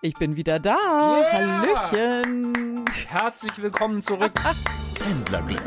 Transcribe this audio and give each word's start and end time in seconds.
Ich 0.00 0.14
bin 0.14 0.36
wieder 0.36 0.60
da. 0.60 0.76
Yeah. 0.76 1.62
Hallöchen. 1.92 2.84
Herzlich 3.08 3.60
willkommen 3.60 4.00
zurück. 4.00 4.30
Pendlerglück 4.94 5.60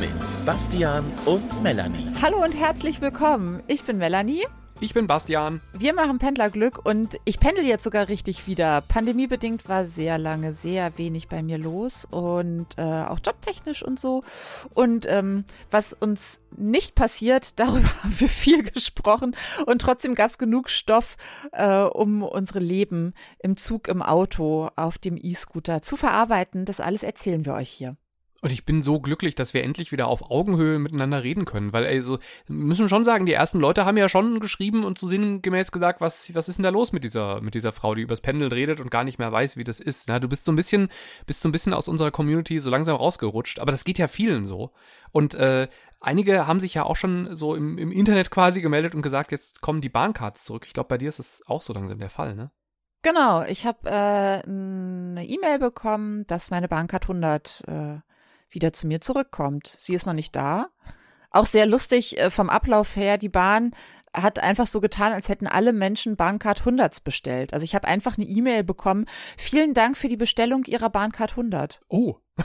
mit 0.00 0.10
Bastian 0.44 1.04
und 1.24 1.62
Melanie. 1.62 2.10
Hallo 2.20 2.42
und 2.42 2.52
herzlich 2.52 3.00
willkommen. 3.00 3.62
Ich 3.68 3.84
bin 3.84 3.98
Melanie. 3.98 4.44
Ich 4.80 4.92
bin 4.92 5.06
Bastian. 5.06 5.60
Wir 5.72 5.94
machen 5.94 6.18
Pendlerglück 6.18 6.84
und 6.84 7.18
ich 7.24 7.38
pendel 7.38 7.64
jetzt 7.64 7.84
sogar 7.84 8.08
richtig 8.08 8.46
wieder. 8.46 8.80
Pandemiebedingt 8.80 9.68
war 9.68 9.84
sehr 9.84 10.18
lange 10.18 10.52
sehr 10.52 10.98
wenig 10.98 11.28
bei 11.28 11.42
mir 11.42 11.58
los 11.58 12.06
und 12.10 12.66
äh, 12.76 12.82
auch 12.82 13.20
jobtechnisch 13.24 13.82
und 13.82 14.00
so. 14.00 14.24
Und 14.74 15.06
ähm, 15.08 15.44
was 15.70 15.92
uns 15.92 16.40
nicht 16.56 16.94
passiert, 16.96 17.52
darüber 17.58 17.88
haben 18.02 18.20
wir 18.20 18.28
viel 18.28 18.62
gesprochen 18.62 19.36
und 19.64 19.80
trotzdem 19.80 20.14
gab 20.14 20.26
es 20.26 20.38
genug 20.38 20.68
Stoff, 20.68 21.16
äh, 21.52 21.82
um 21.82 22.22
unsere 22.22 22.58
Leben 22.60 23.14
im 23.38 23.56
Zug, 23.56 23.88
im 23.88 24.02
Auto, 24.02 24.70
auf 24.76 24.98
dem 24.98 25.16
E-Scooter 25.16 25.82
zu 25.82 25.96
verarbeiten. 25.96 26.64
Das 26.64 26.80
alles 26.80 27.02
erzählen 27.02 27.46
wir 27.46 27.54
euch 27.54 27.70
hier. 27.70 27.96
Und 28.44 28.52
ich 28.52 28.66
bin 28.66 28.82
so 28.82 29.00
glücklich, 29.00 29.34
dass 29.34 29.54
wir 29.54 29.64
endlich 29.64 29.90
wieder 29.90 30.06
auf 30.06 30.30
Augenhöhe 30.30 30.78
miteinander 30.78 31.22
reden 31.22 31.46
können, 31.46 31.72
weil 31.72 31.86
also 31.86 32.18
müssen 32.46 32.90
schon 32.90 33.02
sagen, 33.02 33.24
die 33.24 33.32
ersten 33.32 33.58
Leute 33.58 33.86
haben 33.86 33.96
ja 33.96 34.10
schon 34.10 34.38
geschrieben 34.38 34.84
und 34.84 34.98
zu 34.98 35.08
sinngemäß 35.08 35.72
gesagt, 35.72 36.02
was 36.02 36.34
was 36.34 36.50
ist 36.50 36.58
denn 36.58 36.62
da 36.62 36.68
los 36.68 36.92
mit 36.92 37.04
dieser 37.04 37.40
mit 37.40 37.54
dieser 37.54 37.72
Frau, 37.72 37.94
die 37.94 38.02
übers 38.02 38.20
Pendeln 38.20 38.52
redet 38.52 38.82
und 38.82 38.90
gar 38.90 39.02
nicht 39.02 39.18
mehr 39.18 39.32
weiß, 39.32 39.56
wie 39.56 39.64
das 39.64 39.80
ist. 39.80 40.08
Na, 40.08 40.18
du 40.18 40.28
bist 40.28 40.44
so 40.44 40.52
ein 40.52 40.56
bisschen 40.56 40.90
bist 41.24 41.40
so 41.40 41.48
ein 41.48 41.52
bisschen 41.52 41.72
aus 41.72 41.88
unserer 41.88 42.10
Community 42.10 42.60
so 42.60 42.68
langsam 42.68 42.96
rausgerutscht, 42.96 43.60
aber 43.60 43.72
das 43.72 43.84
geht 43.84 43.98
ja 43.98 44.08
vielen 44.08 44.44
so. 44.44 44.72
Und 45.10 45.34
äh, 45.36 45.66
einige 46.00 46.46
haben 46.46 46.60
sich 46.60 46.74
ja 46.74 46.82
auch 46.82 46.96
schon 46.96 47.34
so 47.34 47.54
im, 47.54 47.78
im 47.78 47.92
Internet 47.92 48.30
quasi 48.30 48.60
gemeldet 48.60 48.94
und 48.94 49.00
gesagt, 49.00 49.32
jetzt 49.32 49.62
kommen 49.62 49.80
die 49.80 49.88
Bahncards 49.88 50.44
zurück. 50.44 50.64
Ich 50.66 50.74
glaube, 50.74 50.88
bei 50.88 50.98
dir 50.98 51.08
ist 51.08 51.18
es 51.18 51.42
auch 51.46 51.62
so 51.62 51.72
langsam 51.72 51.98
der 51.98 52.10
Fall, 52.10 52.34
ne? 52.34 52.50
Genau, 53.00 53.42
ich 53.44 53.64
habe 53.64 53.88
äh, 53.88 54.42
eine 54.46 55.24
E-Mail 55.26 55.58
bekommen, 55.58 56.26
dass 56.26 56.50
meine 56.50 56.68
Bahncard 56.68 57.04
100 57.04 57.62
äh, 57.66 57.98
wieder 58.54 58.72
zu 58.72 58.86
mir 58.86 59.00
zurückkommt. 59.00 59.74
Sie 59.78 59.94
ist 59.94 60.06
noch 60.06 60.12
nicht 60.12 60.34
da. 60.34 60.68
Auch 61.30 61.46
sehr 61.46 61.66
lustig 61.66 62.18
äh, 62.18 62.30
vom 62.30 62.48
Ablauf 62.48 62.96
her, 62.96 63.18
die 63.18 63.28
Bahn 63.28 63.72
hat 64.14 64.38
einfach 64.38 64.68
so 64.68 64.80
getan, 64.80 65.12
als 65.12 65.28
hätten 65.28 65.46
alle 65.46 65.72
Menschen 65.72 66.16
Bahncard 66.16 66.60
100 66.60 67.02
bestellt. 67.02 67.52
Also 67.52 67.64
ich 67.64 67.74
habe 67.74 67.88
einfach 67.88 68.16
eine 68.16 68.26
E-Mail 68.26 68.62
bekommen. 68.62 69.06
Vielen 69.36 69.74
Dank 69.74 69.96
für 69.96 70.08
die 70.08 70.16
Bestellung 70.16 70.64
Ihrer 70.64 70.90
Bahncard 70.90 71.32
100. 71.32 71.80
Oh. 71.88 72.16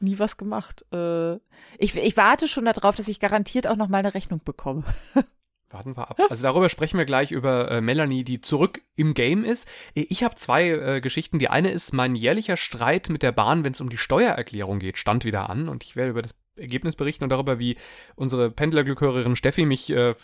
Nie 0.00 0.18
was 0.18 0.36
gemacht. 0.36 0.84
Äh, 0.92 1.36
ich, 1.78 1.94
ich 1.96 2.16
warte 2.16 2.48
schon 2.48 2.64
darauf, 2.66 2.96
dass 2.96 3.08
ich 3.08 3.20
garantiert 3.20 3.66
auch 3.66 3.76
noch 3.76 3.88
mal 3.88 3.98
eine 3.98 4.14
Rechnung 4.14 4.42
bekomme. 4.44 4.84
Warten 5.70 5.96
wir 5.96 6.10
ab. 6.10 6.18
Also 6.28 6.42
darüber 6.42 6.68
sprechen 6.68 6.98
wir 6.98 7.04
gleich 7.04 7.30
über 7.30 7.70
äh, 7.70 7.80
Melanie, 7.80 8.24
die 8.24 8.40
zurück 8.40 8.82
im 8.96 9.14
Game 9.14 9.44
ist. 9.44 9.68
Ich 9.94 10.24
habe 10.24 10.34
zwei 10.34 10.68
äh, 10.68 11.00
Geschichten. 11.00 11.38
Die 11.38 11.48
eine 11.48 11.70
ist 11.70 11.92
mein 11.92 12.16
jährlicher 12.16 12.56
Streit 12.56 13.08
mit 13.08 13.22
der 13.22 13.30
Bahn, 13.30 13.62
wenn 13.62 13.72
es 13.72 13.80
um 13.80 13.88
die 13.88 13.96
Steuererklärung 13.96 14.80
geht, 14.80 14.98
stand 14.98 15.24
wieder 15.24 15.48
an. 15.48 15.68
Und 15.68 15.84
ich 15.84 15.94
werde 15.94 16.10
über 16.10 16.22
das 16.22 16.34
Ergebnis 16.56 16.96
berichten 16.96 17.24
und 17.24 17.30
darüber, 17.30 17.60
wie 17.60 17.76
unsere 18.16 18.50
Pendlerglückhörerin 18.50 19.36
Steffi 19.36 19.64
mich, 19.64 19.90
äh, 19.90 20.14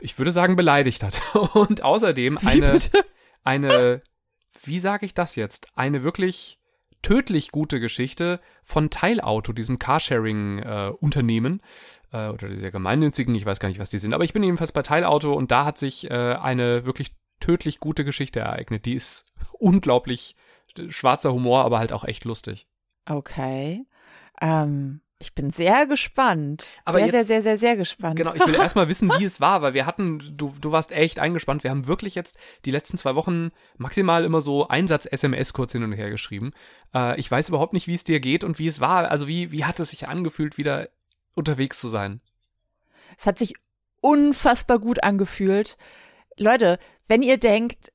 ich 0.00 0.18
würde 0.18 0.32
sagen, 0.32 0.56
beleidigt 0.56 1.02
hat. 1.02 1.22
Und 1.54 1.82
außerdem 1.82 2.38
eine, 2.44 2.78
eine, 3.44 4.00
wie 4.62 4.78
sage 4.78 5.06
ich 5.06 5.14
das 5.14 5.36
jetzt? 5.36 5.68
Eine 5.74 6.02
wirklich 6.02 6.58
tödlich 7.06 7.52
gute 7.52 7.78
Geschichte 7.78 8.40
von 8.64 8.90
Teilauto, 8.90 9.52
diesem 9.52 9.78
Carsharing-Unternehmen 9.78 11.62
äh, 12.12 12.30
oder 12.30 12.48
dieser 12.48 12.72
gemeinnützigen, 12.72 13.32
ich 13.36 13.46
weiß 13.46 13.60
gar 13.60 13.68
nicht, 13.68 13.78
was 13.78 13.90
die 13.90 13.98
sind, 13.98 14.12
aber 14.12 14.24
ich 14.24 14.32
bin 14.32 14.42
jedenfalls 14.42 14.72
bei 14.72 14.82
Teilauto 14.82 15.32
und 15.32 15.52
da 15.52 15.64
hat 15.64 15.78
sich 15.78 16.10
äh, 16.10 16.14
eine 16.34 16.84
wirklich 16.84 17.14
tödlich 17.38 17.78
gute 17.78 18.04
Geschichte 18.04 18.40
ereignet. 18.40 18.86
Die 18.86 18.94
ist 18.94 19.24
unglaublich 19.52 20.34
schwarzer 20.88 21.32
Humor, 21.32 21.64
aber 21.64 21.78
halt 21.78 21.92
auch 21.92 22.02
echt 22.02 22.24
lustig. 22.24 22.66
Okay. 23.08 23.86
Ähm, 24.42 25.00
ich 25.18 25.34
bin 25.34 25.48
sehr 25.48 25.86
gespannt. 25.86 26.66
Aber 26.84 26.98
sehr, 26.98 27.06
jetzt, 27.06 27.14
sehr, 27.14 27.24
sehr, 27.24 27.42
sehr, 27.42 27.58
sehr 27.58 27.76
gespannt. 27.76 28.16
Genau, 28.16 28.34
ich 28.34 28.46
will 28.46 28.54
erstmal 28.60 28.88
wissen, 28.88 29.10
wie 29.18 29.24
es 29.24 29.40
war, 29.40 29.62
weil 29.62 29.72
wir 29.72 29.86
hatten, 29.86 30.22
du, 30.36 30.54
du 30.60 30.72
warst 30.72 30.92
echt 30.92 31.18
eingespannt. 31.18 31.64
Wir 31.64 31.70
haben 31.70 31.86
wirklich 31.86 32.14
jetzt 32.14 32.36
die 32.66 32.70
letzten 32.70 32.98
zwei 32.98 33.14
Wochen 33.14 33.50
maximal 33.78 34.24
immer 34.24 34.42
so 34.42 34.68
Einsatz-SMS 34.68 35.54
kurz 35.54 35.72
hin 35.72 35.82
und 35.82 35.92
her 35.92 36.10
geschrieben. 36.10 36.52
Äh, 36.94 37.18
ich 37.18 37.30
weiß 37.30 37.48
überhaupt 37.48 37.72
nicht, 37.72 37.86
wie 37.86 37.94
es 37.94 38.04
dir 38.04 38.20
geht 38.20 38.44
und 38.44 38.58
wie 38.58 38.66
es 38.66 38.80
war. 38.80 39.10
Also 39.10 39.26
wie, 39.26 39.52
wie 39.52 39.64
hat 39.64 39.80
es 39.80 39.90
sich 39.90 40.06
angefühlt, 40.06 40.58
wieder 40.58 40.90
unterwegs 41.34 41.80
zu 41.80 41.88
sein? 41.88 42.20
Es 43.16 43.26
hat 43.26 43.38
sich 43.38 43.54
unfassbar 44.02 44.78
gut 44.78 45.02
angefühlt. 45.02 45.78
Leute, 46.36 46.78
wenn 47.08 47.22
ihr 47.22 47.38
denkt, 47.38 47.90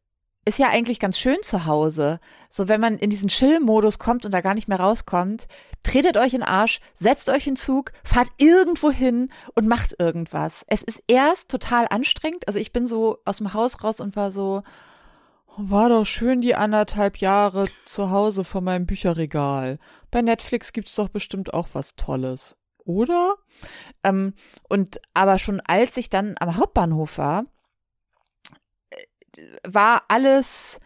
ist 0.46 0.60
ja 0.60 0.70
eigentlich 0.70 1.00
ganz 1.00 1.20
schön 1.20 1.38
zu 1.44 1.66
Hause. 1.66 2.20
So, 2.50 2.68
wenn 2.68 2.82
man 2.82 2.98
in 2.98 3.10
diesen 3.10 3.30
Chill-Modus 3.30 4.00
kommt 4.00 4.26
und 4.26 4.34
da 4.34 4.42
gar 4.42 4.56
nicht 4.56 4.68
mehr 4.68 4.80
rauskommt, 4.80 5.48
tretet 5.84 6.18
euch 6.18 6.34
in 6.34 6.40
den 6.42 6.48
Arsch, 6.48 6.80
setzt 6.96 7.30
euch 7.30 7.46
in 7.48 7.56
Zug, 7.56 7.92
fahrt 8.04 8.30
irgendwo 8.38 8.92
hin 8.92 9.30
und 9.56 9.68
macht 9.68 9.96
irgendwas. 10.00 10.64
Es 10.68 10.82
ist 10.82 11.04
erst 11.08 11.50
total 11.50 11.88
anstrengend. 11.90 12.48
Also 12.48 12.60
ich 12.60 12.72
bin 12.74 12.88
so 12.88 13.20
aus 13.26 13.38
dem 13.38 13.54
Haus 13.54 13.84
raus 13.84 14.00
und 14.00 14.16
war 14.16 14.32
so, 14.32 14.64
war 15.58 15.90
doch 15.90 16.06
schön 16.06 16.42
die 16.42 16.56
anderthalb 16.56 17.18
Jahre 17.18 17.68
zu 17.86 18.10
Hause 18.10 18.44
vor 18.44 18.62
meinem 18.62 18.88
Bücherregal. 18.88 19.78
Bei 20.10 20.22
Netflix 20.22 20.74
gibt's 20.74 20.96
doch 20.96 21.10
bestimmt 21.10 21.54
auch 21.54 21.70
was 21.74 21.96
Tolles. 21.96 22.58
Oder? 22.84 23.36
Ähm, 24.04 24.34
und 24.70 25.00
aber 25.14 25.38
schon 25.38 25.60
als 25.60 25.98
ich 25.98 26.10
dann 26.10 26.36
am 26.40 26.58
Hauptbahnhof 26.58 27.20
war, 27.20 27.46
war 29.64 30.04
alles, 30.08 30.80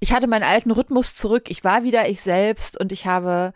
ich 0.00 0.12
hatte 0.12 0.26
meinen 0.26 0.44
alten 0.44 0.70
Rhythmus 0.70 1.14
zurück, 1.14 1.44
ich 1.48 1.64
war 1.64 1.84
wieder 1.84 2.08
ich 2.08 2.20
selbst 2.20 2.78
und 2.78 2.92
ich 2.92 3.06
habe 3.06 3.52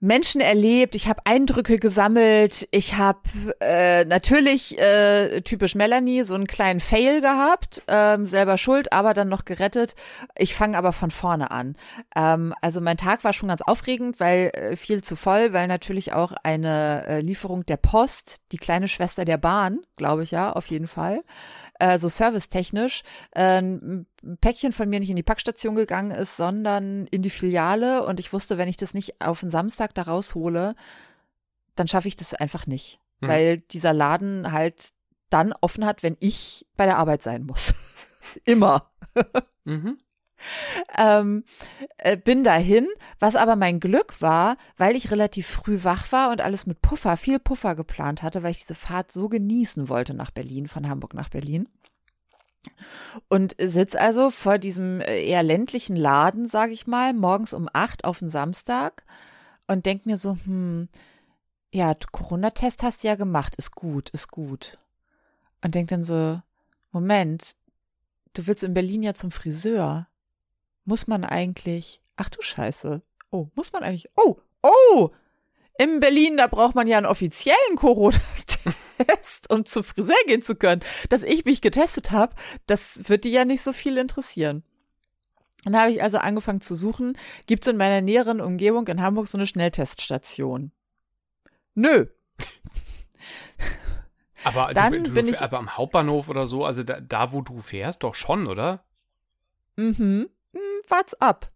Menschen 0.00 0.40
erlebt, 0.40 0.94
ich 0.94 1.08
habe 1.08 1.22
Eindrücke 1.24 1.78
gesammelt, 1.78 2.68
ich 2.72 2.96
habe 2.96 3.20
äh, 3.60 4.04
natürlich 4.04 4.78
äh, 4.78 5.40
typisch 5.40 5.74
Melanie 5.74 6.24
so 6.24 6.34
einen 6.34 6.46
kleinen 6.46 6.80
Fail 6.80 7.20
gehabt, 7.22 7.82
ähm, 7.88 8.26
selber 8.26 8.58
schuld, 8.58 8.92
aber 8.92 9.14
dann 9.14 9.28
noch 9.28 9.44
gerettet. 9.46 9.94
Ich 10.36 10.54
fange 10.54 10.76
aber 10.76 10.92
von 10.92 11.10
vorne 11.10 11.50
an. 11.50 11.76
Ähm, 12.14 12.54
also 12.60 12.80
mein 12.80 12.98
Tag 12.98 13.24
war 13.24 13.32
schon 13.32 13.48
ganz 13.48 13.62
aufregend, 13.62 14.20
weil 14.20 14.50
äh, 14.52 14.76
viel 14.76 15.02
zu 15.02 15.16
voll, 15.16 15.52
weil 15.52 15.68
natürlich 15.68 16.12
auch 16.12 16.32
eine 16.42 17.06
äh, 17.06 17.20
Lieferung 17.20 17.64
der 17.64 17.78
Post, 17.78 18.42
die 18.52 18.58
kleine 18.58 18.88
Schwester 18.88 19.24
der 19.24 19.38
Bahn, 19.38 19.80
glaube 19.96 20.22
ich 20.22 20.32
ja, 20.32 20.52
auf 20.52 20.66
jeden 20.66 20.86
Fall, 20.86 21.22
äh, 21.78 21.98
so 21.98 22.08
servicetechnisch, 22.08 23.04
äh, 23.32 23.62
Päckchen 24.40 24.72
von 24.72 24.88
mir 24.88 25.00
nicht 25.00 25.10
in 25.10 25.16
die 25.16 25.22
Packstation 25.22 25.74
gegangen 25.74 26.10
ist, 26.10 26.36
sondern 26.36 27.06
in 27.06 27.22
die 27.22 27.30
Filiale 27.30 28.04
und 28.06 28.20
ich 28.20 28.32
wusste, 28.32 28.58
wenn 28.58 28.68
ich 28.68 28.76
das 28.76 28.94
nicht 28.94 29.20
auf 29.20 29.40
den 29.40 29.50
Samstag 29.50 29.94
da 29.94 30.02
raushole, 30.02 30.74
dann 31.76 31.88
schaffe 31.88 32.08
ich 32.08 32.16
das 32.16 32.34
einfach 32.34 32.66
nicht, 32.66 33.00
Mhm. 33.20 33.28
weil 33.28 33.56
dieser 33.58 33.92
Laden 33.92 34.52
halt 34.52 34.90
dann 35.30 35.52
offen 35.60 35.84
hat, 35.84 36.02
wenn 36.02 36.16
ich 36.20 36.66
bei 36.76 36.86
der 36.86 36.98
Arbeit 36.98 37.22
sein 37.22 37.44
muss. 37.44 37.74
Immer. 38.44 38.90
Mhm. 39.64 39.98
ähm, 40.96 41.44
äh, 41.98 42.16
bin 42.16 42.44
dahin, 42.44 42.86
was 43.18 43.34
aber 43.36 43.56
mein 43.56 43.80
Glück 43.80 44.20
war, 44.20 44.56
weil 44.76 44.96
ich 44.96 45.10
relativ 45.10 45.46
früh 45.46 45.84
wach 45.84 46.10
war 46.12 46.30
und 46.30 46.40
alles 46.40 46.66
mit 46.66 46.82
Puffer, 46.82 47.16
viel 47.16 47.38
Puffer 47.38 47.74
geplant 47.74 48.22
hatte, 48.22 48.42
weil 48.42 48.50
ich 48.50 48.60
diese 48.60 48.74
Fahrt 48.74 49.12
so 49.12 49.28
genießen 49.28 49.88
wollte 49.88 50.12
nach 50.14 50.30
Berlin, 50.30 50.68
von 50.68 50.88
Hamburg 50.88 51.14
nach 51.14 51.28
Berlin. 51.30 51.68
Und 53.28 53.54
sitz 53.60 53.94
also 53.94 54.30
vor 54.30 54.58
diesem 54.58 55.00
äh, 55.00 55.24
eher 55.24 55.42
ländlichen 55.42 55.96
Laden, 55.96 56.46
sage 56.46 56.72
ich 56.72 56.86
mal, 56.86 57.12
morgens 57.12 57.52
um 57.52 57.68
acht 57.72 58.04
auf 58.04 58.18
den 58.18 58.28
Samstag 58.28 59.04
und 59.66 59.86
denk 59.86 60.06
mir 60.06 60.16
so, 60.16 60.36
hm, 60.44 60.88
ja, 61.72 61.94
Corona-Test 61.94 62.82
hast 62.82 63.02
du 63.02 63.08
ja 63.08 63.16
gemacht, 63.16 63.56
ist 63.56 63.72
gut, 63.72 64.10
ist 64.10 64.30
gut. 64.30 64.78
Und 65.62 65.74
denk 65.74 65.88
dann 65.88 66.04
so, 66.04 66.40
Moment, 66.92 67.56
du 68.34 68.46
willst 68.46 68.62
in 68.64 68.74
Berlin 68.74 69.02
ja 69.02 69.14
zum 69.14 69.30
Friseur. 69.30 70.06
Muss 70.84 71.06
man 71.06 71.24
eigentlich, 71.24 72.00
ach 72.16 72.28
du 72.28 72.42
Scheiße, 72.42 73.02
oh, 73.30 73.48
muss 73.54 73.72
man 73.72 73.82
eigentlich, 73.82 74.08
oh, 74.16 74.36
oh, 74.62 75.10
in 75.78 75.98
Berlin, 75.98 76.36
da 76.36 76.46
braucht 76.46 76.74
man 76.74 76.86
ja 76.86 76.98
einen 76.98 77.06
offiziellen 77.06 77.76
Corona-Test, 77.76 78.60
um 79.50 79.64
zum 79.64 79.84
Friseur 79.84 80.16
gehen 80.26 80.42
zu 80.42 80.54
können. 80.54 80.82
Dass 81.08 81.22
ich 81.22 81.44
mich 81.44 81.60
getestet 81.60 82.10
habe, 82.10 82.34
das 82.66 83.08
wird 83.08 83.24
die 83.24 83.30
ja 83.32 83.44
nicht 83.44 83.62
so 83.62 83.72
viel 83.72 83.96
interessieren. 83.98 84.62
Dann 85.64 85.76
habe 85.78 85.92
ich 85.92 86.02
also 86.02 86.18
angefangen 86.18 86.60
zu 86.60 86.74
suchen, 86.74 87.16
gibt 87.46 87.64
es 87.64 87.70
in 87.72 87.78
meiner 87.78 88.02
näheren 88.02 88.40
Umgebung 88.40 88.86
in 88.88 89.00
Hamburg 89.00 89.28
so 89.28 89.38
eine 89.38 89.46
Schnellteststation? 89.46 90.72
Nö. 91.74 92.06
Aber, 94.44 94.74
Dann 94.74 94.92
du, 94.92 95.02
du, 95.04 95.10
bin 95.14 95.28
ich- 95.28 95.40
aber 95.40 95.58
am 95.58 95.74
Hauptbahnhof 95.76 96.28
oder 96.28 96.46
so, 96.46 96.64
also 96.66 96.82
da, 96.82 97.00
da, 97.00 97.32
wo 97.32 97.40
du 97.40 97.60
fährst, 97.60 98.02
doch 98.02 98.14
schon, 98.14 98.46
oder? 98.46 98.84
Mhm. 99.76 100.28
Hm, 100.52 100.60
Wart's 100.88 101.14
ab. 101.14 101.50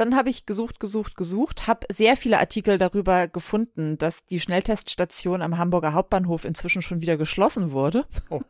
Dann 0.00 0.16
habe 0.16 0.30
ich 0.30 0.46
gesucht, 0.46 0.80
gesucht, 0.80 1.14
gesucht, 1.14 1.66
habe 1.66 1.86
sehr 1.92 2.16
viele 2.16 2.38
Artikel 2.38 2.78
darüber 2.78 3.28
gefunden, 3.28 3.98
dass 3.98 4.24
die 4.24 4.40
Schnellteststation 4.40 5.42
am 5.42 5.58
Hamburger 5.58 5.92
Hauptbahnhof 5.92 6.46
inzwischen 6.46 6.80
schon 6.80 7.02
wieder 7.02 7.18
geschlossen 7.18 7.72
wurde. 7.72 8.06
Oh. 8.30 8.40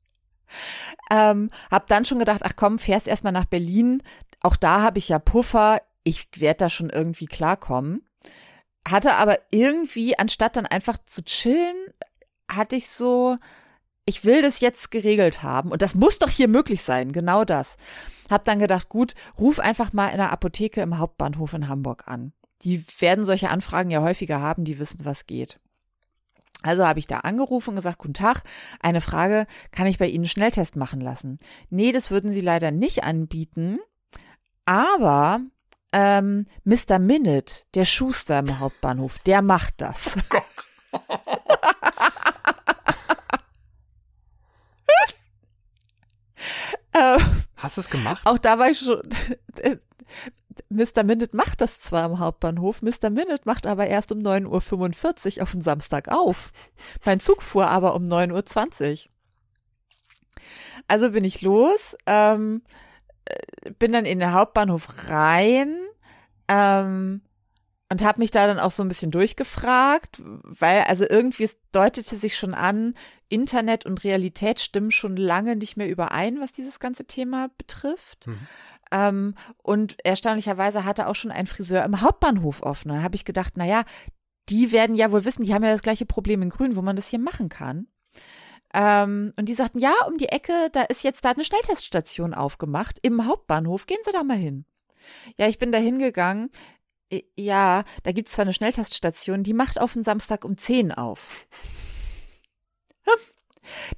ähm, 1.10 1.48
hab 1.70 1.86
dann 1.86 2.04
schon 2.04 2.18
gedacht, 2.18 2.42
ach 2.44 2.56
komm, 2.56 2.78
fährst 2.78 3.08
erstmal 3.08 3.32
nach 3.32 3.46
Berlin. 3.46 4.02
Auch 4.42 4.54
da 4.54 4.82
habe 4.82 4.98
ich 4.98 5.08
ja 5.08 5.18
Puffer. 5.18 5.80
Ich 6.04 6.28
werde 6.36 6.58
da 6.58 6.68
schon 6.68 6.90
irgendwie 6.90 7.24
klarkommen. 7.24 8.04
Hatte 8.86 9.14
aber 9.14 9.38
irgendwie, 9.50 10.18
anstatt 10.18 10.58
dann 10.58 10.66
einfach 10.66 10.98
zu 11.06 11.24
chillen, 11.24 11.86
hatte 12.50 12.76
ich 12.76 12.90
so, 12.90 13.38
ich 14.04 14.24
will 14.24 14.42
das 14.42 14.60
jetzt 14.60 14.90
geregelt 14.90 15.42
haben. 15.42 15.70
Und 15.70 15.82
das 15.82 15.94
muss 15.94 16.18
doch 16.18 16.28
hier 16.28 16.48
möglich 16.48 16.82
sein, 16.82 17.12
genau 17.12 17.44
das. 17.44 17.76
Hab 18.28 18.44
dann 18.44 18.58
gedacht, 18.58 18.88
gut, 18.88 19.14
ruf 19.38 19.58
einfach 19.58 19.92
mal 19.92 20.08
in 20.08 20.18
der 20.18 20.32
Apotheke 20.32 20.80
im 20.80 20.98
Hauptbahnhof 20.98 21.52
in 21.52 21.68
Hamburg 21.68 22.04
an. 22.06 22.32
Die 22.62 22.84
werden 22.98 23.24
solche 23.24 23.50
Anfragen 23.50 23.90
ja 23.90 24.02
häufiger 24.02 24.40
haben, 24.40 24.64
die 24.64 24.78
wissen, 24.78 25.04
was 25.04 25.26
geht. 25.26 25.58
Also 26.62 26.86
habe 26.86 26.98
ich 26.98 27.06
da 27.06 27.18
angerufen 27.20 27.70
und 27.70 27.76
gesagt, 27.76 27.98
guten 27.98 28.14
Tag, 28.14 28.42
eine 28.80 29.00
Frage, 29.00 29.46
kann 29.70 29.86
ich 29.86 29.98
bei 29.98 30.06
Ihnen 30.06 30.24
einen 30.24 30.26
Schnelltest 30.26 30.76
machen 30.76 31.00
lassen? 31.00 31.38
Nee, 31.70 31.90
das 31.90 32.10
würden 32.10 32.30
Sie 32.30 32.42
leider 32.42 32.70
nicht 32.70 33.02
anbieten, 33.02 33.78
aber 34.66 35.40
ähm, 35.92 36.46
Mr. 36.64 36.98
Minute, 36.98 37.64
der 37.74 37.86
Schuster 37.86 38.38
im 38.38 38.60
Hauptbahnhof, 38.60 39.18
der 39.20 39.40
macht 39.40 39.74
das. 39.78 40.16
Oh 40.92 40.98
ähm, 46.94 47.20
Hast 47.56 47.76
du 47.76 47.80
es 47.80 47.90
gemacht? 47.90 48.22
Auch 48.26 48.38
da 48.38 48.58
war 48.58 48.70
ich 48.70 48.78
schon. 48.78 49.02
Mr. 50.68 51.04
Minute 51.04 51.36
macht 51.36 51.60
das 51.60 51.78
zwar 51.80 52.06
im 52.06 52.18
Hauptbahnhof, 52.18 52.82
Mr. 52.82 53.10
Minute 53.10 53.42
macht 53.44 53.66
aber 53.66 53.86
erst 53.86 54.12
um 54.12 54.18
9.45 54.18 55.36
Uhr 55.36 55.42
auf 55.42 55.52
den 55.52 55.62
Samstag 55.62 56.08
auf. 56.08 56.52
Mein 57.04 57.20
Zug 57.20 57.42
fuhr 57.42 57.68
aber 57.68 57.94
um 57.94 58.04
9.20 58.04 58.90
Uhr. 58.90 59.10
Also 60.88 61.10
bin 61.12 61.24
ich 61.24 61.42
los, 61.42 61.96
ähm, 62.06 62.62
äh, 63.24 63.70
bin 63.78 63.92
dann 63.92 64.04
in 64.04 64.18
den 64.18 64.32
Hauptbahnhof 64.32 65.08
rein 65.08 65.76
ähm, 66.48 67.22
und 67.90 68.02
habe 68.02 68.20
mich 68.20 68.30
da 68.30 68.46
dann 68.46 68.60
auch 68.60 68.70
so 68.70 68.82
ein 68.82 68.88
bisschen 68.88 69.10
durchgefragt, 69.10 70.22
weil 70.22 70.82
also 70.82 71.04
irgendwie 71.08 71.44
es 71.44 71.58
deutete 71.72 72.14
sich 72.14 72.36
schon 72.36 72.54
an, 72.54 72.94
Internet 73.28 73.84
und 73.84 74.04
Realität 74.04 74.60
stimmen 74.60 74.92
schon 74.92 75.16
lange 75.16 75.56
nicht 75.56 75.76
mehr 75.76 75.88
überein, 75.88 76.40
was 76.40 76.52
dieses 76.52 76.78
ganze 76.78 77.04
Thema 77.04 77.50
betrifft. 77.58 78.28
Mhm. 78.28 78.38
Ähm, 78.92 79.34
und 79.62 79.96
erstaunlicherweise 80.04 80.84
hatte 80.84 81.08
auch 81.08 81.14
schon 81.14 81.32
ein 81.32 81.46
Friseur 81.46 81.84
im 81.84 82.00
Hauptbahnhof 82.00 82.62
offen. 82.62 82.88
Dann 82.90 83.02
habe 83.02 83.16
ich 83.16 83.24
gedacht, 83.24 83.56
naja, 83.56 83.84
die 84.48 84.72
werden 84.72 84.96
ja 84.96 85.10
wohl 85.12 85.24
wissen, 85.24 85.44
die 85.44 85.52
haben 85.52 85.64
ja 85.64 85.72
das 85.72 85.82
gleiche 85.82 86.06
Problem 86.06 86.42
in 86.42 86.50
Grün, 86.50 86.76
wo 86.76 86.82
man 86.82 86.96
das 86.96 87.08
hier 87.08 87.20
machen 87.20 87.48
kann. 87.48 87.88
Ähm, 88.72 89.32
und 89.36 89.48
die 89.48 89.54
sagten, 89.54 89.80
ja, 89.80 89.92
um 90.06 90.16
die 90.16 90.28
Ecke, 90.28 90.52
da 90.72 90.82
ist 90.82 91.02
jetzt 91.02 91.24
da 91.24 91.30
eine 91.30 91.44
Schnellteststation 91.44 92.34
aufgemacht 92.34 92.98
im 93.02 93.26
Hauptbahnhof. 93.26 93.86
Gehen 93.86 93.98
Sie 94.04 94.12
da 94.12 94.22
mal 94.22 94.36
hin. 94.36 94.64
Ja, 95.36 95.48
ich 95.48 95.58
bin 95.58 95.72
da 95.72 95.78
hingegangen. 95.78 96.50
Ja, 97.36 97.84
da 98.04 98.12
gibt 98.12 98.28
es 98.28 98.34
zwar 98.34 98.44
eine 98.44 98.54
Schnellteststation, 98.54 99.42
die 99.42 99.54
macht 99.54 99.80
auf 99.80 99.94
den 99.94 100.04
Samstag 100.04 100.44
um 100.44 100.56
10 100.56 100.92
auf. 100.92 101.46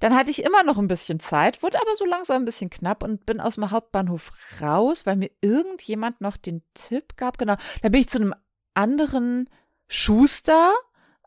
Dann 0.00 0.14
hatte 0.14 0.31
ich 0.31 0.44
immer 0.44 0.62
noch 0.64 0.79
ein 0.79 0.88
bisschen 0.88 1.20
Zeit, 1.20 1.62
wurde 1.62 1.81
aber 1.81 1.94
so 1.97 2.05
langsam 2.05 2.43
ein 2.43 2.44
bisschen 2.44 2.70
knapp 2.70 3.03
und 3.03 3.26
bin 3.26 3.41
aus 3.41 3.55
dem 3.56 3.70
Hauptbahnhof 3.70 4.32
raus, 4.61 5.06
weil 5.06 5.17
mir 5.17 5.31
irgendjemand 5.41 6.20
noch 6.20 6.37
den 6.37 6.62
Tipp 6.75 7.17
gab. 7.17 7.38
Genau, 7.38 7.56
da 7.82 7.88
bin 7.88 8.00
ich 8.00 8.09
zu 8.09 8.19
einem 8.19 8.35
anderen 8.75 9.49
Schuster 9.88 10.73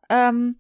ähm, 0.10 0.58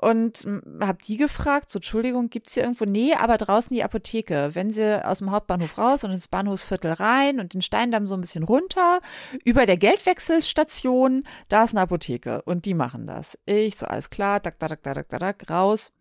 und 0.00 0.46
habe 0.80 0.98
die 1.02 1.16
gefragt, 1.16 1.70
so 1.70 1.78
Entschuldigung, 1.78 2.28
gibt's 2.28 2.54
hier 2.54 2.64
irgendwo? 2.64 2.84
Nee, 2.84 3.14
aber 3.14 3.38
draußen 3.38 3.74
die 3.74 3.82
Apotheke. 3.82 4.50
Wenn 4.52 4.70
Sie 4.70 5.04
aus 5.04 5.18
dem 5.18 5.30
Hauptbahnhof 5.30 5.78
raus 5.78 6.04
und 6.04 6.10
ins 6.10 6.28
Bahnhofsviertel 6.28 6.92
rein 6.92 7.40
und 7.40 7.54
den 7.54 7.62
Steindamm 7.62 8.06
so 8.06 8.14
ein 8.14 8.20
bisschen 8.20 8.44
runter, 8.44 9.00
über 9.44 9.64
der 9.64 9.78
Geldwechselstation, 9.78 11.24
da 11.48 11.64
ist 11.64 11.70
eine 11.72 11.80
Apotheke 11.80 12.42
und 12.42 12.66
die 12.66 12.74
machen 12.74 13.06
das. 13.06 13.38
Ich 13.46 13.76
so, 13.76 13.86
alles 13.86 14.10
klar, 14.10 14.42
tak, 14.42 14.58
tak, 14.58 14.68
tak, 14.68 14.82
tak, 14.82 15.08
tak, 15.08 15.20
tak, 15.20 15.50
raus 15.50 15.92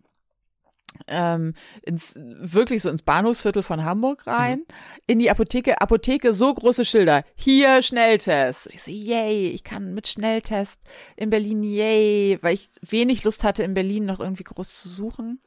ähm, 1.08 1.54
ins 1.82 2.16
wirklich 2.18 2.82
so 2.82 2.90
ins 2.90 3.02
Bahnhofsviertel 3.02 3.64
von 3.64 3.84
Hamburg 3.84 4.28
rein, 4.28 4.60
mhm. 4.60 4.66
in 5.08 5.20
die 5.20 5.30
Apotheke, 5.30 5.82
Apotheke, 5.82 6.34
so 6.34 6.54
große 6.54 6.86
Schilder, 6.86 7.24
hier 7.36 7.82
Schnelltest. 7.82 8.70
Ich 8.74 8.84
so, 8.84 8.92
yay, 8.92 9.50
ich 9.50 9.64
kann 9.64 9.94
mit 9.94 10.08
Schnelltest 10.08 10.82
in 11.16 11.30
Berlin, 11.30 11.64
yay, 11.64 12.38
weil 12.42 12.54
ich 12.54 12.72
wenig 12.82 13.24
Lust 13.24 13.44
hatte, 13.44 13.64
in 13.64 13.74
Berlin 13.74 14.06
noch 14.06 14.20
irgendwie 14.20 14.44
groß 14.44 14.82
zu 14.82 14.90
suchen. 14.90 15.42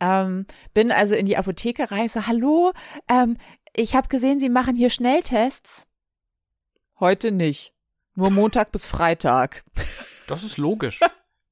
Ähm, 0.00 0.46
bin 0.72 0.90
also 0.90 1.14
in 1.14 1.26
die 1.26 1.36
Apotheke 1.36 1.90
rein, 1.90 2.08
so, 2.08 2.26
hallo, 2.26 2.72
ähm, 3.08 3.36
ich 3.76 3.96
habe 3.96 4.08
gesehen, 4.08 4.38
Sie 4.38 4.48
machen 4.48 4.76
hier 4.76 4.90
Schnelltests. 4.90 5.88
Heute 7.00 7.32
nicht. 7.32 7.74
Nur 8.14 8.30
Montag 8.30 8.70
bis 8.70 8.86
Freitag. 8.86 9.64
Das 10.28 10.44
ist 10.44 10.56
logisch. 10.56 11.00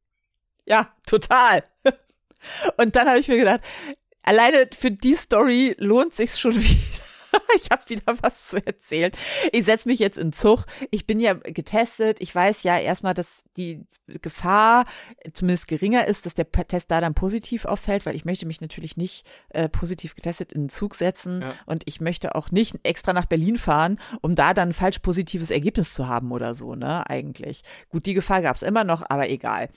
ja, 0.64 0.94
total. 1.05 1.64
Und 2.76 2.96
dann 2.96 3.08
habe 3.08 3.18
ich 3.18 3.28
mir 3.28 3.38
gedacht, 3.38 3.60
alleine 4.22 4.68
für 4.76 4.90
die 4.90 5.16
Story 5.16 5.74
lohnt 5.78 6.14
sich's 6.14 6.38
schon 6.38 6.54
wieder. 6.56 7.02
Ich 7.56 7.70
habe 7.70 7.82
wieder 7.88 8.14
was 8.20 8.48
zu 8.48 8.64
erzählen. 8.64 9.12
Ich 9.52 9.64
setze 9.64 9.88
mich 9.88 9.98
jetzt 9.98 10.18
in 10.18 10.32
Zug. 10.32 10.64
Ich 10.90 11.06
bin 11.06 11.20
ja 11.20 11.34
getestet. 11.34 12.18
Ich 12.20 12.34
weiß 12.34 12.62
ja 12.62 12.78
erstmal, 12.78 13.14
dass 13.14 13.44
die 13.56 13.86
Gefahr 14.06 14.84
zumindest 15.32 15.68
geringer 15.68 16.06
ist, 16.06 16.26
dass 16.26 16.34
der 16.34 16.50
Test 16.50 16.90
da 16.90 17.00
dann 17.00 17.14
positiv 17.14 17.64
auffällt, 17.64 18.06
weil 18.06 18.16
ich 18.16 18.24
möchte 18.24 18.46
mich 18.46 18.60
natürlich 18.60 18.96
nicht 18.96 19.26
äh, 19.50 19.68
positiv 19.68 20.14
getestet 20.14 20.52
in 20.52 20.64
den 20.64 20.68
Zug 20.68 20.94
setzen 20.94 21.42
ja. 21.42 21.54
und 21.66 21.82
ich 21.86 22.00
möchte 22.00 22.34
auch 22.34 22.50
nicht 22.50 22.76
extra 22.82 23.12
nach 23.12 23.26
Berlin 23.26 23.56
fahren, 23.56 23.98
um 24.20 24.34
da 24.34 24.54
dann 24.54 24.70
ein 24.70 24.74
falsch 24.74 24.98
positives 25.00 25.50
Ergebnis 25.50 25.94
zu 25.94 26.08
haben 26.08 26.32
oder 26.32 26.54
so, 26.54 26.74
ne? 26.74 27.08
Eigentlich. 27.08 27.62
Gut, 27.88 28.06
die 28.06 28.14
Gefahr 28.14 28.42
gab 28.42 28.56
es 28.56 28.62
immer 28.62 28.84
noch, 28.84 29.02
aber 29.08 29.28
egal. 29.28 29.68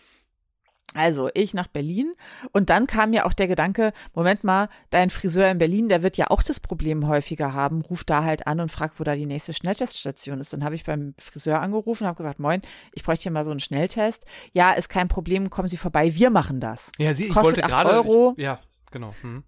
Also 0.96 1.30
ich 1.34 1.54
nach 1.54 1.68
Berlin 1.68 2.14
und 2.54 2.70
dann 2.70 2.88
kam 2.88 3.10
mir 3.10 3.26
auch 3.26 3.34
der 3.34 3.48
Gedanke, 3.48 3.92
Moment 4.14 4.46
mal, 4.46 4.70
dein 4.92 5.10
Friseur 5.10 5.52
in 5.52 5.58
Berlin, 5.58 5.90
der 5.90 6.04
wird 6.04 6.16
ja 6.16 6.30
auch 6.30 6.42
das 6.42 6.62
Problem 6.62 7.08
häufiger 7.08 7.54
haben, 7.54 7.82
ruf 7.82 8.06
da 8.06 8.24
halt 8.24 8.48
an 8.48 8.62
und 8.62 8.72
frag, 8.72 8.94
wo 8.98 9.04
da 9.04 9.14
die 9.14 9.26
nächste 9.26 9.54
Schnellteststation 9.54 10.40
ist. 10.40 10.54
Dann 10.54 10.64
habe 10.64 10.76
ich 10.76 10.86
beim 10.86 11.14
Friseur 11.20 11.62
angerufen 11.62 12.04
und 12.04 12.08
habe 12.08 12.18
gesagt, 12.18 12.40
moin, 12.40 12.62
ich 12.94 13.04
bräuchte 13.04 13.24
hier 13.24 13.34
mal 13.34 13.44
so 13.44 13.52
einen 13.52 13.60
Schnelltest. 13.60 14.26
Ja, 14.54 14.72
ist 14.72 14.88
kein 14.88 15.10
Problem, 15.10 15.50
kommen 15.50 15.68
Sie 15.68 15.78
vorbei, 15.78 16.16
wir 16.16 16.30
machen 16.30 16.62
das. 16.62 16.94
Ja, 16.98 17.14
Sie, 17.14 17.26
ich 17.26 17.34
Kostet 17.34 17.58
wollte 17.58 17.68
gerade, 17.68 17.90
Euro. 17.92 18.34
Ich, 18.38 18.44
ja, 18.44 18.60
genau. 18.90 19.14
Hm. 19.22 19.44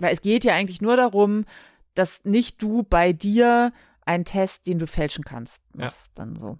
Weil 0.00 0.12
es 0.12 0.20
geht 0.20 0.42
ja 0.42 0.54
eigentlich 0.54 0.80
nur 0.80 0.96
darum, 0.96 1.44
dass 1.94 2.24
nicht 2.24 2.60
du 2.60 2.82
bei 2.82 3.12
dir 3.12 3.72
einen 4.04 4.24
Test, 4.24 4.66
den 4.66 4.80
du 4.80 4.88
fälschen 4.88 5.22
kannst, 5.22 5.62
machst, 5.76 6.08
ja. 6.08 6.24
dann 6.24 6.36
so. 6.36 6.58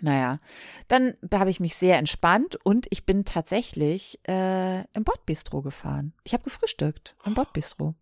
Naja, 0.00 0.38
dann 0.86 1.16
habe 1.32 1.50
ich 1.50 1.60
mich 1.60 1.74
sehr 1.76 1.98
entspannt 1.98 2.56
und 2.64 2.86
ich 2.90 3.04
bin 3.04 3.24
tatsächlich 3.24 4.20
äh, 4.28 4.80
im 4.92 5.04
Bordbistro 5.04 5.62
gefahren. 5.62 6.12
Ich 6.24 6.32
habe 6.32 6.44
gefrühstückt 6.44 7.16
im 7.24 7.34
Bordbistro. 7.34 7.94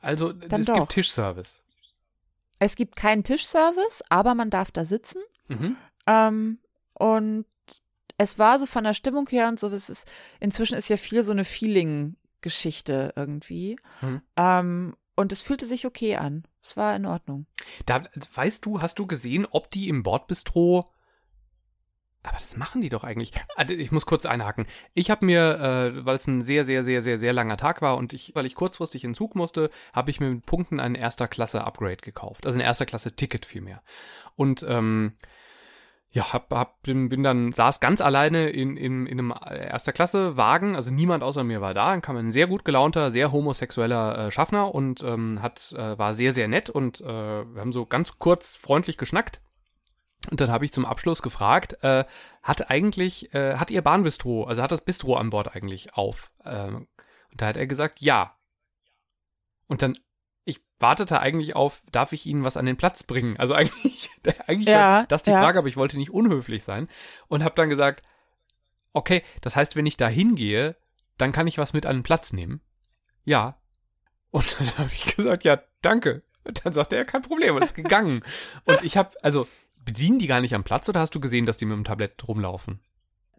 Also 0.00 0.32
dann 0.32 0.62
es 0.62 0.66
doch. 0.66 0.74
gibt 0.74 0.92
Tischservice. 0.92 1.62
Es 2.58 2.74
gibt 2.74 2.96
keinen 2.96 3.24
Tischservice, 3.24 4.02
aber 4.08 4.34
man 4.34 4.50
darf 4.50 4.70
da 4.70 4.84
sitzen. 4.84 5.22
Mhm. 5.48 5.76
Ähm, 6.06 6.58
und 6.94 7.46
es 8.18 8.38
war 8.38 8.58
so 8.58 8.66
von 8.66 8.84
der 8.84 8.94
Stimmung 8.94 9.28
her 9.28 9.48
und 9.48 9.58
so, 9.58 9.68
es 9.68 9.88
ist, 9.88 10.06
inzwischen 10.40 10.76
ist 10.76 10.88
ja 10.88 10.96
viel 10.96 11.24
so 11.24 11.32
eine 11.32 11.44
Feeling-Geschichte 11.44 13.12
irgendwie. 13.16 13.76
Mhm. 14.02 14.22
Ähm, 14.36 14.96
und 15.16 15.32
es 15.32 15.40
fühlte 15.40 15.66
sich 15.66 15.86
okay 15.86 16.16
an. 16.16 16.44
Es 16.62 16.76
war 16.76 16.94
in 16.94 17.06
Ordnung. 17.06 17.46
Da, 17.86 18.02
weißt 18.34 18.64
du, 18.64 18.80
hast 18.80 18.98
du 18.98 19.06
gesehen, 19.06 19.46
ob 19.50 19.70
die 19.70 19.88
im 19.88 20.02
Bordbistro 20.02 20.90
aber 22.22 22.36
das 22.38 22.56
machen 22.56 22.82
die 22.82 22.90
doch 22.90 23.02
eigentlich. 23.02 23.32
Ah, 23.56 23.64
ich 23.68 23.92
muss 23.92 24.04
kurz 24.04 24.26
einhaken. 24.26 24.66
Ich 24.92 25.10
habe 25.10 25.24
mir, 25.24 25.58
äh, 25.58 26.04
weil 26.04 26.16
es 26.16 26.26
ein 26.26 26.42
sehr, 26.42 26.64
sehr, 26.64 26.82
sehr, 26.82 27.00
sehr, 27.00 27.18
sehr 27.18 27.32
langer 27.32 27.56
Tag 27.56 27.80
war 27.80 27.96
und 27.96 28.12
ich, 28.12 28.34
weil 28.34 28.44
ich 28.44 28.54
kurzfristig 28.54 29.04
in 29.04 29.14
Zug 29.14 29.34
musste, 29.34 29.70
habe 29.94 30.10
ich 30.10 30.20
mir 30.20 30.28
mit 30.28 30.44
Punkten 30.44 30.80
ein 30.80 30.94
erster 30.94 31.28
Klasse 31.28 31.64
Upgrade 31.64 31.96
gekauft. 31.96 32.44
Also 32.44 32.58
ein 32.58 32.64
erster 32.64 32.84
Klasse 32.84 33.16
Ticket 33.16 33.46
vielmehr. 33.46 33.82
Und 34.36 34.64
ähm, 34.68 35.14
ja, 36.12 36.32
hab, 36.32 36.52
hab, 36.52 36.82
bin, 36.82 37.22
dann, 37.22 37.52
saß 37.52 37.78
ganz 37.78 38.00
alleine 38.00 38.50
in, 38.50 38.76
in, 38.76 39.06
in 39.06 39.18
einem 39.18 39.34
erster 39.48 39.92
Klasse 39.92 40.36
Wagen, 40.36 40.74
also 40.74 40.90
niemand 40.90 41.22
außer 41.22 41.44
mir 41.44 41.60
war 41.60 41.72
da, 41.72 41.90
dann 41.90 42.02
kam 42.02 42.16
ein 42.16 42.32
sehr 42.32 42.48
gut 42.48 42.64
gelaunter, 42.64 43.12
sehr 43.12 43.30
homosexueller 43.30 44.26
äh, 44.26 44.30
Schaffner 44.32 44.74
und 44.74 45.02
ähm, 45.04 45.40
hat, 45.40 45.72
äh, 45.76 45.96
war 45.98 46.12
sehr, 46.12 46.32
sehr 46.32 46.48
nett 46.48 46.68
und 46.68 47.00
äh, 47.00 47.04
wir 47.04 47.60
haben 47.60 47.72
so 47.72 47.86
ganz 47.86 48.18
kurz 48.18 48.56
freundlich 48.56 48.98
geschnackt. 48.98 49.40
Und 50.30 50.40
dann 50.40 50.50
habe 50.50 50.66
ich 50.66 50.72
zum 50.72 50.84
Abschluss 50.84 51.22
gefragt, 51.22 51.78
äh, 51.82 52.04
hat 52.42 52.70
eigentlich, 52.70 53.32
äh, 53.32 53.56
hat 53.56 53.70
ihr 53.70 53.80
Bahnbistro, 53.80 54.44
also 54.44 54.62
hat 54.62 54.72
das 54.72 54.84
Bistro 54.84 55.16
an 55.16 55.30
Bord 55.30 55.54
eigentlich 55.54 55.94
auf? 55.94 56.30
Ähm, 56.44 56.88
und 57.30 57.40
da 57.40 57.46
hat 57.46 57.56
er 57.56 57.66
gesagt, 57.66 58.00
ja. 58.00 58.36
Und 59.66 59.80
dann 59.80 59.96
ich 60.50 60.60
wartete 60.78 61.20
eigentlich 61.20 61.56
auf, 61.56 61.82
darf 61.92 62.12
ich 62.12 62.26
Ihnen 62.26 62.44
was 62.44 62.56
an 62.56 62.66
den 62.66 62.76
Platz 62.76 63.02
bringen? 63.02 63.36
Also 63.38 63.54
eigentlich, 63.54 64.10
eigentlich 64.46 64.68
ja, 64.68 64.76
war 64.76 65.06
das 65.06 65.22
die 65.22 65.30
ja. 65.30 65.40
Frage, 65.40 65.58
aber 65.58 65.68
ich 65.68 65.76
wollte 65.76 65.96
nicht 65.96 66.10
unhöflich 66.10 66.62
sein 66.62 66.88
und 67.28 67.42
habe 67.42 67.54
dann 67.54 67.70
gesagt, 67.70 68.02
okay, 68.92 69.22
das 69.40 69.56
heißt, 69.56 69.76
wenn 69.76 69.86
ich 69.86 69.96
da 69.96 70.08
hingehe, 70.08 70.76
dann 71.16 71.32
kann 71.32 71.46
ich 71.46 71.58
was 71.58 71.72
mit 71.72 71.86
an 71.86 71.96
den 71.98 72.02
Platz 72.02 72.32
nehmen. 72.32 72.60
Ja, 73.24 73.60
Und 74.30 74.56
dann 74.60 74.78
habe 74.78 74.90
ich 74.92 75.16
gesagt, 75.16 75.44
ja, 75.44 75.60
danke. 75.82 76.22
Und 76.44 76.64
dann 76.64 76.72
sagte 76.72 76.96
er, 76.96 77.04
kein 77.04 77.22
Problem, 77.22 77.56
und 77.56 77.64
ist 77.64 77.74
gegangen. 77.74 78.22
und 78.64 78.82
ich 78.82 78.96
habe, 78.96 79.10
also, 79.22 79.46
bedienen 79.84 80.18
die 80.18 80.26
gar 80.26 80.40
nicht 80.40 80.54
am 80.54 80.64
Platz 80.64 80.88
oder 80.88 81.00
hast 81.00 81.14
du 81.14 81.20
gesehen, 81.20 81.46
dass 81.46 81.56
die 81.56 81.66
mit 81.66 81.76
dem 81.76 81.84
Tablett 81.84 82.26
rumlaufen? 82.26 82.80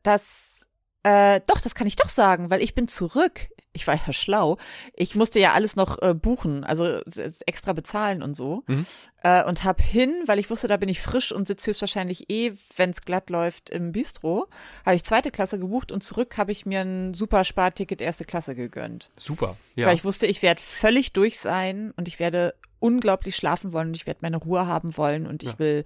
Das, 0.04 0.68
äh, 1.04 1.42
doch, 1.48 1.62
das 1.62 1.76
kann 1.76 1.88
ich 1.88 1.96
doch 1.96 2.10
sagen, 2.10 2.50
weil 2.50 2.62
ich 2.62 2.76
bin 2.76 2.88
zurück. 2.88 3.50
Ich 3.74 3.88
war 3.88 3.96
ja 3.96 4.12
schlau. 4.12 4.58
Ich 4.94 5.16
musste 5.16 5.40
ja 5.40 5.54
alles 5.54 5.76
noch 5.78 6.02
äh, 6.02 6.14
buchen, 6.14 6.64
also 6.66 6.86
äh, 6.86 7.32
extra 7.46 7.72
bezahlen 7.74 8.22
und 8.22 8.34
so. 8.36 8.64
Mhm. 8.68 8.86
Äh, 9.24 9.44
und 9.46 9.64
hab 9.64 9.80
hin, 9.82 10.14
weil 10.26 10.40
ich 10.40 10.50
wusste, 10.50 10.68
da 10.68 10.76
bin 10.78 10.90
ich 10.90 11.02
frisch 11.02 11.32
und 11.32 11.48
sitze 11.48 11.70
höchstwahrscheinlich 11.70 12.30
eh, 12.30 12.52
wenn 12.76 12.90
es 12.90 13.02
glatt 13.02 13.30
läuft, 13.30 13.70
im 13.70 13.94
Bistro. 13.94 14.48
Habe 14.86 14.96
ich 14.96 15.04
zweite 15.06 15.32
Klasse 15.32 15.58
gebucht 15.58 15.92
und 15.94 16.04
zurück 16.04 16.38
habe 16.38 16.52
ich 16.52 16.66
mir 16.66 16.82
ein 16.82 17.14
super 17.14 17.44
Sparticket 17.46 18.02
erste 18.02 18.26
Klasse 18.26 18.56
gegönnt. 18.56 19.10
Super, 19.18 19.56
ja. 19.76 19.88
Weil 19.88 19.96
ich 19.96 20.04
wusste, 20.04 20.28
ich 20.28 20.42
werde 20.42 20.62
völlig 20.62 21.14
durch 21.14 21.40
sein 21.40 21.94
und 21.96 22.10
ich 22.10 22.20
werde 22.20 22.54
unglaublich 22.80 23.36
schlafen 23.38 23.72
wollen 23.72 23.90
und 23.90 23.96
ich 23.96 24.06
werde 24.08 24.20
meine 24.22 24.38
Ruhe 24.38 24.68
haben 24.68 24.98
wollen 24.98 25.28
und 25.28 25.44
ich 25.44 25.52
Ja. 25.54 25.60
will 25.60 25.86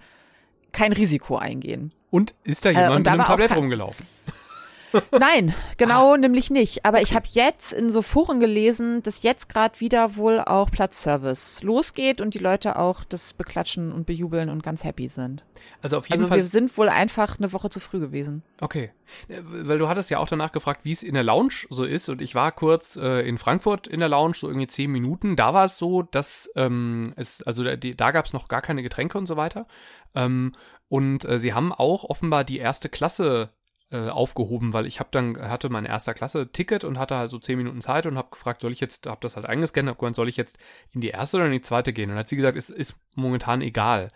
kein 0.71 0.91
Risiko 0.91 1.37
eingehen. 1.37 1.91
und 2.09 2.33
ist 2.45 2.63
da 2.65 2.69
Äh, 2.69 2.73
jemand 2.73 3.05
da 3.05 3.11
mit 3.11 3.19
einem 3.19 3.25
Tablett 3.27 3.55
rumgelaufen? 3.55 4.05
Nein, 5.11 5.53
genau 5.77 6.15
nämlich 6.15 6.49
nicht. 6.49 6.85
Aber 6.85 7.01
ich 7.01 7.13
habe 7.15 7.27
jetzt 7.31 7.73
in 7.73 7.89
so 7.89 8.01
Foren 8.01 8.39
gelesen, 8.39 9.01
dass 9.03 9.23
jetzt 9.23 9.49
gerade 9.49 9.79
wieder 9.79 10.15
wohl 10.15 10.39
auch 10.39 10.71
Platzservice 10.71 11.63
losgeht 11.63 12.21
und 12.21 12.33
die 12.33 12.39
Leute 12.39 12.77
auch 12.77 13.03
das 13.03 13.33
beklatschen 13.33 13.91
und 13.91 14.05
bejubeln 14.05 14.49
und 14.49 14.63
ganz 14.63 14.83
happy 14.83 15.07
sind. 15.07 15.45
Also 15.81 15.97
auf 15.97 16.07
jeden 16.07 16.13
Also 16.21 16.27
Fall. 16.27 16.37
wir 16.37 16.45
sind 16.45 16.77
wohl 16.77 16.89
einfach 16.89 17.37
eine 17.37 17.53
Woche 17.53 17.69
zu 17.69 17.79
früh 17.79 17.99
gewesen. 17.99 18.43
Okay. 18.59 18.91
Weil 19.27 19.77
du 19.77 19.87
hattest 19.87 20.09
ja 20.09 20.17
auch 20.19 20.27
danach 20.27 20.51
gefragt, 20.51 20.81
wie 20.83 20.91
es 20.91 21.03
in 21.03 21.13
der 21.13 21.23
Lounge 21.23 21.65
so 21.69 21.83
ist. 21.83 22.09
Und 22.09 22.21
ich 22.21 22.35
war 22.35 22.51
kurz 22.51 22.95
äh, 22.95 23.27
in 23.27 23.37
Frankfurt 23.37 23.87
in 23.87 23.99
der 23.99 24.09
Lounge, 24.09 24.33
so 24.35 24.47
irgendwie 24.47 24.67
zehn 24.67 24.91
Minuten. 24.91 25.35
Da 25.35 25.53
war 25.53 25.65
es 25.65 25.77
so, 25.77 26.01
dass 26.01 26.49
ähm, 26.55 27.13
es, 27.15 27.43
also 27.43 27.63
da, 27.63 27.75
da 27.75 28.11
gab 28.11 28.25
es 28.25 28.33
noch 28.33 28.47
gar 28.47 28.61
keine 28.61 28.83
Getränke 28.83 29.17
und 29.17 29.27
so 29.27 29.37
weiter. 29.37 29.67
Ähm, 30.15 30.53
und 30.87 31.25
äh, 31.25 31.39
sie 31.39 31.53
haben 31.53 31.71
auch 31.73 32.03
offenbar 32.03 32.43
die 32.43 32.57
erste 32.59 32.89
Klasse 32.89 33.49
äh, 33.91 34.09
aufgehoben, 34.09 34.73
weil 34.73 34.85
ich 34.85 34.99
habe 34.99 35.09
dann 35.11 35.37
hatte 35.37 35.69
mein 35.69 35.85
erster 35.85 36.13
Klasse 36.13 36.51
Ticket 36.51 36.83
und 36.83 36.97
hatte 36.97 37.17
halt 37.17 37.29
so 37.29 37.37
zehn 37.37 37.57
Minuten 37.57 37.81
Zeit 37.81 38.05
und 38.05 38.17
habe 38.17 38.29
gefragt, 38.31 38.61
soll 38.61 38.71
ich 38.71 38.79
jetzt, 38.79 39.07
habe 39.07 39.19
das 39.21 39.35
halt 39.35 39.45
eingescannt, 39.45 39.87
habe 39.87 39.99
gemeint, 39.99 40.15
soll 40.15 40.29
ich 40.29 40.37
jetzt 40.37 40.57
in 40.91 41.01
die 41.01 41.09
erste 41.09 41.37
oder 41.37 41.45
in 41.45 41.51
die 41.51 41.61
zweite 41.61 41.93
gehen? 41.93 42.09
Und 42.11 42.17
hat 42.17 42.29
sie 42.29 42.35
gesagt, 42.35 42.57
es 42.57 42.69
ist 42.69 42.95
momentan 43.15 43.61
egal. 43.61 44.11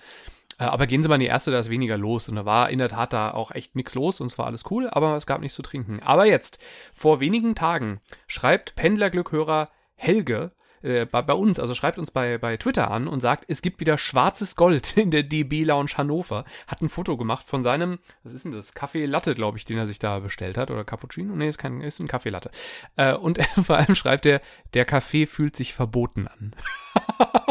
Äh, 0.60 0.66
Aber 0.66 0.88
gehen 0.88 1.02
Sie 1.02 1.08
mal 1.08 1.16
in 1.16 1.22
die 1.22 1.28
erste, 1.28 1.52
da 1.52 1.60
ist 1.60 1.70
weniger 1.70 1.98
los. 1.98 2.30
Und 2.30 2.36
da 2.36 2.46
war 2.46 2.70
in 2.70 2.80
der 2.80 2.90
Tat 2.90 3.14
da 3.14 3.32
auch 3.32 3.52
echt 3.52 3.76
nichts 3.76 3.96
los 3.96 4.22
und 4.22 4.28
es 4.28 4.38
war 4.38 4.46
alles 4.48 4.66
cool, 4.70 4.90
aber 4.90 5.16
es 5.16 5.26
gab 5.26 5.42
nichts 5.42 5.56
zu 5.56 5.62
trinken. 5.62 6.02
Aber 6.02 6.26
jetzt, 6.26 6.60
vor 6.94 7.20
wenigen 7.20 7.56
Tagen, 7.56 8.02
schreibt 8.28 8.76
Pendlerglückhörer 8.76 9.70
Helge 9.96 10.52
äh, 10.82 11.06
bei, 11.06 11.22
bei 11.22 11.34
uns, 11.34 11.60
also 11.60 11.76
schreibt 11.76 11.98
uns 11.98 12.12
bei, 12.12 12.38
bei 12.38 12.58
Twitter 12.58 12.92
an 12.92 13.08
und 13.08 13.22
sagt, 13.22 13.46
es 13.48 13.62
gibt 13.62 13.80
wieder 13.80 13.98
schwarzes 13.98 14.56
Gold 14.56 14.98
in 14.98 15.12
der 15.12 15.24
DB 15.24 15.64
Lounge 15.64 15.92
Hannover. 15.96 16.46
Hat 16.68 16.82
ein 16.82 16.90
Foto 16.90 17.18
gemacht 17.18 17.46
von 17.46 17.64
seinem, 17.64 18.00
was 18.24 18.34
ist 18.34 18.46
denn 18.46 18.52
das? 18.52 18.74
Kaffee 18.74 19.06
Latte, 19.06 19.36
glaube 19.36 19.58
ich, 19.58 19.66
den 19.66 19.78
er 19.78 19.88
sich 19.88 20.00
da 20.00 20.20
bestellt 20.20 20.58
hat. 20.58 20.72
Oder 20.72 20.84
Cappuccino? 20.84 21.36
Nee, 21.36 21.48
ist 21.48 21.58
kein, 21.58 21.82
ist 21.82 22.00
ein 22.00 22.08
Kaffee 22.08 22.30
Latte. 22.30 22.52
Äh, 22.96 23.14
und 23.14 23.44
vor 23.64 23.78
allem 23.78 23.96
schreibt 23.96 24.26
er, 24.26 24.42
der 24.74 24.86
Kaffee 24.86 25.26
fühlt 25.26 25.56
sich 25.56 25.74
verboten 25.74 26.28
an. 26.28 26.56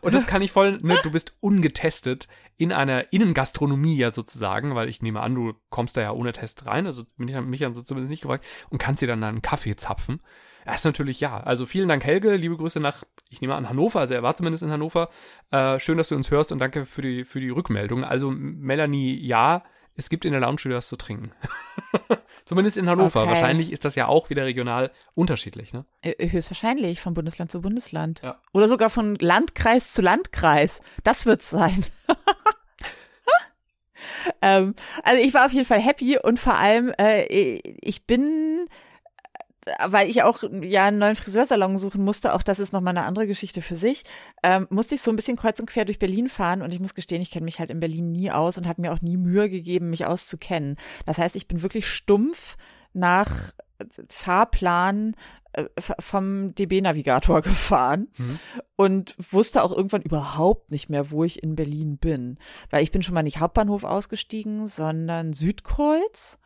Und 0.00 0.14
das 0.14 0.26
kann 0.26 0.42
ich 0.42 0.52
voll, 0.52 0.78
ne, 0.82 0.96
du 1.02 1.10
bist 1.10 1.34
ungetestet 1.40 2.28
in 2.56 2.72
einer 2.72 3.12
Innengastronomie 3.12 3.96
ja 3.96 4.10
sozusagen, 4.10 4.74
weil 4.74 4.88
ich 4.88 5.02
nehme 5.02 5.20
an, 5.20 5.34
du 5.34 5.54
kommst 5.68 5.96
da 5.96 6.02
ja 6.02 6.12
ohne 6.12 6.32
Test 6.32 6.66
rein, 6.66 6.86
also 6.86 7.04
mich, 7.16 7.38
mich 7.40 7.62
haben 7.62 7.74
sie 7.74 7.84
zumindest 7.84 8.10
nicht 8.10 8.22
gefragt, 8.22 8.46
und 8.70 8.78
kannst 8.78 9.02
dir 9.02 9.08
dann 9.08 9.22
einen 9.22 9.42
Kaffee 9.42 9.76
zapfen. 9.76 10.20
Das 10.66 10.76
ist 10.76 10.84
natürlich 10.84 11.20
ja. 11.20 11.38
Also 11.40 11.64
vielen 11.64 11.88
Dank, 11.88 12.04
Helge, 12.04 12.34
liebe 12.34 12.56
Grüße 12.56 12.80
nach, 12.80 13.04
ich 13.30 13.40
nehme 13.40 13.54
an, 13.54 13.68
Hannover, 13.68 14.00
also 14.00 14.14
er 14.14 14.24
war 14.24 14.34
zumindest 14.34 14.64
in 14.64 14.72
Hannover. 14.72 15.08
Äh, 15.52 15.78
schön, 15.78 15.96
dass 15.96 16.08
du 16.08 16.16
uns 16.16 16.30
hörst 16.32 16.50
und 16.50 16.58
danke 16.58 16.84
für 16.86 17.02
die, 17.02 17.24
für 17.24 17.40
die 17.40 17.50
Rückmeldung. 17.50 18.02
Also 18.02 18.32
Melanie, 18.32 19.14
ja, 19.14 19.62
es 19.94 20.10
gibt 20.10 20.24
in 20.24 20.32
der 20.32 20.40
Lounge 20.40 20.64
wieder 20.64 20.76
was 20.76 20.88
zu 20.88 20.96
trinken. 20.96 21.30
zumindest 22.46 22.78
in 22.78 22.90
Hannover. 22.90 23.22
Okay. 23.22 23.30
Wahrscheinlich 23.30 23.70
ist 23.70 23.84
das 23.84 23.94
ja 23.94 24.08
auch 24.08 24.28
wieder 24.28 24.44
regional 24.44 24.90
unterschiedlich, 25.14 25.72
ne? 25.72 25.84
Äh, 26.02 26.28
Höchstwahrscheinlich 26.30 27.00
von 27.00 27.14
Bundesland 27.14 27.52
zu 27.52 27.60
Bundesland. 27.60 28.22
Ja. 28.22 28.40
Oder 28.52 28.66
sogar 28.66 28.90
von 28.90 29.14
Landkreis 29.14 29.92
zu 29.92 30.02
Landkreis. 30.02 30.80
Das 31.04 31.26
wird's 31.26 31.48
sein. 31.48 31.86
ähm, 34.42 34.74
also 35.04 35.22
ich 35.22 35.32
war 35.32 35.46
auf 35.46 35.52
jeden 35.52 35.66
Fall 35.66 35.80
happy 35.80 36.18
und 36.18 36.40
vor 36.40 36.54
allem, 36.54 36.92
äh, 36.98 37.22
ich 37.80 38.04
bin, 38.04 38.66
äh, 38.66 38.85
weil 39.86 40.08
ich 40.08 40.22
auch 40.22 40.42
ja 40.62 40.84
einen 40.86 40.98
neuen 40.98 41.16
Friseursalon 41.16 41.76
suchen 41.78 42.04
musste, 42.04 42.34
auch 42.34 42.42
das 42.42 42.58
ist 42.58 42.72
nochmal 42.72 42.96
eine 42.96 43.06
andere 43.06 43.26
Geschichte 43.26 43.62
für 43.62 43.76
sich, 43.76 44.04
ähm, 44.42 44.66
musste 44.70 44.94
ich 44.94 45.02
so 45.02 45.10
ein 45.10 45.16
bisschen 45.16 45.36
kreuz 45.36 45.58
und 45.60 45.66
quer 45.66 45.84
durch 45.84 45.98
Berlin 45.98 46.28
fahren 46.28 46.62
und 46.62 46.72
ich 46.72 46.80
muss 46.80 46.94
gestehen, 46.94 47.20
ich 47.20 47.30
kenne 47.30 47.44
mich 47.44 47.58
halt 47.58 47.70
in 47.70 47.80
Berlin 47.80 48.12
nie 48.12 48.30
aus 48.30 48.58
und 48.58 48.68
habe 48.68 48.80
mir 48.80 48.92
auch 48.92 49.00
nie 49.02 49.16
Mühe 49.16 49.50
gegeben, 49.50 49.90
mich 49.90 50.06
auszukennen. 50.06 50.76
Das 51.04 51.18
heißt, 51.18 51.34
ich 51.36 51.48
bin 51.48 51.62
wirklich 51.62 51.88
stumpf 51.88 52.56
nach 52.92 53.52
Fahrplan 54.08 55.14
äh, 55.52 55.64
vom 55.98 56.54
DB-Navigator 56.54 57.42
gefahren 57.42 58.08
Mhm. 58.18 58.38
und 58.76 59.14
wusste 59.32 59.62
auch 59.62 59.72
irgendwann 59.72 60.02
überhaupt 60.02 60.70
nicht 60.70 60.88
mehr, 60.88 61.10
wo 61.10 61.24
ich 61.24 61.42
in 61.42 61.54
Berlin 61.56 61.98
bin. 61.98 62.38
Weil 62.70 62.82
ich 62.82 62.92
bin 62.92 63.02
schon 63.02 63.14
mal 63.14 63.22
nicht 63.22 63.40
Hauptbahnhof 63.40 63.84
ausgestiegen, 63.84 64.66
sondern 64.66 65.32
Südkreuz 65.32 66.38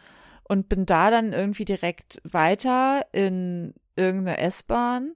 und 0.51 0.69
bin 0.69 0.85
da 0.85 1.11
dann 1.13 1.33
irgendwie 1.33 1.65
direkt 1.65 2.21
weiter 2.25 3.07
in 3.13 3.73
irgendeine 3.95 4.39
S-Bahn 4.39 5.15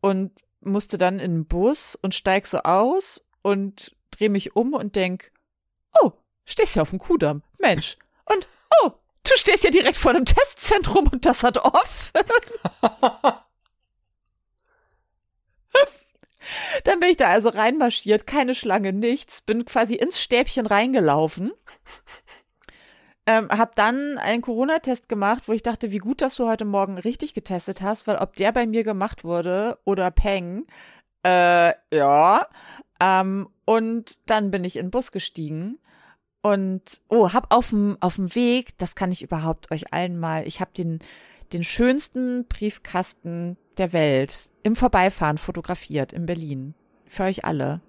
und 0.00 0.30
musste 0.60 0.96
dann 0.96 1.18
in 1.18 1.38
den 1.38 1.46
Bus 1.46 1.96
und 2.00 2.14
steig 2.14 2.46
so 2.46 2.58
aus 2.58 3.26
und 3.42 3.96
drehe 4.12 4.30
mich 4.30 4.54
um 4.54 4.72
und 4.72 4.94
denk, 4.94 5.32
oh, 6.00 6.12
stehst 6.44 6.76
ja 6.76 6.82
auf 6.82 6.90
dem 6.90 7.00
Kudamm, 7.00 7.42
Mensch. 7.58 7.96
Und 8.26 8.46
oh, 8.84 8.92
du 9.24 9.32
stehst 9.34 9.64
ja 9.64 9.70
direkt 9.70 9.96
vor 9.96 10.12
einem 10.12 10.24
Testzentrum 10.24 11.08
und 11.08 11.26
das 11.26 11.42
hat 11.42 11.58
off. 11.58 12.12
Dann 16.84 17.00
bin 17.00 17.10
ich 17.10 17.16
da 17.16 17.26
also 17.26 17.48
reinmarschiert, 17.48 18.24
keine 18.26 18.54
Schlange, 18.54 18.92
nichts, 18.92 19.40
bin 19.40 19.64
quasi 19.64 19.94
ins 19.96 20.20
Stäbchen 20.20 20.66
reingelaufen. 20.66 21.52
Ähm, 23.30 23.48
hab 23.48 23.76
dann 23.76 24.18
einen 24.18 24.42
Corona-Test 24.42 25.08
gemacht, 25.08 25.44
wo 25.46 25.52
ich 25.52 25.62
dachte, 25.62 25.92
wie 25.92 25.98
gut, 25.98 26.20
dass 26.20 26.34
du 26.34 26.48
heute 26.48 26.64
Morgen 26.64 26.98
richtig 26.98 27.32
getestet 27.32 27.80
hast, 27.80 28.08
weil 28.08 28.16
ob 28.16 28.34
der 28.34 28.50
bei 28.50 28.66
mir 28.66 28.82
gemacht 28.82 29.22
wurde 29.22 29.78
oder 29.84 30.10
Peng, 30.10 30.66
äh, 31.24 31.74
ja. 31.94 32.48
Ähm, 32.98 33.48
und 33.64 34.18
dann 34.28 34.50
bin 34.50 34.64
ich 34.64 34.76
in 34.76 34.86
den 34.86 34.90
Bus 34.90 35.12
gestiegen 35.12 35.78
und 36.42 37.02
oh, 37.08 37.32
hab 37.32 37.54
auf 37.54 37.68
dem 37.70 37.98
auf 38.00 38.16
dem 38.16 38.34
Weg, 38.34 38.76
das 38.78 38.96
kann 38.96 39.12
ich 39.12 39.22
überhaupt 39.22 39.70
euch 39.70 39.94
allen 39.94 40.18
mal, 40.18 40.44
ich 40.44 40.60
habe 40.60 40.72
den 40.76 40.98
den 41.52 41.62
schönsten 41.62 42.46
Briefkasten 42.48 43.56
der 43.78 43.92
Welt 43.92 44.50
im 44.64 44.74
Vorbeifahren 44.74 45.38
fotografiert 45.38 46.12
in 46.12 46.26
Berlin 46.26 46.74
für 47.06 47.22
euch 47.24 47.44
alle. 47.44 47.80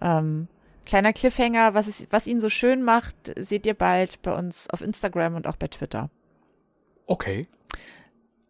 Ähm, 0.00 0.48
kleiner 0.84 1.12
Cliffhanger, 1.12 1.74
was 1.74 1.86
es, 1.86 2.06
was 2.10 2.26
ihn 2.26 2.40
so 2.40 2.48
schön 2.48 2.82
macht, 2.82 3.16
seht 3.36 3.66
ihr 3.66 3.74
bald 3.74 4.22
bei 4.22 4.36
uns 4.36 4.68
auf 4.70 4.80
Instagram 4.80 5.34
und 5.34 5.46
auch 5.46 5.56
bei 5.56 5.68
Twitter. 5.68 6.10
Okay. 7.06 7.46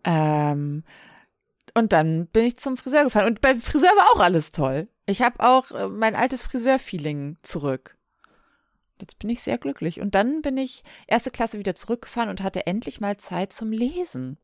Ähm, 0.05 0.85
und 1.75 1.93
dann 1.93 2.27
bin 2.27 2.45
ich 2.45 2.57
zum 2.57 2.77
Friseur 2.77 3.05
gefahren. 3.05 3.27
Und 3.27 3.41
beim 3.41 3.61
Friseur 3.61 3.91
war 3.91 4.13
auch 4.15 4.21
alles 4.21 4.53
toll. 4.53 4.89
Ich 5.07 5.23
habe 5.23 5.41
auch 5.41 5.71
äh, 5.73 5.89
mein 5.89 6.15
altes 6.15 6.45
Friseur-Feeling 6.45 7.37
zurück. 7.43 7.97
Jetzt 9.01 9.19
bin 9.19 9.29
ich 9.29 9.43
sehr 9.43 9.59
glücklich. 9.59 10.01
Und 10.01 10.15
dann 10.15 10.41
bin 10.41 10.57
ich 10.57 10.85
erste 11.09 11.31
Klasse 11.31 11.59
wieder 11.59 11.75
zurückgefahren 11.75 12.31
und 12.31 12.43
hatte 12.43 12.67
endlich 12.67 13.01
mal 13.01 13.17
Zeit 13.17 13.53
zum 13.53 13.73
Lesen. 13.73 14.39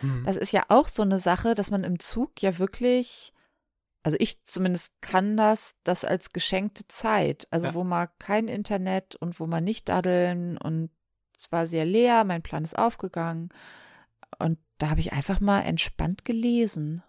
Hm. 0.00 0.22
Das 0.24 0.36
ist 0.36 0.52
ja 0.52 0.64
auch 0.68 0.86
so 0.86 1.02
eine 1.02 1.18
Sache, 1.18 1.54
dass 1.54 1.70
man 1.70 1.82
im 1.82 1.98
Zug 1.98 2.40
ja 2.40 2.58
wirklich, 2.58 3.32
also 4.02 4.16
ich 4.20 4.42
zumindest 4.44 4.92
kann 5.00 5.36
das, 5.36 5.76
das 5.84 6.04
als 6.04 6.32
geschenkte 6.32 6.86
Zeit, 6.88 7.46
also 7.50 7.68
Ja. 7.68 7.74
wo 7.74 7.84
man 7.84 8.08
kein 8.18 8.48
Internet 8.48 9.16
und 9.16 9.38
wo 9.40 9.46
man 9.46 9.64
nicht 9.64 9.88
daddeln 9.88 10.58
und 10.58 10.90
es 11.38 11.52
war 11.52 11.66
sehr 11.66 11.84
leer, 11.84 12.24
mein 12.24 12.42
Plan 12.42 12.64
ist 12.64 12.78
aufgegangen 12.78 13.48
und 14.38 14.58
da 14.78 14.90
habe 14.90 15.00
ich 15.00 15.12
einfach 15.12 15.40
mal 15.40 15.60
entspannt 15.60 16.24
gelesen. 16.24 17.02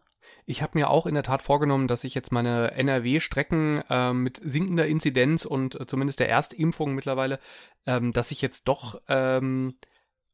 Ich 0.46 0.62
habe 0.62 0.78
mir 0.78 0.90
auch 0.90 1.06
in 1.06 1.16
der 1.16 1.24
Tat 1.24 1.42
vorgenommen, 1.42 1.88
dass 1.88 2.04
ich 2.04 2.14
jetzt 2.14 2.32
meine 2.32 2.72
NRW-Strecken 2.72 3.84
äh, 3.90 4.14
mit 4.14 4.40
sinkender 4.44 4.86
Inzidenz 4.88 5.46
und 5.46 5.80
äh, 5.80 5.88
zumindest 5.88 6.20
der 6.20 6.30
Erstimpfung 6.30 6.94
mittlerweile, 6.94 7.40
ähm, 7.86 8.14
dass 8.14 8.32
ich 8.32 8.42
jetzt 8.42 8.68
doch 8.68 9.02
ähm, 9.08 9.76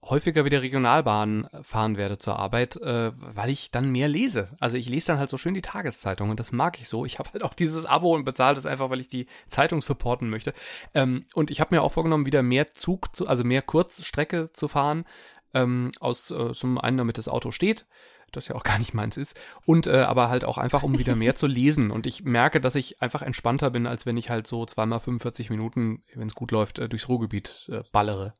häufiger 0.09 0.45
wieder 0.45 0.61
Regionalbahn 0.61 1.49
fahren 1.61 1.97
werde 1.97 2.17
zur 2.17 2.37
Arbeit, 2.37 2.77
äh, 2.77 3.11
weil 3.15 3.49
ich 3.49 3.71
dann 3.71 3.91
mehr 3.91 4.07
lese. 4.07 4.49
Also 4.59 4.77
ich 4.77 4.87
lese 4.87 5.07
dann 5.07 5.19
halt 5.19 5.29
so 5.29 5.37
schön 5.37 5.53
die 5.53 5.61
Tageszeitung 5.61 6.29
und 6.29 6.39
das 6.39 6.51
mag 6.51 6.79
ich 6.79 6.87
so. 6.87 7.05
Ich 7.05 7.19
habe 7.19 7.31
halt 7.33 7.43
auch 7.43 7.53
dieses 7.53 7.85
Abo 7.85 8.13
und 8.13 8.25
bezahle 8.25 8.55
das 8.55 8.65
einfach, 8.65 8.89
weil 8.89 8.99
ich 8.99 9.07
die 9.07 9.27
Zeitung 9.47 9.81
supporten 9.81 10.29
möchte. 10.29 10.53
Ähm, 10.93 11.25
und 11.33 11.51
ich 11.51 11.59
habe 11.59 11.75
mir 11.75 11.81
auch 11.81 11.91
vorgenommen, 11.91 12.25
wieder 12.25 12.43
mehr 12.43 12.73
Zug, 12.73 13.15
zu, 13.15 13.27
also 13.27 13.43
mehr 13.43 13.61
Kurzstrecke 13.61 14.51
zu 14.53 14.67
fahren. 14.67 15.05
Ähm, 15.53 15.91
aus 15.99 16.31
äh, 16.31 16.51
zum 16.51 16.77
einen, 16.77 16.97
damit 16.97 17.17
das 17.17 17.29
Auto 17.29 17.51
steht, 17.51 17.85
das 18.31 18.47
ja 18.47 18.55
auch 18.55 18.63
gar 18.63 18.77
nicht 18.77 18.93
meins 18.93 19.17
ist. 19.17 19.35
Und 19.65 19.87
äh, 19.87 20.01
aber 20.01 20.29
halt 20.29 20.45
auch 20.45 20.57
einfach, 20.57 20.83
um 20.83 20.99
wieder 20.99 21.15
mehr 21.15 21.35
zu 21.35 21.47
lesen. 21.47 21.89
Und 21.89 22.05
ich 22.05 22.23
merke, 22.23 22.61
dass 22.61 22.75
ich 22.75 23.01
einfach 23.01 23.21
entspannter 23.21 23.71
bin, 23.71 23.87
als 23.87 24.05
wenn 24.05 24.17
ich 24.17 24.29
halt 24.29 24.45
so 24.45 24.65
zweimal 24.65 24.99
45 24.99 25.49
Minuten, 25.49 26.03
wenn 26.13 26.27
es 26.27 26.35
gut 26.35 26.51
läuft, 26.51 26.79
äh, 26.79 26.89
durchs 26.89 27.09
Ruhrgebiet 27.09 27.69
äh, 27.71 27.81
ballere. 27.91 28.33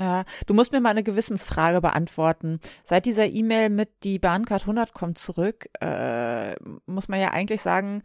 Ja, 0.00 0.24
du 0.46 0.54
musst 0.54 0.72
mir 0.72 0.80
mal 0.80 0.90
eine 0.90 1.02
Gewissensfrage 1.02 1.80
beantworten. 1.80 2.60
Seit 2.84 3.04
dieser 3.06 3.26
E-Mail 3.26 3.68
mit 3.68 3.90
die 4.04 4.18
Bahncard 4.18 4.62
100 4.62 4.94
kommt 4.94 5.18
zurück, 5.18 5.68
äh, 5.80 6.54
muss 6.86 7.08
man 7.08 7.20
ja 7.20 7.28
eigentlich 7.28 7.60
sagen, 7.60 8.02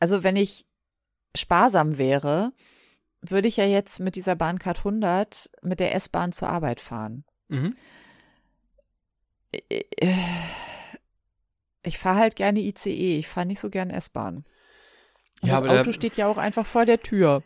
also 0.00 0.24
wenn 0.24 0.36
ich 0.36 0.66
sparsam 1.36 1.98
wäre, 1.98 2.52
würde 3.20 3.48
ich 3.48 3.56
ja 3.56 3.64
jetzt 3.64 4.00
mit 4.00 4.16
dieser 4.16 4.34
Bahncard 4.36 4.78
100 4.78 5.50
mit 5.62 5.80
der 5.80 5.94
S-Bahn 5.94 6.32
zur 6.32 6.48
Arbeit 6.48 6.80
fahren. 6.80 7.24
Mhm. 7.48 7.74
Ich 11.82 11.98
fahre 11.98 12.18
halt 12.18 12.36
gerne 12.36 12.60
ICE, 12.60 13.18
ich 13.18 13.28
fahre 13.28 13.46
nicht 13.46 13.60
so 13.60 13.70
gern 13.70 13.90
S-Bahn. 13.90 14.44
Und 15.42 15.48
Ja, 15.48 15.60
das 15.60 15.78
Auto 15.78 15.92
steht 15.92 16.16
ja 16.16 16.26
auch 16.26 16.38
einfach 16.38 16.66
vor 16.66 16.86
der 16.86 17.00
Tür. 17.00 17.42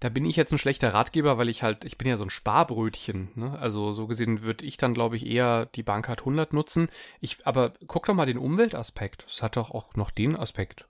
Da 0.00 0.08
bin 0.08 0.24
ich 0.24 0.36
jetzt 0.36 0.52
ein 0.52 0.58
schlechter 0.58 0.94
Ratgeber, 0.94 1.38
weil 1.38 1.48
ich 1.48 1.62
halt, 1.62 1.84
ich 1.84 1.98
bin 1.98 2.08
ja 2.08 2.16
so 2.16 2.24
ein 2.24 2.30
Sparbrötchen. 2.30 3.30
Ne? 3.34 3.58
Also 3.58 3.92
so 3.92 4.06
gesehen 4.06 4.42
würde 4.42 4.64
ich 4.64 4.76
dann, 4.76 4.94
glaube 4.94 5.16
ich, 5.16 5.26
eher 5.26 5.66
die 5.66 5.82
Bankcard 5.82 6.20
100 6.20 6.52
nutzen. 6.52 6.88
Ich, 7.20 7.46
aber 7.46 7.72
guck 7.86 8.06
doch 8.06 8.14
mal 8.14 8.26
den 8.26 8.38
Umweltaspekt. 8.38 9.24
Es 9.28 9.42
hat 9.42 9.56
doch 9.56 9.70
auch 9.70 9.94
noch 9.94 10.10
den 10.10 10.36
Aspekt. 10.36 10.88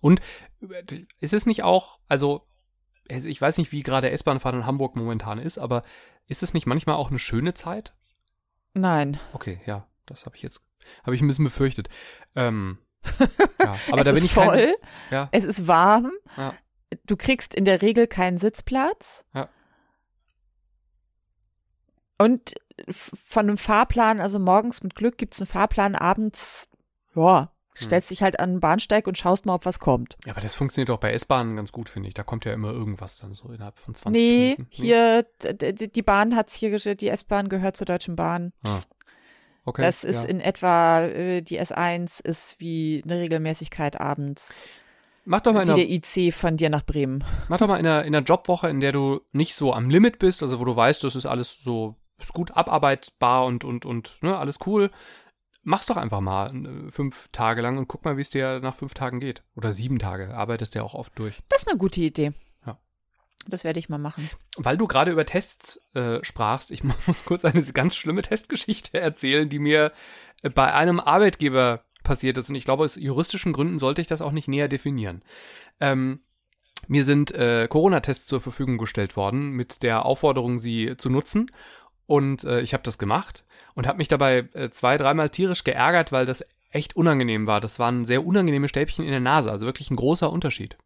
Und 0.00 0.20
äh, 0.60 1.04
ist 1.20 1.34
es 1.34 1.46
nicht 1.46 1.62
auch, 1.62 2.00
also 2.08 2.46
ich 3.08 3.40
weiß 3.40 3.58
nicht, 3.58 3.72
wie 3.72 3.82
gerade 3.82 4.10
S-Bahn-Fahren 4.10 4.56
in 4.56 4.66
Hamburg 4.66 4.94
momentan 4.96 5.38
ist, 5.38 5.58
aber 5.58 5.82
ist 6.28 6.42
es 6.42 6.52
nicht 6.54 6.66
manchmal 6.66 6.96
auch 6.96 7.08
eine 7.08 7.18
schöne 7.18 7.54
Zeit? 7.54 7.94
Nein. 8.74 9.18
Okay, 9.32 9.60
ja, 9.64 9.86
das 10.06 10.26
habe 10.26 10.36
ich 10.36 10.42
jetzt, 10.42 10.62
habe 11.04 11.16
ich 11.16 11.22
ein 11.22 11.26
bisschen 11.26 11.46
befürchtet. 11.46 11.88
Ähm, 12.36 12.78
ja, 13.60 13.76
aber 13.90 14.00
es 14.00 14.04
da 14.04 14.12
bin 14.12 14.16
ist 14.16 14.24
ich 14.24 14.32
voll, 14.32 14.56
kein, 14.56 14.74
ja, 15.10 15.28
es 15.32 15.44
ist 15.44 15.66
warm, 15.66 16.12
Ja. 16.36 16.54
Du 17.06 17.16
kriegst 17.16 17.54
in 17.54 17.64
der 17.64 17.82
Regel 17.82 18.06
keinen 18.06 18.38
Sitzplatz. 18.38 19.24
Ja. 19.34 19.48
Und 22.18 22.54
von 22.90 23.46
einem 23.48 23.56
Fahrplan, 23.58 24.20
also 24.20 24.38
morgens 24.38 24.82
mit 24.82 24.94
Glück 24.94 25.18
gibt's 25.18 25.40
einen 25.40 25.46
Fahrplan, 25.46 25.94
abends, 25.94 26.68
ja, 27.14 27.52
Hm. 27.76 27.84
stellst 27.86 28.10
dich 28.10 28.22
halt 28.22 28.40
an 28.40 28.54
den 28.54 28.60
Bahnsteig 28.60 29.06
und 29.06 29.16
schaust 29.18 29.46
mal, 29.46 29.54
ob 29.54 29.64
was 29.64 29.78
kommt. 29.78 30.16
Ja, 30.26 30.32
aber 30.32 30.40
das 30.40 30.54
funktioniert 30.56 30.90
auch 30.90 30.98
bei 30.98 31.12
S-Bahnen 31.12 31.54
ganz 31.56 31.70
gut, 31.70 31.88
finde 31.88 32.08
ich. 32.08 32.14
Da 32.14 32.24
kommt 32.24 32.44
ja 32.44 32.52
immer 32.52 32.72
irgendwas 32.72 33.18
dann 33.18 33.34
so 33.34 33.50
innerhalb 33.50 33.78
von 33.78 33.94
20 33.94 34.20
Nee, 34.20 34.48
Minuten. 34.56 34.66
hier, 34.70 35.26
d- 35.44 35.72
d- 35.72 35.86
die 35.88 36.02
Bahn 36.02 36.34
hat's 36.34 36.54
hier, 36.54 36.70
gesch- 36.74 36.94
die 36.96 37.08
S-Bahn 37.08 37.48
gehört 37.48 37.76
zur 37.76 37.84
Deutschen 37.84 38.16
Bahn. 38.16 38.52
Okay, 39.64 39.82
das 39.82 40.02
ist 40.02 40.24
ja. 40.24 40.28
in 40.30 40.40
etwa, 40.40 41.02
äh, 41.02 41.42
die 41.42 41.60
S1 41.60 42.20
ist 42.24 42.58
wie 42.58 43.02
eine 43.04 43.20
Regelmäßigkeit 43.20 44.00
abends. 44.00 44.66
Mach 45.30 45.42
doch 45.42 45.52
mal 45.52 45.62
in 45.62 45.68
einer, 45.68 45.76
der 45.76 45.90
IC 45.90 46.32
von 46.32 46.56
dir 46.56 46.70
nach 46.70 46.86
Bremen. 46.86 47.22
mach 47.50 47.58
doch 47.58 47.68
mal 47.68 47.78
in 47.78 47.86
einer, 47.86 48.02
in 48.04 48.16
einer 48.16 48.24
Jobwoche, 48.24 48.70
in 48.70 48.80
der 48.80 48.92
du 48.92 49.20
nicht 49.32 49.54
so 49.54 49.74
am 49.74 49.90
Limit 49.90 50.18
bist, 50.18 50.42
also 50.42 50.58
wo 50.58 50.64
du 50.64 50.74
weißt, 50.74 51.04
das 51.04 51.16
ist 51.16 51.26
alles 51.26 51.62
so, 51.62 51.96
ist 52.18 52.32
gut 52.32 52.56
abarbeitbar 52.56 53.44
und, 53.44 53.62
und, 53.62 53.84
und, 53.84 54.16
ne, 54.22 54.38
alles 54.38 54.58
cool. 54.64 54.90
Mach's 55.64 55.84
doch 55.84 55.98
einfach 55.98 56.20
mal 56.20 56.54
äh, 56.56 56.90
fünf 56.90 57.28
Tage 57.30 57.60
lang 57.60 57.76
und 57.76 57.88
guck 57.88 58.06
mal, 58.06 58.16
wie 58.16 58.22
es 58.22 58.30
dir 58.30 58.60
nach 58.60 58.74
fünf 58.74 58.94
Tagen 58.94 59.20
geht. 59.20 59.42
Oder 59.54 59.74
sieben 59.74 59.98
Tage. 59.98 60.34
Arbeitest 60.34 60.74
ja 60.74 60.82
auch 60.82 60.94
oft 60.94 61.18
durch. 61.18 61.40
Das 61.50 61.60
ist 61.60 61.68
eine 61.68 61.76
gute 61.76 62.00
Idee. 62.00 62.32
Ja. 62.64 62.78
Das 63.46 63.64
werde 63.64 63.78
ich 63.78 63.90
mal 63.90 63.98
machen. 63.98 64.30
Weil 64.56 64.78
du 64.78 64.86
gerade 64.86 65.10
über 65.10 65.26
Tests 65.26 65.78
äh, 65.92 66.24
sprachst, 66.24 66.70
ich 66.70 66.84
muss 67.06 67.26
kurz 67.26 67.44
eine 67.44 67.62
ganz 67.64 67.96
schlimme 67.96 68.22
Testgeschichte 68.22 68.98
erzählen, 68.98 69.46
die 69.46 69.58
mir 69.58 69.92
äh, 70.42 70.48
bei 70.48 70.72
einem 70.72 71.00
Arbeitgeber 71.00 71.84
passiert 72.08 72.38
ist. 72.38 72.48
Und 72.48 72.56
ich 72.56 72.64
glaube, 72.64 72.84
aus 72.84 72.96
juristischen 72.96 73.52
Gründen 73.52 73.78
sollte 73.78 74.00
ich 74.00 74.08
das 74.08 74.22
auch 74.22 74.32
nicht 74.32 74.48
näher 74.48 74.66
definieren. 74.66 75.22
Ähm, 75.78 76.20
mir 76.88 77.04
sind 77.04 77.32
äh, 77.32 77.68
Corona-Tests 77.68 78.26
zur 78.26 78.40
Verfügung 78.40 78.78
gestellt 78.78 79.16
worden 79.16 79.50
mit 79.50 79.82
der 79.82 80.06
Aufforderung, 80.06 80.58
sie 80.58 80.96
zu 80.96 81.10
nutzen. 81.10 81.50
Und 82.06 82.44
äh, 82.44 82.62
ich 82.62 82.72
habe 82.72 82.82
das 82.82 82.98
gemacht 82.98 83.44
und 83.74 83.86
habe 83.86 83.98
mich 83.98 84.08
dabei 84.08 84.48
äh, 84.54 84.70
zwei, 84.70 84.96
dreimal 84.96 85.28
tierisch 85.28 85.62
geärgert, 85.64 86.10
weil 86.10 86.24
das 86.24 86.44
echt 86.70 86.96
unangenehm 86.96 87.46
war. 87.46 87.60
Das 87.60 87.78
waren 87.78 88.04
sehr 88.04 88.24
unangenehme 88.24 88.68
Stäbchen 88.68 89.04
in 89.04 89.10
der 89.10 89.20
Nase, 89.20 89.50
also 89.50 89.66
wirklich 89.66 89.90
ein 89.90 89.96
großer 89.96 90.32
Unterschied. 90.32 90.78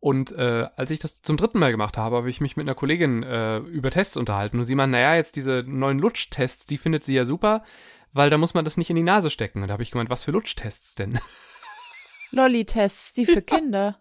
Und 0.00 0.32
äh, 0.32 0.66
als 0.76 0.90
ich 0.90 1.00
das 1.00 1.22
zum 1.22 1.36
dritten 1.36 1.58
Mal 1.58 1.72
gemacht 1.72 1.98
habe, 1.98 2.16
habe 2.16 2.30
ich 2.30 2.40
mich 2.40 2.56
mit 2.56 2.66
einer 2.66 2.74
Kollegin 2.74 3.24
äh, 3.24 3.58
über 3.58 3.90
Tests 3.90 4.16
unterhalten. 4.16 4.58
Und 4.58 4.64
sie 4.64 4.76
meinte, 4.76 4.92
naja, 4.92 5.16
jetzt 5.16 5.36
diese 5.36 5.64
neuen 5.66 5.98
Lutschtests, 5.98 6.66
die 6.66 6.78
findet 6.78 7.04
sie 7.04 7.14
ja 7.14 7.24
super, 7.24 7.64
weil 8.12 8.30
da 8.30 8.38
muss 8.38 8.54
man 8.54 8.64
das 8.64 8.76
nicht 8.76 8.90
in 8.90 8.96
die 8.96 9.02
Nase 9.02 9.30
stecken. 9.30 9.62
Und 9.62 9.68
da 9.68 9.72
habe 9.72 9.82
ich 9.82 9.90
gemeint, 9.90 10.10
was 10.10 10.24
für 10.24 10.30
Lutschtests 10.30 10.94
denn? 10.94 11.18
Lolli-Tests, 12.30 13.12
die 13.12 13.26
für 13.26 13.42
Kinder. 13.42 13.98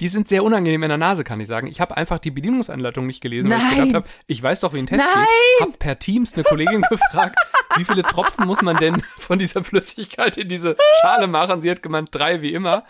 Die 0.00 0.08
sind 0.08 0.28
sehr 0.28 0.42
unangenehm 0.44 0.82
in 0.82 0.88
der 0.88 0.98
Nase, 0.98 1.24
kann 1.24 1.40
ich 1.40 1.46
sagen. 1.46 1.68
Ich 1.68 1.80
habe 1.80 1.96
einfach 1.96 2.18
die 2.18 2.30
Bedienungsanleitung 2.30 3.06
nicht 3.06 3.20
gelesen, 3.20 3.50
weil 3.50 3.58
ich 3.58 3.64
Nein. 3.64 3.74
gedacht 3.76 3.94
habe, 3.94 4.08
ich 4.26 4.42
weiß 4.42 4.60
doch, 4.60 4.72
wie 4.72 4.78
ein 4.78 4.86
Test 4.86 5.04
Nein. 5.04 5.24
geht. 5.24 5.68
Hab 5.68 5.78
per 5.78 5.98
Teams 5.98 6.34
eine 6.34 6.42
Kollegin 6.42 6.82
gefragt, 6.90 7.38
wie 7.76 7.84
viele 7.84 8.02
Tropfen 8.02 8.46
muss 8.46 8.62
man 8.62 8.76
denn 8.76 9.00
von 9.18 9.38
dieser 9.38 9.62
Flüssigkeit 9.62 10.36
in 10.36 10.48
diese 10.48 10.76
Schale 11.00 11.28
machen? 11.28 11.60
Sie 11.60 11.70
hat 11.70 11.82
gemeint, 11.82 12.08
drei 12.12 12.42
wie 12.42 12.52
immer. 12.52 12.84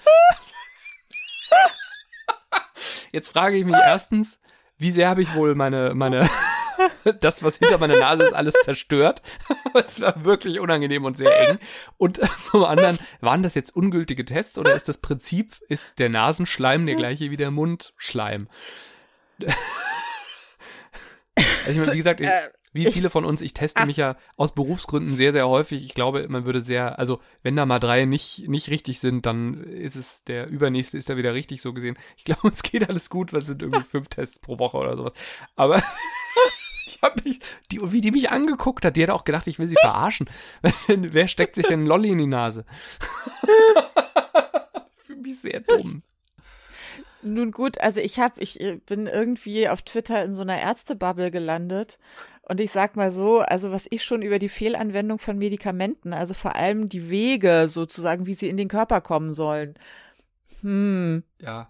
Jetzt 3.12 3.28
frage 3.28 3.56
ich 3.56 3.64
mich 3.64 3.76
erstens, 3.76 4.38
wie 4.78 4.90
sehr 4.90 5.08
habe 5.08 5.22
ich 5.22 5.34
wohl 5.34 5.54
meine, 5.54 5.94
meine, 5.94 6.28
das, 7.20 7.42
was 7.42 7.58
hinter 7.58 7.78
meiner 7.78 7.98
Nase 7.98 8.24
ist, 8.24 8.32
alles 8.32 8.54
zerstört. 8.64 9.22
Es 9.74 10.00
war 10.00 10.24
wirklich 10.24 10.58
unangenehm 10.58 11.04
und 11.04 11.18
sehr 11.18 11.48
eng. 11.48 11.58
Und 11.98 12.20
zum 12.50 12.64
anderen, 12.64 12.98
waren 13.20 13.42
das 13.42 13.54
jetzt 13.54 13.76
ungültige 13.76 14.24
Tests 14.24 14.58
oder 14.58 14.74
ist 14.74 14.88
das 14.88 14.98
Prinzip, 14.98 15.56
ist 15.68 15.98
der 15.98 16.08
Nasenschleim 16.08 16.86
der 16.86 16.96
gleiche 16.96 17.30
wie 17.30 17.36
der 17.36 17.50
Mundschleim? 17.50 18.48
Also 21.66 21.70
ich 21.70 21.76
meine, 21.76 21.92
wie 21.92 21.98
gesagt, 21.98 22.20
ich, 22.20 22.30
wie 22.76 22.92
viele 22.92 23.10
von 23.10 23.24
uns, 23.24 23.40
ich 23.40 23.54
teste 23.54 23.86
mich 23.86 23.96
ja 23.96 24.16
aus 24.36 24.54
Berufsgründen 24.54 25.16
sehr, 25.16 25.32
sehr 25.32 25.48
häufig. 25.48 25.84
Ich 25.84 25.94
glaube, 25.94 26.26
man 26.28 26.44
würde 26.44 26.60
sehr, 26.60 26.98
also 26.98 27.20
wenn 27.42 27.56
da 27.56 27.66
mal 27.66 27.78
drei 27.78 28.04
nicht, 28.04 28.48
nicht 28.48 28.70
richtig 28.70 29.00
sind, 29.00 29.26
dann 29.26 29.64
ist 29.64 29.96
es, 29.96 30.24
der 30.24 30.48
übernächste 30.48 30.98
ist 30.98 31.10
da 31.10 31.16
wieder 31.16 31.34
richtig 31.34 31.62
so 31.62 31.72
gesehen. 31.72 31.98
Ich 32.16 32.24
glaube, 32.24 32.48
es 32.48 32.62
geht 32.62 32.88
alles 32.88 33.10
gut, 33.10 33.32
was 33.32 33.46
sind 33.46 33.62
irgendwie 33.62 33.82
fünf 33.82 34.08
Tests 34.08 34.38
pro 34.38 34.58
Woche 34.58 34.76
oder 34.76 34.96
sowas. 34.96 35.12
Aber 35.56 35.82
ich 36.86 37.00
habe 37.02 37.20
mich, 37.24 37.40
die, 37.70 37.80
wie 37.92 38.00
die 38.00 38.12
mich 38.12 38.30
angeguckt 38.30 38.84
hat, 38.84 38.96
die 38.96 39.02
hat 39.02 39.10
auch 39.10 39.24
gedacht, 39.24 39.46
ich 39.46 39.58
will 39.58 39.68
sie 39.68 39.76
verarschen. 39.76 40.28
Wer 40.88 41.28
steckt 41.28 41.56
sich 41.56 41.66
denn 41.66 41.80
einen 41.80 41.86
Lolli 41.88 42.10
in 42.10 42.18
die 42.18 42.26
Nase? 42.26 42.64
Für 44.96 45.16
mich 45.16 45.40
sehr 45.40 45.60
dumm. 45.60 46.02
Nun 47.22 47.50
gut, 47.50 47.80
also 47.80 48.00
ich 48.00 48.18
habe, 48.20 48.40
ich 48.40 48.60
äh, 48.60 48.76
bin 48.76 49.06
irgendwie 49.06 49.68
auf 49.68 49.82
Twitter 49.82 50.24
in 50.24 50.34
so 50.34 50.42
einer 50.42 50.60
Ärztebubble 50.60 51.30
gelandet 51.32 51.98
und 52.42 52.60
ich 52.60 52.70
sag 52.70 52.94
mal 52.94 53.10
so, 53.10 53.40
also 53.40 53.72
was 53.72 53.86
ich 53.90 54.04
schon 54.04 54.22
über 54.22 54.38
die 54.38 54.48
Fehlanwendung 54.48 55.18
von 55.18 55.36
Medikamenten, 55.36 56.12
also 56.12 56.34
vor 56.34 56.54
allem 56.54 56.88
die 56.88 57.10
Wege 57.10 57.66
sozusagen, 57.68 58.26
wie 58.26 58.34
sie 58.34 58.48
in 58.48 58.56
den 58.56 58.68
Körper 58.68 59.00
kommen 59.00 59.32
sollen. 59.32 59.74
Hm, 60.60 61.24
Ja. 61.40 61.66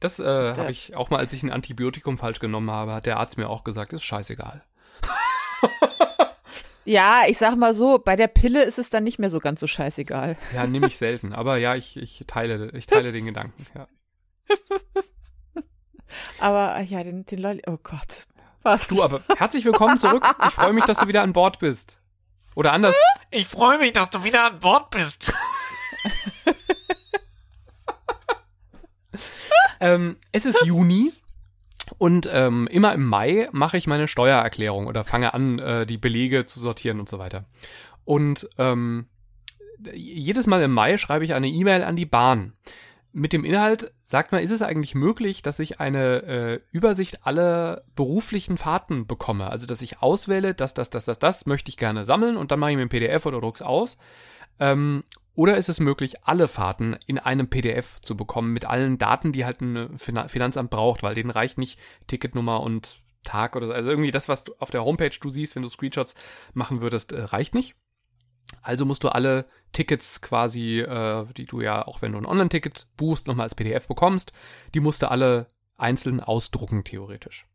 Das 0.00 0.18
äh, 0.18 0.54
habe 0.56 0.70
ich 0.70 0.96
auch 0.96 1.10
mal, 1.10 1.18
als 1.18 1.32
ich 1.32 1.42
ein 1.42 1.50
Antibiotikum 1.50 2.18
falsch 2.18 2.40
genommen 2.40 2.70
habe, 2.70 2.92
hat 2.92 3.06
der 3.06 3.18
Arzt 3.18 3.36
mir 3.36 3.48
auch 3.48 3.64
gesagt, 3.64 3.92
ist 3.92 4.04
scheißegal. 4.04 4.62
ja, 6.84 7.22
ich 7.26 7.38
sag 7.38 7.56
mal 7.56 7.74
so, 7.74 7.98
bei 7.98 8.16
der 8.16 8.28
Pille 8.28 8.62
ist 8.64 8.78
es 8.78 8.90
dann 8.90 9.04
nicht 9.04 9.18
mehr 9.18 9.30
so 9.30 9.38
ganz 9.38 9.60
so 9.60 9.66
scheißegal. 9.66 10.36
Ja, 10.54 10.66
nehme 10.66 10.86
ich 10.86 10.98
selten. 10.98 11.32
Aber 11.34 11.56
ja, 11.56 11.74
ich, 11.74 11.96
ich 11.96 12.24
teile, 12.26 12.70
ich 12.72 12.86
teile 12.86 13.12
den 13.12 13.26
Gedanken. 13.26 13.66
Ja. 13.74 13.88
Aber 16.38 16.80
ja, 16.80 17.02
den, 17.02 17.24
den 17.26 17.38
Lolli, 17.38 17.62
oh 17.66 17.78
Gott. 17.82 18.26
Was? 18.62 18.88
Du, 18.88 19.02
aber 19.02 19.20
herzlich 19.36 19.64
willkommen 19.66 19.98
zurück. 19.98 20.24
Ich 20.42 20.54
freue 20.54 20.72
mich, 20.72 20.84
dass 20.86 20.98
du 20.98 21.06
wieder 21.06 21.22
an 21.22 21.34
Bord 21.34 21.58
bist. 21.58 22.00
Oder 22.54 22.72
anders. 22.72 22.94
Ich 23.30 23.46
freue 23.46 23.78
mich, 23.78 23.92
dass 23.92 24.08
du 24.10 24.24
wieder 24.24 24.44
an 24.44 24.58
Bord 24.60 24.90
bist. 24.90 25.32
Ähm, 29.80 30.16
es 30.32 30.46
ist 30.46 30.62
Juni 30.66 31.12
und 31.98 32.28
ähm, 32.32 32.66
immer 32.70 32.92
im 32.94 33.04
Mai 33.04 33.48
mache 33.52 33.76
ich 33.76 33.86
meine 33.86 34.08
Steuererklärung 34.08 34.86
oder 34.86 35.04
fange 35.04 35.34
an, 35.34 35.58
äh, 35.58 35.86
die 35.86 35.98
Belege 35.98 36.46
zu 36.46 36.60
sortieren 36.60 37.00
und 37.00 37.08
so 37.08 37.18
weiter. 37.18 37.44
Und 38.04 38.48
ähm, 38.58 39.06
jedes 39.92 40.46
Mal 40.46 40.62
im 40.62 40.72
Mai 40.72 40.98
schreibe 40.98 41.24
ich 41.24 41.34
eine 41.34 41.48
E-Mail 41.48 41.82
an 41.82 41.96
die 41.96 42.06
Bahn. 42.06 42.52
Mit 43.12 43.32
dem 43.32 43.44
Inhalt, 43.44 43.92
sagt 44.02 44.32
mal, 44.32 44.42
ist 44.42 44.50
es 44.50 44.60
eigentlich 44.60 44.96
möglich, 44.96 45.42
dass 45.42 45.60
ich 45.60 45.78
eine 45.78 46.22
äh, 46.24 46.60
Übersicht 46.72 47.24
aller 47.24 47.84
beruflichen 47.94 48.58
Fahrten 48.58 49.06
bekomme? 49.06 49.50
Also, 49.50 49.66
dass 49.66 49.82
ich 49.82 50.02
auswähle, 50.02 50.52
das, 50.52 50.74
das, 50.74 50.90
das, 50.90 51.04
das, 51.04 51.20
das 51.20 51.46
möchte 51.46 51.68
ich 51.68 51.76
gerne 51.76 52.04
sammeln 52.04 52.36
und 52.36 52.50
dann 52.50 52.58
mache 52.58 52.72
ich 52.72 52.76
mir 52.76 52.82
ein 52.82 52.88
PDF 52.88 53.24
oder 53.26 53.40
druck's 53.40 53.62
aus. 53.62 53.98
Ähm, 54.58 55.04
oder 55.34 55.56
ist 55.56 55.68
es 55.68 55.80
möglich, 55.80 56.24
alle 56.24 56.46
Fahrten 56.46 56.96
in 57.06 57.18
einem 57.18 57.48
PDF 57.48 58.00
zu 58.00 58.16
bekommen 58.16 58.52
mit 58.52 58.64
allen 58.64 58.98
Daten, 58.98 59.32
die 59.32 59.44
halt 59.44 59.60
ein 59.60 59.98
Finan- 59.98 60.28
Finanzamt 60.28 60.70
braucht, 60.70 61.02
weil 61.02 61.14
denen 61.14 61.30
reicht 61.30 61.58
nicht 61.58 61.80
Ticketnummer 62.06 62.60
und 62.60 63.02
Tag 63.24 63.56
oder 63.56 63.66
so. 63.66 63.72
Also 63.72 63.90
irgendwie 63.90 64.12
das, 64.12 64.28
was 64.28 64.44
du 64.44 64.54
auf 64.58 64.70
der 64.70 64.84
Homepage 64.84 65.16
du 65.20 65.28
siehst, 65.28 65.56
wenn 65.56 65.62
du 65.62 65.68
Screenshots 65.68 66.14
machen 66.52 66.80
würdest, 66.80 67.12
äh, 67.12 67.22
reicht 67.22 67.54
nicht. 67.54 67.74
Also 68.62 68.84
musst 68.84 69.02
du 69.02 69.08
alle 69.08 69.46
Tickets 69.72 70.20
quasi, 70.20 70.80
äh, 70.80 71.26
die 71.36 71.46
du 71.46 71.60
ja, 71.60 71.86
auch 71.86 72.02
wenn 72.02 72.12
du 72.12 72.18
ein 72.18 72.26
Online-Ticket 72.26 72.86
buchst, 72.96 73.26
nochmal 73.26 73.44
als 73.44 73.54
PDF 73.54 73.88
bekommst, 73.88 74.32
die 74.74 74.80
musst 74.80 75.02
du 75.02 75.10
alle 75.10 75.48
einzeln 75.76 76.20
ausdrucken, 76.20 76.84
theoretisch. 76.84 77.46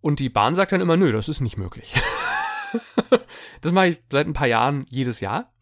Und 0.00 0.20
die 0.20 0.28
Bahn 0.28 0.54
sagt 0.54 0.72
dann 0.72 0.82
immer, 0.82 0.96
nö, 0.96 1.10
das 1.10 1.28
ist 1.28 1.40
nicht 1.40 1.56
möglich. 1.56 1.94
das 3.62 3.72
mache 3.72 3.88
ich 3.88 4.02
seit 4.10 4.26
ein 4.26 4.34
paar 4.34 4.46
Jahren 4.46 4.86
jedes 4.90 5.20
Jahr 5.20 5.53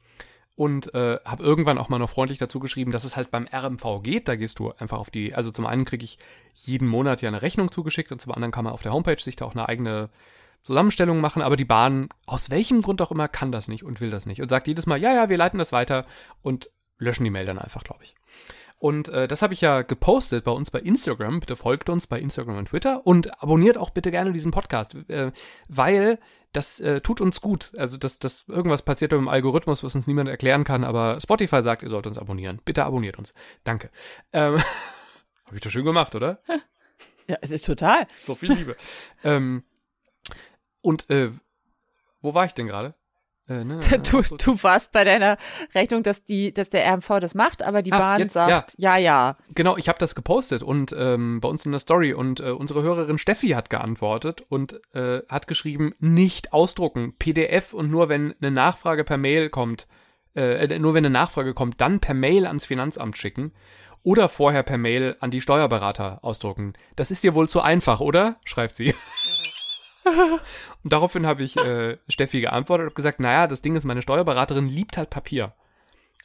und 0.54 0.94
äh, 0.94 1.18
habe 1.24 1.42
irgendwann 1.42 1.78
auch 1.78 1.88
mal 1.88 1.98
noch 1.98 2.10
freundlich 2.10 2.38
dazu 2.38 2.60
geschrieben, 2.60 2.92
dass 2.92 3.04
es 3.04 3.16
halt 3.16 3.30
beim 3.30 3.48
RMV 3.52 4.02
geht. 4.02 4.28
Da 4.28 4.36
gehst 4.36 4.58
du 4.58 4.72
einfach 4.72 4.98
auf 4.98 5.10
die, 5.10 5.34
also 5.34 5.50
zum 5.50 5.66
einen 5.66 5.84
kriege 5.84 6.04
ich 6.04 6.18
jeden 6.54 6.88
Monat 6.88 7.22
ja 7.22 7.28
eine 7.28 7.42
Rechnung 7.42 7.70
zugeschickt 7.70 8.12
und 8.12 8.20
zum 8.20 8.32
anderen 8.32 8.52
kann 8.52 8.64
man 8.64 8.72
auf 8.72 8.82
der 8.82 8.92
Homepage 8.92 9.20
sich 9.20 9.36
da 9.36 9.46
auch 9.46 9.54
eine 9.54 9.68
eigene 9.68 10.10
Zusammenstellung 10.62 11.20
machen, 11.20 11.42
aber 11.42 11.56
die 11.56 11.64
Bahn, 11.64 12.08
aus 12.26 12.50
welchem 12.50 12.82
Grund 12.82 13.02
auch 13.02 13.10
immer, 13.10 13.28
kann 13.28 13.50
das 13.50 13.66
nicht 13.66 13.82
und 13.82 14.00
will 14.00 14.10
das 14.10 14.26
nicht 14.26 14.40
und 14.40 14.48
sagt 14.48 14.68
jedes 14.68 14.86
Mal, 14.86 15.00
ja, 15.00 15.12
ja, 15.12 15.28
wir 15.28 15.36
leiten 15.36 15.58
das 15.58 15.72
weiter 15.72 16.06
und 16.42 16.70
löschen 16.98 17.24
die 17.24 17.30
Mail 17.30 17.46
dann 17.46 17.58
einfach, 17.58 17.82
glaube 17.82 18.04
ich. 18.04 18.14
Und 18.82 19.10
äh, 19.10 19.28
das 19.28 19.42
habe 19.42 19.54
ich 19.54 19.60
ja 19.60 19.82
gepostet 19.82 20.42
bei 20.42 20.50
uns 20.50 20.72
bei 20.72 20.80
Instagram. 20.80 21.38
Bitte 21.38 21.54
folgt 21.54 21.88
uns 21.88 22.08
bei 22.08 22.18
Instagram 22.18 22.56
und 22.56 22.70
Twitter 22.70 23.06
und 23.06 23.40
abonniert 23.40 23.78
auch 23.78 23.90
bitte 23.90 24.10
gerne 24.10 24.32
diesen 24.32 24.50
Podcast, 24.50 24.96
äh, 25.08 25.30
weil 25.68 26.18
das 26.52 26.80
äh, 26.80 27.00
tut 27.00 27.20
uns 27.20 27.40
gut. 27.40 27.70
Also, 27.76 27.96
dass, 27.96 28.18
dass 28.18 28.44
irgendwas 28.48 28.82
passiert 28.82 29.12
mit 29.12 29.20
dem 29.20 29.28
Algorithmus, 29.28 29.84
was 29.84 29.94
uns 29.94 30.08
niemand 30.08 30.28
erklären 30.28 30.64
kann, 30.64 30.82
aber 30.82 31.20
Spotify 31.20 31.62
sagt, 31.62 31.84
ihr 31.84 31.90
sollt 31.90 32.08
uns 32.08 32.18
abonnieren. 32.18 32.60
Bitte 32.64 32.84
abonniert 32.84 33.20
uns. 33.20 33.34
Danke. 33.62 33.88
Ähm, 34.32 34.56
habe 35.44 35.54
ich 35.54 35.60
doch 35.60 35.70
schön 35.70 35.84
gemacht, 35.84 36.16
oder? 36.16 36.42
Ja, 37.28 37.36
total. 37.58 38.08
So 38.24 38.34
viel 38.34 38.52
Liebe. 38.52 38.76
ähm, 39.22 39.62
und 40.82 41.08
äh, 41.08 41.30
wo 42.20 42.34
war 42.34 42.46
ich 42.46 42.52
denn 42.52 42.66
gerade? 42.66 42.96
Äh, 43.48 43.64
ne, 43.64 43.80
du, 44.10 44.22
du 44.22 44.62
warst 44.62 44.92
bei 44.92 45.04
deiner 45.04 45.36
Rechnung, 45.74 46.02
dass 46.02 46.24
die, 46.24 46.54
dass 46.54 46.70
der 46.70 46.86
RMV 46.92 47.20
das 47.20 47.34
macht, 47.34 47.62
aber 47.62 47.82
die 47.82 47.92
ah, 47.92 47.98
Bahn 47.98 48.20
jetzt, 48.20 48.34
sagt 48.34 48.74
ja, 48.78 48.96
ja. 48.96 48.98
ja. 48.98 49.36
Genau, 49.54 49.76
ich 49.76 49.88
habe 49.88 49.98
das 49.98 50.14
gepostet 50.14 50.62
und 50.62 50.94
ähm, 50.98 51.40
bei 51.40 51.48
uns 51.48 51.66
in 51.66 51.72
der 51.72 51.80
Story 51.80 52.12
und 52.12 52.40
äh, 52.40 52.50
unsere 52.50 52.82
Hörerin 52.82 53.18
Steffi 53.18 53.48
hat 53.50 53.70
geantwortet 53.70 54.44
und 54.48 54.80
äh, 54.94 55.20
hat 55.28 55.48
geschrieben, 55.48 55.92
nicht 55.98 56.52
ausdrucken, 56.52 57.14
PDF 57.18 57.74
und 57.74 57.90
nur 57.90 58.08
wenn 58.08 58.34
eine 58.40 58.50
Nachfrage 58.50 59.04
per 59.04 59.16
Mail 59.16 59.50
kommt, 59.50 59.88
äh, 60.34 60.78
nur 60.78 60.94
wenn 60.94 61.04
eine 61.04 61.12
Nachfrage 61.12 61.52
kommt, 61.52 61.80
dann 61.80 62.00
per 62.00 62.14
Mail 62.14 62.46
ans 62.46 62.64
Finanzamt 62.64 63.18
schicken 63.18 63.52
oder 64.04 64.28
vorher 64.28 64.62
per 64.62 64.78
Mail 64.78 65.16
an 65.20 65.30
die 65.30 65.40
Steuerberater 65.40 66.20
ausdrucken. 66.22 66.74
Das 66.96 67.10
ist 67.10 67.22
dir 67.22 67.34
wohl 67.34 67.48
zu 67.48 67.60
einfach, 67.60 68.00
oder? 68.00 68.36
schreibt 68.44 68.74
sie. 68.74 68.94
und 70.82 70.92
daraufhin 70.92 71.26
habe 71.26 71.42
ich 71.42 71.56
äh, 71.56 71.98
Steffi 72.08 72.40
geantwortet 72.40 72.88
und 72.88 72.94
gesagt, 72.94 73.20
naja, 73.20 73.46
das 73.46 73.62
Ding 73.62 73.76
ist, 73.76 73.84
meine 73.84 74.02
Steuerberaterin 74.02 74.68
liebt 74.68 74.96
halt 74.96 75.10
Papier. 75.10 75.54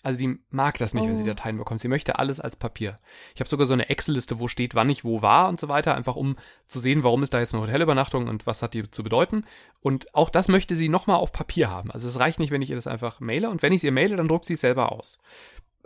Also 0.04 0.20
die 0.20 0.40
mag 0.52 0.78
das 0.78 0.94
nicht, 0.94 1.04
oh. 1.04 1.08
wenn 1.08 1.18
sie 1.18 1.24
oh. 1.24 1.28
Dateien 1.28 1.58
bekommt. 1.58 1.82
Sie 1.82 1.88
möchte 1.88 2.20
alles 2.20 2.40
als 2.40 2.56
Papier. 2.56 2.96
Ich 3.34 3.42
habe 3.42 3.50
sogar 3.50 3.68
so 3.68 3.74
eine 3.74 3.90
Excel-Liste, 3.90 4.40
wo 4.40 4.48
steht, 4.48 4.76
wann 4.76 4.90
ich 4.90 5.04
wo 5.04 5.22
war 5.22 5.50
und 5.50 5.60
so 5.60 5.68
weiter, 5.68 5.96
einfach 5.96 6.16
um 6.16 6.38
zu 6.68 6.80
sehen, 6.80 7.04
warum 7.04 7.24
ist 7.24 7.34
da 7.34 7.40
jetzt 7.40 7.54
eine 7.54 7.64
Hotelübernachtung 7.64 8.28
und 8.28 8.46
was 8.48 8.62
hat 8.62 8.74
die 8.74 8.90
zu 8.90 9.04
bedeuten. 9.04 9.44
Und 9.82 10.14
auch 10.16 10.30
das 10.30 10.48
möchte 10.48 10.76
sie 10.76 10.88
nochmal 10.88 11.18
auf 11.18 11.32
Papier 11.32 11.70
haben. 11.70 11.92
Also 11.92 12.08
es 12.08 12.20
reicht 12.20 12.40
nicht, 12.40 12.52
wenn 12.52 12.62
ich 12.62 12.70
ihr 12.70 12.76
das 12.76 12.88
einfach 12.88 13.20
maile. 13.20 13.50
Und 13.50 13.62
wenn 13.64 13.74
ich 13.74 13.80
es 13.80 13.84
ihr 13.84 13.92
maile, 13.92 14.16
dann 14.16 14.28
druckt 14.28 14.46
sie 14.46 14.54
es 14.54 14.62
selber 14.62 14.92
aus. 14.92 15.20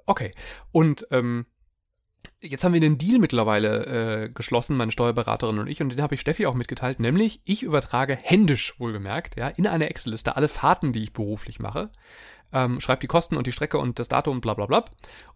Okay. 0.05 0.31
Und 0.71 1.07
ähm, 1.11 1.45
Jetzt 2.43 2.63
haben 2.63 2.73
wir 2.73 2.81
einen 2.81 2.97
Deal 2.97 3.19
mittlerweile 3.19 4.23
äh, 4.23 4.29
geschlossen, 4.29 4.75
meine 4.75 4.91
Steuerberaterin 4.91 5.59
und 5.59 5.67
ich, 5.67 5.79
und 5.79 5.89
den 5.89 6.01
habe 6.01 6.15
ich 6.15 6.21
Steffi 6.21 6.47
auch 6.47 6.55
mitgeteilt, 6.55 6.99
nämlich 6.99 7.39
ich 7.45 7.61
übertrage 7.61 8.17
händisch, 8.19 8.79
wohlgemerkt, 8.79 9.37
ja, 9.37 9.47
in 9.49 9.67
eine 9.67 9.91
Excel-Liste 9.91 10.35
alle 10.35 10.47
Fahrten, 10.47 10.91
die 10.91 11.03
ich 11.03 11.13
beruflich 11.13 11.59
mache, 11.59 11.91
ähm, 12.51 12.81
schreibe 12.81 13.01
die 13.01 13.07
Kosten 13.07 13.37
und 13.37 13.45
die 13.45 13.51
Strecke 13.51 13.77
und 13.77 13.99
das 13.99 14.07
Datum 14.07 14.37
und 14.37 14.41
bla 14.41 14.55
bla 14.55 14.65
bla. 14.65 14.85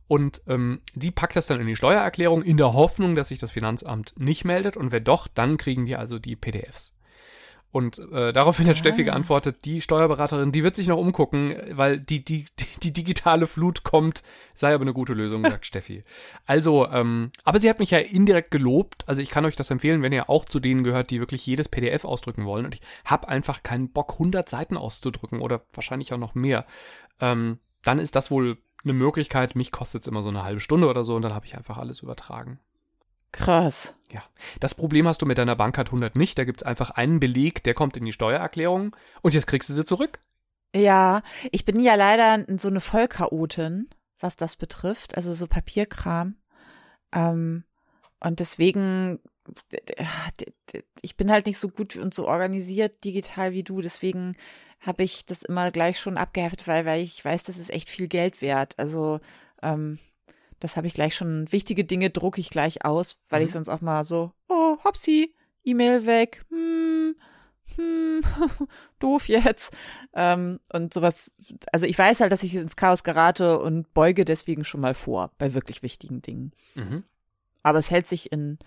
Und 0.08 0.42
ähm, 0.48 0.82
die 0.96 1.12
packt 1.12 1.36
das 1.36 1.46
dann 1.46 1.62
in 1.62 1.68
die 1.68 1.76
Steuererklärung 1.76 2.42
in 2.42 2.58
der 2.58 2.74
Hoffnung, 2.74 3.14
dass 3.14 3.28
sich 3.28 3.40
das 3.40 3.52
Finanzamt 3.52 4.16
nicht 4.18 4.44
meldet 4.44 4.76
und 4.76 4.92
wenn 4.92 5.04
doch, 5.04 5.28
dann 5.28 5.58
kriegen 5.58 5.86
die 5.86 5.96
also 5.96 6.18
die 6.18 6.36
PDFs. 6.36 6.98
Und 7.76 8.00
äh, 8.14 8.32
daraufhin 8.32 8.68
hat 8.68 8.78
ah. 8.78 8.80
Steffi 8.80 9.04
geantwortet, 9.04 9.66
die 9.66 9.82
Steuerberaterin, 9.82 10.54
die 10.54 10.64
wird 10.64 10.76
sich 10.76 10.88
noch 10.88 10.98
umgucken, 10.98 11.58
weil 11.72 12.00
die, 12.00 12.24
die, 12.24 12.46
die 12.84 12.94
digitale 12.94 13.48
Flut 13.48 13.84
kommt, 13.84 14.24
sei 14.54 14.74
aber 14.74 14.84
eine 14.84 14.94
gute 14.94 15.12
Lösung, 15.12 15.44
sagt 15.50 15.66
Steffi. 15.66 16.06
Also, 16.46 16.88
ähm, 16.88 17.34
aber 17.44 17.60
sie 17.60 17.70
hat 17.70 17.80
mich 17.80 17.92
ja 17.92 17.98
indirekt 17.98 18.52
gelobt. 18.52 19.04
Also 19.10 19.22
ich 19.22 19.30
kann 19.30 19.44
euch 19.44 19.58
das 19.58 19.72
empfehlen, 19.72 20.02
wenn 20.04 20.14
ihr 20.14 20.30
auch 20.30 20.46
zu 20.46 20.62
denen 20.62 20.86
gehört, 20.86 21.12
die 21.12 21.20
wirklich 21.20 21.46
jedes 21.46 21.68
PDF 21.68 22.06
ausdrücken 22.06 22.46
wollen. 22.46 22.64
Und 22.64 22.76
ich 22.76 22.82
habe 23.04 23.28
einfach 23.28 23.62
keinen 23.62 23.90
Bock, 23.90 24.14
100 24.14 24.48
Seiten 24.48 24.78
auszudrücken 24.78 25.42
oder 25.42 25.66
wahrscheinlich 25.74 26.14
auch 26.14 26.18
noch 26.18 26.34
mehr. 26.34 26.66
Ähm, 27.20 27.60
dann 27.84 28.00
ist 28.00 28.16
das 28.16 28.32
wohl 28.32 28.58
eine 28.86 28.94
Möglichkeit. 28.94 29.58
Mich 29.58 29.74
kostet 29.74 30.04
es 30.04 30.08
immer 30.08 30.24
so 30.24 30.30
eine 30.30 30.46
halbe 30.46 30.62
Stunde 30.62 30.88
oder 30.88 31.04
so 31.04 31.18
und 31.18 31.24
dann 31.24 31.34
habe 31.34 31.46
ich 31.46 31.58
einfach 31.58 31.78
alles 31.78 32.00
übertragen. 32.00 32.58
Krass. 33.36 33.94
Ja. 34.12 34.24
Das 34.62 34.76
Problem 34.76 35.08
hast 35.08 35.22
du 35.22 35.26
mit 35.26 35.38
deiner 35.38 35.58
Bankcard 35.58 35.90
100 35.90 36.16
nicht. 36.16 36.38
Da 36.38 36.46
gibt 36.46 36.62
es 36.62 36.66
einfach 36.66 36.92
einen 36.92 37.20
Beleg, 37.20 37.64
der 37.66 37.74
kommt 37.74 37.98
in 37.98 38.06
die 38.06 38.14
Steuererklärung 38.14 38.96
und 39.22 39.34
jetzt 39.34 39.46
kriegst 39.46 39.70
du 39.70 39.74
sie 39.74 39.84
zurück. 39.84 40.20
Ja, 40.74 41.22
ich 41.52 41.66
bin 41.66 41.82
ja 41.82 41.96
leider 41.96 42.46
so 42.58 42.70
eine 42.70 42.80
Vollchaotin, 42.80 43.90
was 44.20 44.38
das 44.38 44.56
betrifft, 44.56 45.18
also 45.18 45.34
so 45.34 45.48
Papierkram. 45.48 46.36
Ähm, 47.14 47.66
und 48.22 48.40
deswegen, 48.40 49.20
ich 51.02 51.18
bin 51.18 51.30
halt 51.30 51.46
nicht 51.46 51.60
so 51.60 51.68
gut 51.68 51.98
und 51.98 52.14
so 52.14 52.28
organisiert 52.28 53.04
digital 53.04 53.52
wie 53.52 53.64
du, 53.64 53.82
deswegen 53.82 54.38
habe 54.80 55.04
ich 55.04 55.26
das 55.26 55.44
immer 55.44 55.72
gleich 55.72 56.00
schon 56.00 56.18
abgeheftet, 56.18 56.68
weil, 56.68 56.86
weil 56.86 57.02
ich 57.02 57.24
weiß, 57.24 57.44
das 57.44 57.58
ist 57.58 57.72
echt 57.72 57.90
viel 57.90 58.08
Geld 58.08 58.42
wert. 58.42 58.76
Also 58.78 59.20
ähm, 59.62 60.00
das 60.66 60.78
habe 60.78 60.88
ich 60.88 60.96
gleich 60.96 61.14
schon, 61.14 61.52
wichtige 61.52 61.86
Dinge 61.86 62.10
drucke 62.10 62.42
ich 62.42 62.50
gleich 62.50 62.84
aus, 62.84 63.18
weil 63.30 63.42
mhm. 63.42 63.46
ich 63.46 63.52
sonst 63.52 63.70
auch 63.70 63.82
mal 63.82 64.04
so, 64.04 64.32
oh, 64.50 64.78
hopsi, 64.84 65.36
E-Mail 65.64 66.08
weg, 66.08 66.44
hm, 66.50 67.16
hm, 67.76 68.22
doof 69.00 69.28
jetzt. 69.28 69.76
Ähm, 70.14 70.60
und 70.74 70.92
sowas, 70.92 71.34
also 71.72 71.86
ich 71.86 71.98
weiß 71.98 72.20
halt, 72.20 72.32
dass 72.32 72.42
ich 72.42 72.56
ins 72.56 72.76
Chaos 72.76 73.04
gerate 73.04 73.60
und 73.60 73.94
beuge 73.94 74.26
deswegen 74.26 74.64
schon 74.64 74.82
mal 74.82 74.96
vor 74.96 75.32
bei 75.38 75.54
wirklich 75.54 75.84
wichtigen 75.84 76.24
Dingen. 76.24 76.50
Mhm. 76.74 77.04
Aber 77.62 77.78
es 77.78 77.92
hält 77.92 78.08
sich 78.08 78.32
in 78.32 78.58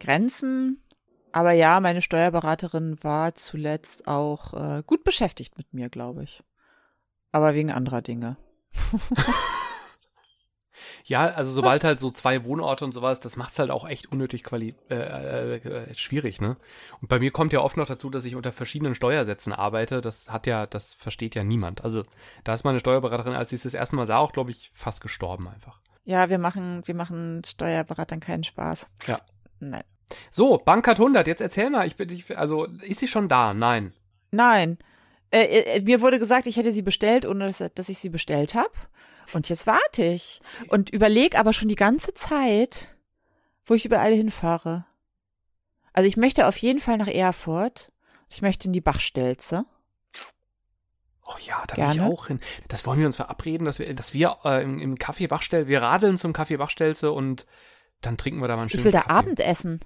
Grenzen. 0.00 0.82
Aber 1.30 1.52
ja, 1.52 1.78
meine 1.78 2.02
Steuerberaterin 2.02 2.96
war 3.02 3.36
zuletzt 3.36 4.08
auch 4.08 4.54
äh, 4.54 4.82
gut 4.84 5.04
beschäftigt 5.04 5.56
mit 5.56 5.72
mir, 5.72 5.88
glaube 5.88 6.24
ich. 6.24 6.42
Aber 7.30 7.54
wegen 7.54 7.70
anderer 7.70 8.02
Dinge. 8.02 8.38
Ja, 11.04 11.26
also 11.26 11.52
sobald 11.52 11.84
halt 11.84 12.00
so 12.00 12.10
zwei 12.10 12.44
Wohnorte 12.44 12.84
und 12.84 12.92
sowas, 12.92 13.20
das 13.20 13.36
macht's 13.36 13.58
halt 13.58 13.70
auch 13.70 13.88
echt 13.88 14.10
unnötig 14.12 14.44
quali 14.44 14.74
äh, 14.90 15.56
äh, 15.56 15.94
schwierig, 15.94 16.40
ne? 16.40 16.56
Und 17.00 17.08
bei 17.08 17.18
mir 17.18 17.30
kommt 17.30 17.52
ja 17.52 17.60
oft 17.60 17.76
noch 17.76 17.86
dazu, 17.86 18.10
dass 18.10 18.24
ich 18.24 18.34
unter 18.34 18.52
verschiedenen 18.52 18.94
Steuersätzen 18.94 19.52
arbeite. 19.52 20.00
Das 20.00 20.30
hat 20.30 20.46
ja, 20.46 20.66
das 20.66 20.94
versteht 20.94 21.34
ja 21.34 21.44
niemand. 21.44 21.84
Also 21.84 22.04
da 22.44 22.54
ist 22.54 22.64
meine 22.64 22.80
Steuerberaterin, 22.80 23.34
als 23.34 23.52
ich 23.52 23.56
es 23.56 23.62
das 23.64 23.74
erste 23.74 23.96
Mal 23.96 24.06
sah, 24.06 24.18
auch, 24.18 24.32
glaube 24.32 24.50
ich, 24.50 24.70
fast 24.74 25.00
gestorben 25.00 25.48
einfach. 25.48 25.80
Ja, 26.04 26.30
wir 26.30 26.38
machen, 26.38 26.82
wir 26.86 26.94
machen 26.94 27.42
Steuerberatern 27.44 28.20
keinen 28.20 28.44
Spaß. 28.44 28.86
Ja. 29.06 29.18
Nein. 29.60 29.84
So, 30.30 30.58
Bankcard 30.58 30.98
100, 30.98 31.26
jetzt 31.26 31.40
erzähl 31.40 31.70
mal, 31.70 31.86
ich 31.86 31.96
bin, 31.96 32.08
ich, 32.10 32.38
also 32.38 32.64
ist 32.64 33.00
sie 33.00 33.08
schon 33.08 33.28
da? 33.28 33.52
Nein. 33.52 33.92
Nein. 34.30 34.78
Äh, 35.30 35.76
äh, 35.76 35.82
mir 35.82 36.00
wurde 36.00 36.18
gesagt, 36.18 36.46
ich 36.46 36.56
hätte 36.56 36.72
sie 36.72 36.82
bestellt, 36.82 37.26
ohne 37.26 37.46
dass, 37.46 37.62
dass 37.74 37.88
ich 37.88 37.98
sie 37.98 38.08
bestellt 38.08 38.54
habe. 38.54 38.72
Und 39.32 39.48
jetzt 39.48 39.66
warte 39.66 40.02
ich 40.02 40.40
und 40.68 40.90
überlege 40.90 41.38
aber 41.38 41.52
schon 41.52 41.68
die 41.68 41.74
ganze 41.74 42.14
Zeit, 42.14 42.96
wo 43.66 43.74
ich 43.74 43.84
überall 43.84 44.12
hinfahre. 44.12 44.86
Also 45.92 46.06
ich 46.06 46.16
möchte 46.16 46.46
auf 46.46 46.56
jeden 46.56 46.80
Fall 46.80 46.96
nach 46.96 47.08
Erfurt. 47.08 47.92
Ich 48.30 48.42
möchte 48.42 48.68
in 48.68 48.72
die 48.72 48.80
Bachstelze. 48.80 49.64
Oh 51.26 51.36
ja, 51.40 51.62
da 51.66 51.74
Gerne. 51.74 51.94
will 51.94 51.96
ich 51.96 52.12
auch 52.12 52.26
hin. 52.28 52.40
Das 52.68 52.86
wollen 52.86 53.00
wir 53.00 53.06
uns 53.06 53.16
verabreden, 53.16 53.66
dass 53.66 53.78
wir, 53.78 53.92
dass 53.94 54.14
wir 54.14 54.38
äh, 54.44 54.62
im, 54.62 54.78
im 54.78 54.94
Café 54.94 55.28
Bachstel, 55.28 55.68
wir 55.68 55.82
radeln 55.82 56.16
zum 56.16 56.32
Café 56.32 56.56
Bachstelze 56.56 57.12
und 57.12 57.46
dann 58.00 58.16
trinken 58.16 58.40
wir 58.40 58.48
da 58.48 58.56
mal 58.56 58.62
einen 58.62 58.70
schönen 58.70 58.80
Ich 58.80 58.84
will 58.84 58.92
da 58.92 59.00
Kaffee. 59.00 59.14
Abendessen. 59.14 59.80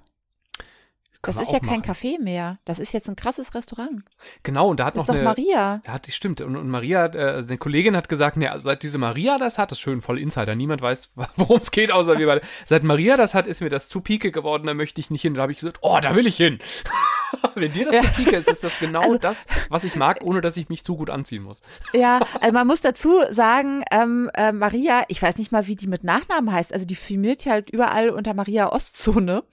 Das 1.25 1.37
ist 1.37 1.51
ja 1.51 1.59
kein 1.59 1.79
machen. 1.79 1.93
Café 1.93 2.21
mehr. 2.21 2.59
Das 2.65 2.79
ist 2.79 2.91
jetzt 2.91 3.07
ein 3.07 3.15
krasses 3.15 3.55
Restaurant. 3.55 4.03
Genau, 4.43 4.69
und 4.69 4.79
da 4.79 4.85
hat 4.85 4.95
das 4.95 5.01
noch 5.01 5.03
ist 5.03 5.09
doch 5.09 5.15
eine, 5.15 5.23
Maria. 5.23 5.81
Ja, 5.85 5.99
das 5.99 6.13
stimmt. 6.13 6.41
Und, 6.41 6.57
und 6.57 6.69
Maria, 6.69 7.05
äh, 7.05 7.19
also 7.19 7.47
eine 7.47 7.57
Kollegin 7.57 7.95
hat 7.95 8.09
gesagt, 8.09 8.35
ne, 8.35 8.51
seit 8.57 8.83
diese 8.83 8.97
Maria 8.97 9.37
das 9.37 9.57
hat, 9.57 9.71
das 9.71 9.77
ist 9.77 9.81
schön 9.81 10.01
voll 10.01 10.19
Insider. 10.19 10.55
Niemand 10.55 10.81
weiß, 10.81 11.11
worum 11.37 11.59
es 11.59 11.71
geht, 11.71 11.91
außer 11.91 12.17
wir 12.17 12.27
beide. 12.27 12.41
Seit 12.65 12.83
Maria 12.83 13.15
das 13.15 13.33
hat, 13.33 13.47
ist 13.47 13.61
mir 13.61 13.69
das 13.69 13.87
zu 13.89 14.01
pike 14.01 14.31
geworden, 14.31 14.67
da 14.67 14.73
möchte 14.73 14.99
ich 14.99 15.11
nicht 15.11 15.21
hin. 15.21 15.33
Da 15.33 15.43
habe 15.43 15.51
ich 15.51 15.59
gesagt, 15.59 15.79
oh, 15.81 15.99
da 16.01 16.15
will 16.15 16.27
ich 16.27 16.37
hin. 16.37 16.59
Wenn 17.55 17.71
dir 17.71 17.85
das 17.85 17.95
ja. 17.95 18.01
zu 18.01 18.09
pike 18.15 18.35
ist, 18.35 18.49
ist 18.49 18.63
das 18.63 18.79
genau 18.79 19.01
also, 19.01 19.17
das, 19.17 19.45
was 19.69 19.83
ich 19.83 19.95
mag, 19.95 20.19
ohne 20.23 20.41
dass 20.41 20.57
ich 20.57 20.69
mich 20.69 20.83
zu 20.83 20.97
gut 20.97 21.09
anziehen 21.09 21.43
muss. 21.43 21.61
Ja, 21.93 22.19
also 22.41 22.53
man 22.53 22.67
muss 22.67 22.81
dazu 22.81 23.19
sagen, 23.29 23.83
ähm, 23.91 24.29
äh, 24.33 24.51
Maria, 24.51 25.03
ich 25.07 25.21
weiß 25.21 25.37
nicht 25.37 25.51
mal, 25.51 25.67
wie 25.67 25.75
die 25.75 25.87
mit 25.87 26.03
Nachnamen 26.03 26.51
heißt. 26.51 26.73
Also 26.73 26.85
die 26.85 26.95
filmiert 26.95 27.45
ja 27.45 27.53
halt 27.53 27.69
überall 27.69 28.09
unter 28.09 28.33
Maria 28.33 28.71
Ostzone. 28.71 29.43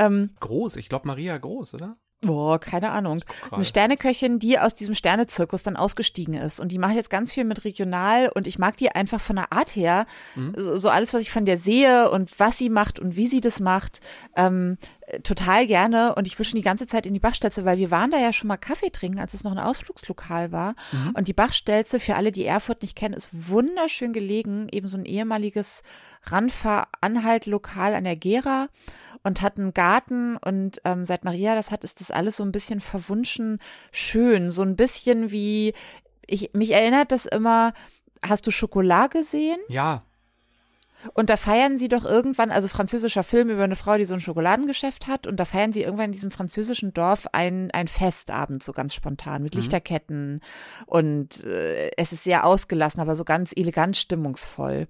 Ähm, 0.00 0.30
groß, 0.40 0.76
ich 0.76 0.88
glaube 0.88 1.06
Maria 1.06 1.36
Groß, 1.38 1.74
oder? 1.74 1.96
Boah, 2.22 2.60
keine 2.60 2.90
Ahnung. 2.90 3.22
Eine 3.50 3.64
Sterneköchin, 3.64 4.38
die 4.38 4.58
aus 4.58 4.74
diesem 4.74 4.94
Sternezirkus 4.94 5.62
dann 5.62 5.76
ausgestiegen 5.76 6.34
ist. 6.34 6.60
Und 6.60 6.70
die 6.70 6.78
macht 6.78 6.94
jetzt 6.94 7.08
ganz 7.08 7.32
viel 7.32 7.44
mit 7.44 7.64
regional 7.64 8.30
und 8.34 8.46
ich 8.46 8.58
mag 8.58 8.76
die 8.76 8.90
einfach 8.90 9.22
von 9.22 9.36
der 9.36 9.54
Art 9.54 9.74
her. 9.74 10.04
Mhm. 10.34 10.52
So, 10.54 10.76
so 10.76 10.90
alles, 10.90 11.14
was 11.14 11.22
ich 11.22 11.30
von 11.30 11.46
der 11.46 11.56
sehe 11.56 12.10
und 12.10 12.38
was 12.38 12.58
sie 12.58 12.68
macht 12.68 12.98
und 12.98 13.16
wie 13.16 13.26
sie 13.26 13.40
das 13.40 13.58
macht, 13.58 14.00
ähm, 14.36 14.76
äh, 15.06 15.20
total 15.20 15.66
gerne. 15.66 16.14
Und 16.14 16.26
ich 16.26 16.38
will 16.38 16.44
schon 16.44 16.58
die 16.58 16.62
ganze 16.62 16.86
Zeit 16.86 17.06
in 17.06 17.14
die 17.14 17.20
Bachstelze, 17.20 17.64
weil 17.64 17.78
wir 17.78 17.90
waren 17.90 18.10
da 18.10 18.18
ja 18.18 18.34
schon 18.34 18.48
mal 18.48 18.58
Kaffee 18.58 18.90
trinken, 18.90 19.18
als 19.18 19.32
es 19.32 19.42
noch 19.42 19.52
ein 19.52 19.58
Ausflugslokal 19.58 20.52
war. 20.52 20.74
Mhm. 20.92 21.14
Und 21.14 21.26
die 21.26 21.32
Bachstelze, 21.32 22.00
für 22.00 22.16
alle, 22.16 22.32
die 22.32 22.44
Erfurt 22.44 22.82
nicht 22.82 22.96
kennen, 22.96 23.14
ist 23.14 23.30
wunderschön 23.32 24.12
gelegen. 24.12 24.68
Eben 24.70 24.88
so 24.88 24.98
ein 24.98 25.06
ehemaliges 25.06 25.82
Randfahr-Anhalt-Lokal 26.24 27.94
an 27.94 28.04
der 28.04 28.16
Gera 28.16 28.68
und 29.22 29.42
hat 29.42 29.58
einen 29.58 29.74
Garten 29.74 30.36
und 30.36 30.80
ähm, 30.84 31.04
seit 31.04 31.24
Maria 31.24 31.54
das 31.54 31.70
hat, 31.70 31.84
ist 31.84 32.00
das 32.00 32.10
alles 32.10 32.36
so 32.36 32.44
ein 32.44 32.52
bisschen 32.52 32.80
verwunschen 32.80 33.58
schön. 33.92 34.50
So 34.50 34.62
ein 34.62 34.76
bisschen 34.76 35.30
wie, 35.30 35.74
ich, 36.26 36.52
mich 36.54 36.70
erinnert 36.70 37.12
das 37.12 37.26
immer, 37.26 37.72
hast 38.22 38.46
du 38.46 38.50
Schokolade 38.50 39.18
gesehen? 39.18 39.58
Ja, 39.68 40.04
Und 41.14 41.30
da 41.30 41.36
feiern 41.36 41.78
sie 41.78 41.88
doch 41.88 42.04
irgendwann, 42.04 42.50
also 42.50 42.68
französischer 42.68 43.22
Film 43.22 43.48
über 43.48 43.64
eine 43.64 43.76
Frau, 43.76 43.96
die 43.96 44.04
so 44.04 44.14
ein 44.14 44.20
Schokoladengeschäft 44.20 45.06
hat, 45.06 45.26
und 45.26 45.40
da 45.40 45.44
feiern 45.44 45.72
sie 45.72 45.82
irgendwann 45.82 46.06
in 46.06 46.12
diesem 46.12 46.30
französischen 46.30 46.92
Dorf 46.92 47.26
ein, 47.32 47.70
ein 47.70 47.88
Festabend, 47.88 48.62
so 48.62 48.72
ganz 48.72 48.94
spontan, 48.94 49.42
mit 49.42 49.54
Lichterketten. 49.54 50.40
Und 50.86 51.42
äh, 51.44 51.90
es 51.96 52.12
ist 52.12 52.24
sehr 52.24 52.44
ausgelassen, 52.44 53.00
aber 53.00 53.16
so 53.16 53.24
ganz 53.24 53.52
elegant 53.56 53.96
stimmungsvoll. 53.96 54.88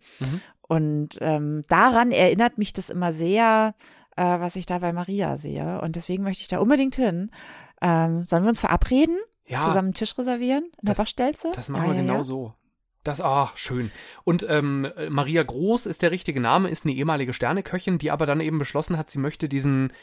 Und 0.63 1.19
ähm, 1.21 1.65
daran 1.69 2.11
erinnert 2.11 2.59
mich 2.59 2.73
das 2.73 2.91
immer 2.91 3.13
sehr, 3.13 3.75
äh, 4.21 4.39
was 4.41 4.55
ich 4.57 4.67
da 4.67 4.79
bei 4.81 4.93
Maria 4.93 5.39
sehe. 5.39 5.81
Und 5.81 5.97
deswegen 5.97 6.23
möchte 6.23 6.43
ich 6.43 6.49
da 6.49 6.59
unbedingt 6.59 6.95
hin. 6.97 7.31
Ähm, 7.81 8.25
sollen 8.27 8.43
wir 8.45 8.51
uns 8.51 8.61
verabreden? 8.61 9.17
Ja. 9.47 9.61
Zusammen 9.61 9.89
einen 9.89 9.95
Tisch 9.95 10.17
reservieren? 10.19 10.65
In 10.65 10.71
der 10.83 10.91
Das- 10.91 10.99
Bachstelze? 10.99 11.51
Das 11.55 11.71
machen 11.71 11.85
ja, 11.85 11.89
wir 11.91 11.97
ja, 11.97 12.03
genau 12.03 12.15
ja. 12.19 12.25
so. 12.25 12.55
Das, 13.03 13.23
ach, 13.23 13.57
schön. 13.57 13.91
Und 14.25 14.45
ähm, 14.47 14.87
Maria 15.09 15.43
Groß 15.43 15.87
ist 15.87 16.03
der 16.03 16.11
richtige 16.11 16.39
Name, 16.39 16.69
ist 16.69 16.85
eine 16.85 16.95
ehemalige 16.95 17.33
Sterneköchin, 17.33 17.97
die 17.97 18.11
aber 18.11 18.27
dann 18.27 18.41
eben 18.41 18.59
beschlossen 18.59 18.99
hat, 18.99 19.11
sie 19.11 19.19
möchte 19.19 19.49
diesen, 19.49 19.95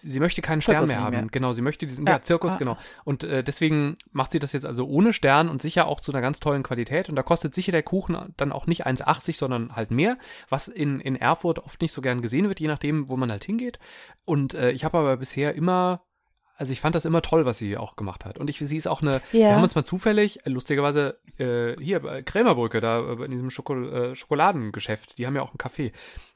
sie 0.00 0.20
möchte 0.20 0.42
keinen 0.42 0.62
Stern 0.62 0.74
Zirkus 0.76 0.88
mehr 0.88 0.98
nicht 0.98 1.04
haben. 1.04 1.16
mehr. 1.16 1.26
Genau, 1.30 1.52
sie 1.52 1.62
möchte 1.62 1.86
diesen, 1.86 2.06
Ja, 2.06 2.14
ja, 2.14 2.22
Zirkus, 2.22 2.52
ja, 2.52 2.58
genau. 2.58 2.76
Und 3.04 3.24
äh, 3.24 3.42
deswegen 3.42 3.96
macht 4.12 4.32
sie 4.32 4.38
das 4.38 4.52
jetzt 4.52 4.66
also 4.66 4.86
ohne 4.86 5.12
Stern 5.12 5.48
und 5.48 5.62
sicher 5.62 5.86
auch 5.86 6.00
zu 6.00 6.12
einer 6.12 6.20
ganz 6.20 6.40
tollen 6.40 6.62
Qualität. 6.62 7.08
Und 7.08 7.16
da 7.16 7.22
kostet 7.22 7.54
sicher 7.54 7.72
der 7.72 7.82
Kuchen 7.82 8.34
dann 8.36 8.52
auch 8.52 8.66
nicht 8.66 8.86
1,80, 8.86 9.36
sondern 9.36 9.74
halt 9.74 9.90
mehr, 9.90 10.18
was 10.48 10.68
in, 10.68 11.00
in 11.00 11.16
Erfurt 11.16 11.58
oft 11.58 11.80
nicht 11.80 11.92
so 11.92 12.00
gern 12.00 12.22
gesehen 12.22 12.48
wird, 12.48 12.60
je 12.60 12.68
nachdem, 12.68 13.08
wo 13.08 13.16
man 13.16 13.30
halt 13.30 13.44
hingeht. 13.44 13.78
Und 14.24 14.54
äh, 14.54 14.70
ich 14.72 14.84
habe 14.84 14.98
aber 14.98 15.16
bisher 15.16 15.54
immer 15.54 16.02
also 16.56 16.72
ich 16.72 16.80
fand 16.80 16.94
das 16.94 17.04
immer 17.04 17.22
toll, 17.22 17.44
was 17.44 17.58
sie 17.58 17.76
auch 17.76 17.96
gemacht 17.96 18.24
hat. 18.24 18.38
Und 18.38 18.48
ich, 18.50 18.58
sie 18.58 18.76
ist 18.76 18.86
auch 18.88 19.02
eine, 19.02 19.20
Ja. 19.32 19.48
wir 19.48 19.54
haben 19.56 19.62
uns 19.62 19.74
mal 19.74 19.84
zufällig, 19.84 20.44
äh, 20.46 20.50
lustigerweise, 20.50 21.18
äh, 21.38 21.74
hier 21.82 22.00
bei 22.00 22.22
Krämerbrücke, 22.22 22.80
da 22.80 23.00
äh, 23.00 23.24
in 23.24 23.30
diesem 23.30 23.50
Schoko 23.50 23.74
äh, 23.74 24.14
Schokoladengeschäft, 24.14 25.18
die 25.18 25.26
haben 25.26 25.36
ja 25.36 25.42
auch 25.42 25.50
einen 25.50 25.58
Café. 25.58 25.92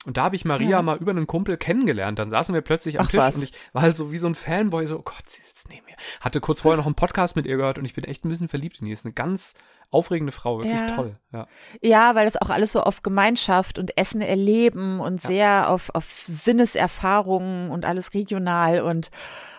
Und 0.07 0.17
da 0.17 0.25
habe 0.25 0.37
ich 0.37 0.45
Maria 0.45 0.69
Ja. 0.71 0.83
mal 0.83 0.97
über 0.99 1.11
einen 1.11 1.27
Kumpel 1.27 1.57
kennengelernt. 1.57 2.19
Dann 2.19 2.31
saßen 2.31 2.55
wir 2.55 2.63
plötzlich 2.63 2.99
am 2.99 3.07
Ach, 3.07 3.11
Tisch 3.11 3.21
was. 3.21 3.37
und 3.37 3.45
ich 3.45 3.53
war 3.73 3.83
halt 3.83 3.97
so 3.97 4.13
wie 4.13 4.19
so 4.19 4.27
ein 4.27 4.35
Fanboy, 4.35 4.87
so, 4.87 4.99
oh 4.99 5.03
Gott, 5.03 5.23
sie 5.27 5.43
sitzt 5.43 5.69
neben 5.69 5.85
mir. 5.87 5.97
Hatte 6.21 6.41
kurz 6.41 6.61
vorher 6.63 6.77
noch 6.79 6.87
einen 6.87 6.95
Podcast 6.95 7.37
mit 7.37 7.47
ihr 7.47 7.57
gehört 7.57 7.79
und 7.79 7.85
ich 7.85 7.95
bin 7.95 8.05
echt 8.05 8.25
ein 8.25 8.29
bisschen 8.29 8.49
verliebt 8.49 8.79
in 8.81 8.87
die. 8.87 8.93
Ist 8.93 9.05
eine 9.05 9.13
ganz 9.15 9.55
aufregende 9.91 10.33
Frau, 10.33 10.59
wirklich 10.59 10.81
Ja. 10.81 10.87
toll. 10.87 11.13
Ja. 11.33 11.47
Ja, 11.83 12.15
weil 12.15 12.25
das 12.25 12.37
auch 12.37 12.51
alles 12.51 12.73
so 12.73 12.81
auf 12.81 13.03
Gemeinschaft 13.03 13.79
und 13.79 13.97
Essen 13.97 14.21
erleben 14.21 15.01
und 15.01 15.21
sehr 15.21 15.69
auf, 15.69 15.91
auf 15.95 16.05
Sinneserfahrungen 16.25 17.71
und 17.71 17.85
alles 17.85 18.15
regional 18.15 18.81
und 18.83 19.11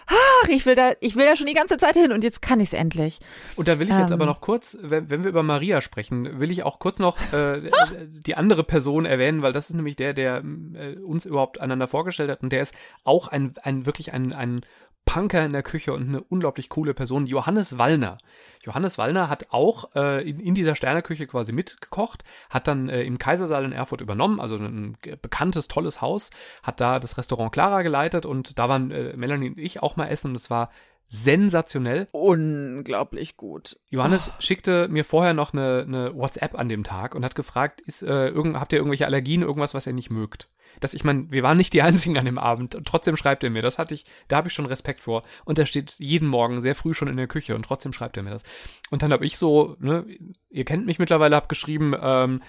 ach, 0.07 0.49
ich 0.49 0.65
will 0.65 0.75
da, 0.75 0.91
ich 0.99 1.15
will 1.15 1.25
da 1.25 1.35
schon 1.35 1.47
die 1.47 1.53
ganze 1.53 1.77
Zeit 1.77 1.95
hin 1.95 2.11
und 2.11 2.23
jetzt 2.23 2.41
kann 2.41 2.59
ich 2.59 2.69
es 2.69 2.73
endlich. 2.73 3.19
Und 3.55 3.67
dann 3.67 3.79
will 3.79 3.89
ich 3.89 3.97
jetzt 3.97 4.11
Ähm. 4.11 4.15
aber 4.17 4.25
noch 4.25 4.41
kurz, 4.41 4.77
wenn, 4.81 5.09
wenn 5.09 5.23
wir 5.23 5.29
über 5.29 5.43
Maria 5.43 5.81
sprechen, 5.81 6.39
will 6.39 6.51
ich 6.51 6.63
auch 6.63 6.79
kurz 6.79 6.99
noch 6.99 7.17
äh, 7.33 7.69
die 8.07 8.35
andere 8.35 8.63
Person 8.63 9.05
erwähnen, 9.05 9.41
weil 9.41 9.53
das 9.53 9.69
ist 9.69 9.75
nämlich 9.75 9.95
der, 9.95 10.13
der 10.13 10.43
äh, 10.73 10.95
uns 10.97 11.25
überhaupt 11.25 11.61
einander 11.61 11.87
vorgestellt 11.87 12.29
hat 12.29 12.41
und 12.41 12.51
der 12.51 12.61
ist 12.61 12.75
auch 13.03 13.27
ein, 13.27 13.53
ein 13.63 13.85
wirklich 13.85 14.13
ein, 14.13 14.33
ein 14.33 14.61
Punker 15.05 15.43
in 15.43 15.51
der 15.51 15.63
Küche 15.63 15.93
und 15.93 16.07
eine 16.07 16.21
unglaublich 16.21 16.69
coole 16.69 16.93
Person, 16.93 17.25
Johannes 17.25 17.77
Wallner. 17.77 18.17
Johannes 18.63 18.97
Wallner 18.97 19.29
hat 19.29 19.47
auch 19.49 19.93
äh, 19.95 20.27
in, 20.29 20.39
in 20.39 20.55
dieser 20.55 20.75
Sterneküche 20.75 21.27
quasi 21.27 21.51
mitgekocht, 21.51 22.23
hat 22.49 22.67
dann 22.67 22.87
äh, 22.87 23.03
im 23.03 23.17
Kaisersaal 23.17 23.65
in 23.65 23.73
Erfurt 23.73 24.01
übernommen, 24.01 24.39
also 24.39 24.55
ein 24.55 24.97
bekanntes, 25.21 25.67
tolles 25.67 26.01
Haus, 26.01 26.29
hat 26.63 26.79
da 26.79 26.99
das 26.99 27.17
Restaurant 27.17 27.51
Clara 27.51 27.81
geleitet 27.81 28.25
und 28.25 28.57
da 28.57 28.69
waren 28.69 28.91
äh, 28.91 29.15
Melanie 29.17 29.49
und 29.49 29.57
ich 29.57 29.83
auch 29.83 29.97
mal 29.97 30.07
essen 30.07 30.29
und 30.29 30.35
es 30.35 30.49
war 30.49 30.69
sensationell. 31.11 32.07
Unglaublich 32.13 33.35
gut. 33.35 33.77
Johannes 33.89 34.31
schickte 34.39 34.87
mir 34.87 35.03
vorher 35.03 35.33
noch 35.33 35.51
eine, 35.51 35.83
eine 35.85 36.15
WhatsApp 36.15 36.57
an 36.57 36.69
dem 36.69 36.85
Tag 36.85 37.15
und 37.15 37.25
hat 37.25 37.35
gefragt, 37.35 37.81
ist, 37.81 38.01
äh, 38.01 38.29
irgend, 38.29 38.57
habt 38.57 38.71
ihr 38.71 38.79
irgendwelche 38.79 39.05
Allergien, 39.05 39.41
irgendwas, 39.41 39.73
was 39.73 39.87
ihr 39.87 39.93
nicht 39.93 40.09
mögt? 40.09 40.47
Das, 40.79 40.93
ich 40.93 41.03
meine, 41.03 41.31
wir 41.31 41.43
waren 41.43 41.57
nicht 41.57 41.73
die 41.73 41.81
Einzigen 41.81 42.17
an 42.17 42.25
dem 42.25 42.37
Abend 42.37 42.75
und 42.75 42.87
trotzdem 42.87 43.17
schreibt 43.17 43.43
er 43.43 43.49
mir, 43.49 43.61
das 43.61 43.77
hatte 43.77 43.93
ich, 43.93 44.05
da 44.27 44.37
habe 44.37 44.47
ich 44.47 44.53
schon 44.53 44.65
Respekt 44.65 45.01
vor. 45.01 45.23
Und 45.45 45.59
er 45.59 45.65
steht 45.65 45.95
jeden 45.99 46.27
Morgen 46.27 46.61
sehr 46.61 46.75
früh 46.75 46.93
schon 46.93 47.07
in 47.07 47.17
der 47.17 47.27
Küche 47.27 47.55
und 47.55 47.63
trotzdem 47.63 47.93
schreibt 47.93 48.17
er 48.17 48.23
mir 48.23 48.31
das. 48.31 48.43
Und 48.89 49.03
dann 49.03 49.13
habe 49.13 49.25
ich 49.25 49.37
so, 49.37 49.75
ne, 49.79 50.05
ihr 50.49 50.65
kennt 50.65 50.85
mich 50.85 50.99
mittlerweile, 50.99 51.35
habe 51.35 51.47
geschrieben, 51.47 51.95
ähm, 52.01 52.41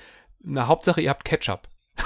na, 0.43 0.67
Hauptsache 0.67 1.01
ihr 1.01 1.11
habt 1.11 1.25
Ketchup. 1.25 1.69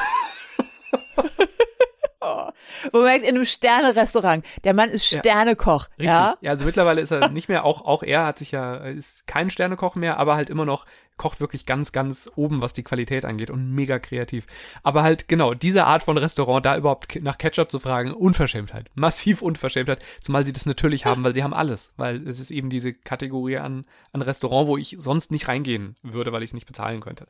Oh. 2.92 3.02
Merkt, 3.02 3.24
in 3.24 3.36
einem 3.36 3.44
Sterne-Restaurant, 3.44 4.44
der 4.64 4.74
Mann 4.74 4.90
ist 4.90 5.10
Ja. 5.10 5.20
Sternekoch. 5.20 5.88
Richtig. 5.90 6.06
Ja? 6.06 6.36
Ja? 6.40 6.50
also 6.50 6.64
mittlerweile 6.64 7.00
ist 7.00 7.10
er 7.10 7.28
nicht 7.28 7.48
mehr, 7.48 7.64
auch, 7.64 7.82
auch 7.82 8.02
er 8.02 8.26
hat 8.26 8.38
sich 8.38 8.50
ja, 8.50 8.76
ist 8.76 9.26
kein 9.26 9.50
Sternekoch 9.50 9.94
mehr, 9.94 10.18
aber 10.18 10.34
halt 10.34 10.50
immer 10.50 10.64
noch, 10.64 10.86
kocht 11.16 11.40
wirklich 11.40 11.66
ganz, 11.66 11.92
ganz 11.92 12.30
oben, 12.36 12.62
was 12.62 12.72
die 12.72 12.82
Qualität 12.82 13.24
angeht 13.24 13.50
und 13.50 13.70
mega 13.70 13.98
kreativ. 13.98 14.46
Aber 14.82 15.02
halt, 15.02 15.28
genau, 15.28 15.54
diese 15.54 15.84
Art 15.84 16.02
von 16.02 16.18
Restaurant, 16.18 16.64
da 16.64 16.76
überhaupt 16.76 17.20
nach 17.22 17.38
Ketchup 17.38 17.70
zu 17.70 17.78
fragen, 17.78 18.12
Unverschämtheit. 18.12 18.90
Massiv 18.94 19.42
Unverschämtheit. 19.42 20.04
Zumal 20.20 20.44
sie 20.44 20.52
das 20.52 20.66
natürlich 20.66 21.06
haben, 21.06 21.24
weil 21.24 21.34
sie 21.34 21.42
haben 21.42 21.54
alles. 21.54 21.92
Weil 21.96 22.28
es 22.28 22.40
ist 22.40 22.50
eben 22.50 22.70
diese 22.70 22.92
Kategorie 22.92 23.58
an, 23.58 23.84
an 24.12 24.22
Restaurant, 24.22 24.68
wo 24.68 24.76
ich 24.76 24.96
sonst 24.98 25.30
nicht 25.30 25.48
reingehen 25.48 25.96
würde, 26.02 26.32
weil 26.32 26.42
ich 26.42 26.50
es 26.50 26.54
nicht 26.54 26.66
bezahlen 26.66 27.00
könnte. 27.00 27.26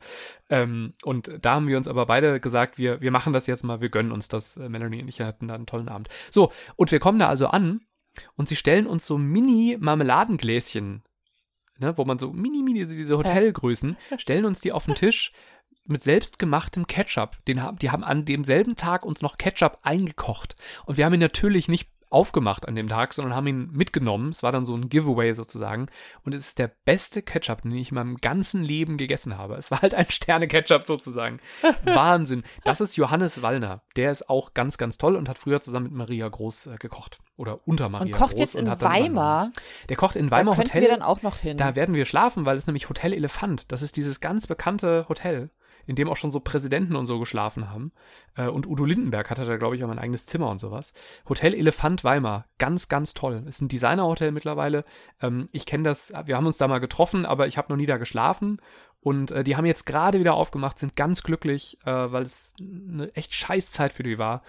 Ähm, 0.49 0.93
und 1.03 1.31
da 1.41 1.55
haben 1.55 1.67
wir 1.67 1.77
uns 1.77 1.87
aber 1.87 2.05
beide 2.05 2.39
gesagt, 2.39 2.77
wir, 2.77 3.01
wir 3.01 3.11
machen 3.11 3.33
das 3.33 3.47
jetzt 3.47 3.63
mal, 3.63 3.81
wir 3.81 3.89
gönnen 3.89 4.11
uns 4.11 4.27
das. 4.27 4.57
Äh, 4.57 4.69
Melanie 4.69 5.01
und 5.01 5.07
ich 5.07 5.21
hatten 5.21 5.47
da 5.47 5.55
einen 5.55 5.65
tollen 5.65 5.89
Abend. 5.89 6.09
So, 6.31 6.51
und 6.75 6.91
wir 6.91 6.99
kommen 6.99 7.19
da 7.19 7.27
also 7.27 7.47
an 7.47 7.81
und 8.35 8.49
sie 8.49 8.55
stellen 8.55 8.87
uns 8.87 9.05
so 9.05 9.17
Mini-Marmeladengläschen, 9.17 11.03
ne, 11.79 11.97
wo 11.97 12.05
man 12.05 12.19
so 12.19 12.31
mini, 12.31 12.61
mini, 12.63 12.85
diese 12.85 13.17
Hotelgrößen, 13.17 13.97
stellen 14.17 14.45
uns 14.45 14.61
die 14.61 14.71
auf 14.71 14.85
den 14.85 14.95
Tisch 14.95 15.31
mit 15.85 16.03
selbstgemachtem 16.03 16.87
Ketchup. 16.87 17.37
Den 17.45 17.63
haben, 17.63 17.79
die 17.79 17.91
haben 17.91 18.03
an 18.03 18.25
demselben 18.25 18.75
Tag 18.75 19.05
uns 19.05 19.21
noch 19.21 19.37
Ketchup 19.37 19.79
eingekocht. 19.83 20.55
Und 20.85 20.97
wir 20.97 21.05
haben 21.05 21.13
ihn 21.13 21.19
natürlich 21.19 21.67
nicht 21.67 21.89
aufgemacht 22.09 22.67
an 22.67 22.75
dem 22.75 22.87
Tag, 22.87 23.13
sondern 23.13 23.35
haben 23.35 23.47
ihn 23.47 23.69
mitgenommen. 23.71 24.29
Es 24.29 24.43
war 24.43 24.51
dann 24.51 24.65
so 24.65 24.75
ein 24.75 24.89
Giveaway 24.89 25.33
sozusagen. 25.33 25.87
Und 26.23 26.33
es 26.33 26.47
ist 26.47 26.59
der 26.59 26.71
beste 26.85 27.21
Ketchup, 27.21 27.63
den 27.63 27.75
ich 27.75 27.91
in 27.91 27.95
meinem 27.95 28.17
ganzen 28.17 28.63
Leben 28.63 28.97
gegessen 28.97 29.37
habe. 29.37 29.55
Es 29.55 29.71
war 29.71 29.81
halt 29.81 29.93
ein 29.93 30.09
Sterne-Ketchup 30.09 30.85
sozusagen. 30.85 31.39
Wahnsinn. 31.83 32.43
Das 32.63 32.81
ist 32.81 32.95
Johannes 32.95 33.41
Wallner. 33.41 33.81
Der 33.95 34.11
ist 34.11 34.29
auch 34.29 34.53
ganz, 34.53 34.77
ganz 34.77 34.97
toll 34.97 35.15
und 35.15 35.27
hat 35.27 35.37
früher 35.37 35.61
zusammen 35.61 35.87
mit 35.87 35.93
Maria 35.93 36.27
Groß 36.27 36.67
äh, 36.67 36.75
gekocht. 36.77 37.19
Oder 37.37 37.59
unter 37.67 37.87
Maria 37.87 38.07
Und 38.07 38.11
kocht 38.11 38.31
Groß 38.31 38.39
jetzt 38.39 38.55
in 38.55 38.65
dann 38.65 38.81
Weimar. 38.81 39.35
übernommen. 39.45 39.53
Der 39.89 39.95
kocht 39.97 40.15
in 40.15 40.29
Da 40.29 40.35
Weimar 40.37 40.55
könnten 40.55 40.69
Hotel. 40.71 40.81
wir 40.81 40.89
dann 40.89 41.01
auch 41.03 41.21
noch 41.21 41.37
hin. 41.37 41.55
Da 41.57 41.75
werden 41.75 41.93
wir 41.95 42.05
schlafen, 42.05 42.45
weil 42.45 42.57
es 42.57 42.65
nämlich 42.67 42.89
Hotel 42.89 43.13
Elefant. 43.13 43.71
Das 43.71 43.81
ist 43.83 43.95
dieses 43.95 44.19
ganz 44.19 44.47
bekannte 44.47 45.05
Hotel, 45.07 45.51
in 45.85 45.95
dem 45.95 46.09
auch 46.09 46.17
schon 46.17 46.31
so 46.31 46.39
Präsidenten 46.39 46.95
und 46.95 47.05
so 47.05 47.19
geschlafen 47.19 47.69
haben. 47.69 47.91
Äh, 48.35 48.47
Und 48.47 48.65
Udo 48.67 48.85
Lindenberg 48.85 49.29
hatte 49.29 49.45
da, 49.45 49.55
glaube 49.57 49.75
ich, 49.75 49.83
auch 49.83 49.89
ein 49.89 49.99
eigenes 49.99 50.25
Zimmer 50.25 50.49
und 50.49 50.59
sowas. 50.59 50.93
Hotel 51.29 51.53
Elefant 51.53 52.03
Weimar. 52.03 52.45
Ganz, 52.57 52.89
ganz 52.89 53.13
toll. 53.13 53.43
Ist 53.47 53.61
ein 53.61 53.67
Designerhotel 53.67 54.31
mittlerweile. 54.31 54.83
Ähm, 55.21 55.45
Ich 55.51 55.67
kenne 55.67 55.83
das, 55.83 56.11
wir 56.25 56.35
haben 56.37 56.47
uns 56.47 56.57
da 56.57 56.67
mal 56.67 56.79
getroffen, 56.79 57.27
aber 57.27 57.45
ich 57.45 57.59
habe 57.59 57.71
noch 57.71 57.77
nie 57.77 57.85
da 57.85 57.97
geschlafen. 57.97 58.59
Und 58.99 59.29
äh, 59.29 59.43
die 59.43 59.55
haben 59.55 59.65
jetzt 59.65 59.85
gerade 59.85 60.19
wieder 60.19 60.33
aufgemacht, 60.33 60.79
sind 60.79 60.95
ganz 60.95 61.21
glücklich, 61.21 61.77
äh, 61.85 61.91
weil 61.91 62.23
es 62.23 62.55
eine 62.59 63.13
echt 63.15 63.35
scheiß 63.35 63.69
Zeit 63.69 63.93
für 63.93 64.01
die 64.03 64.17
war 64.17 64.41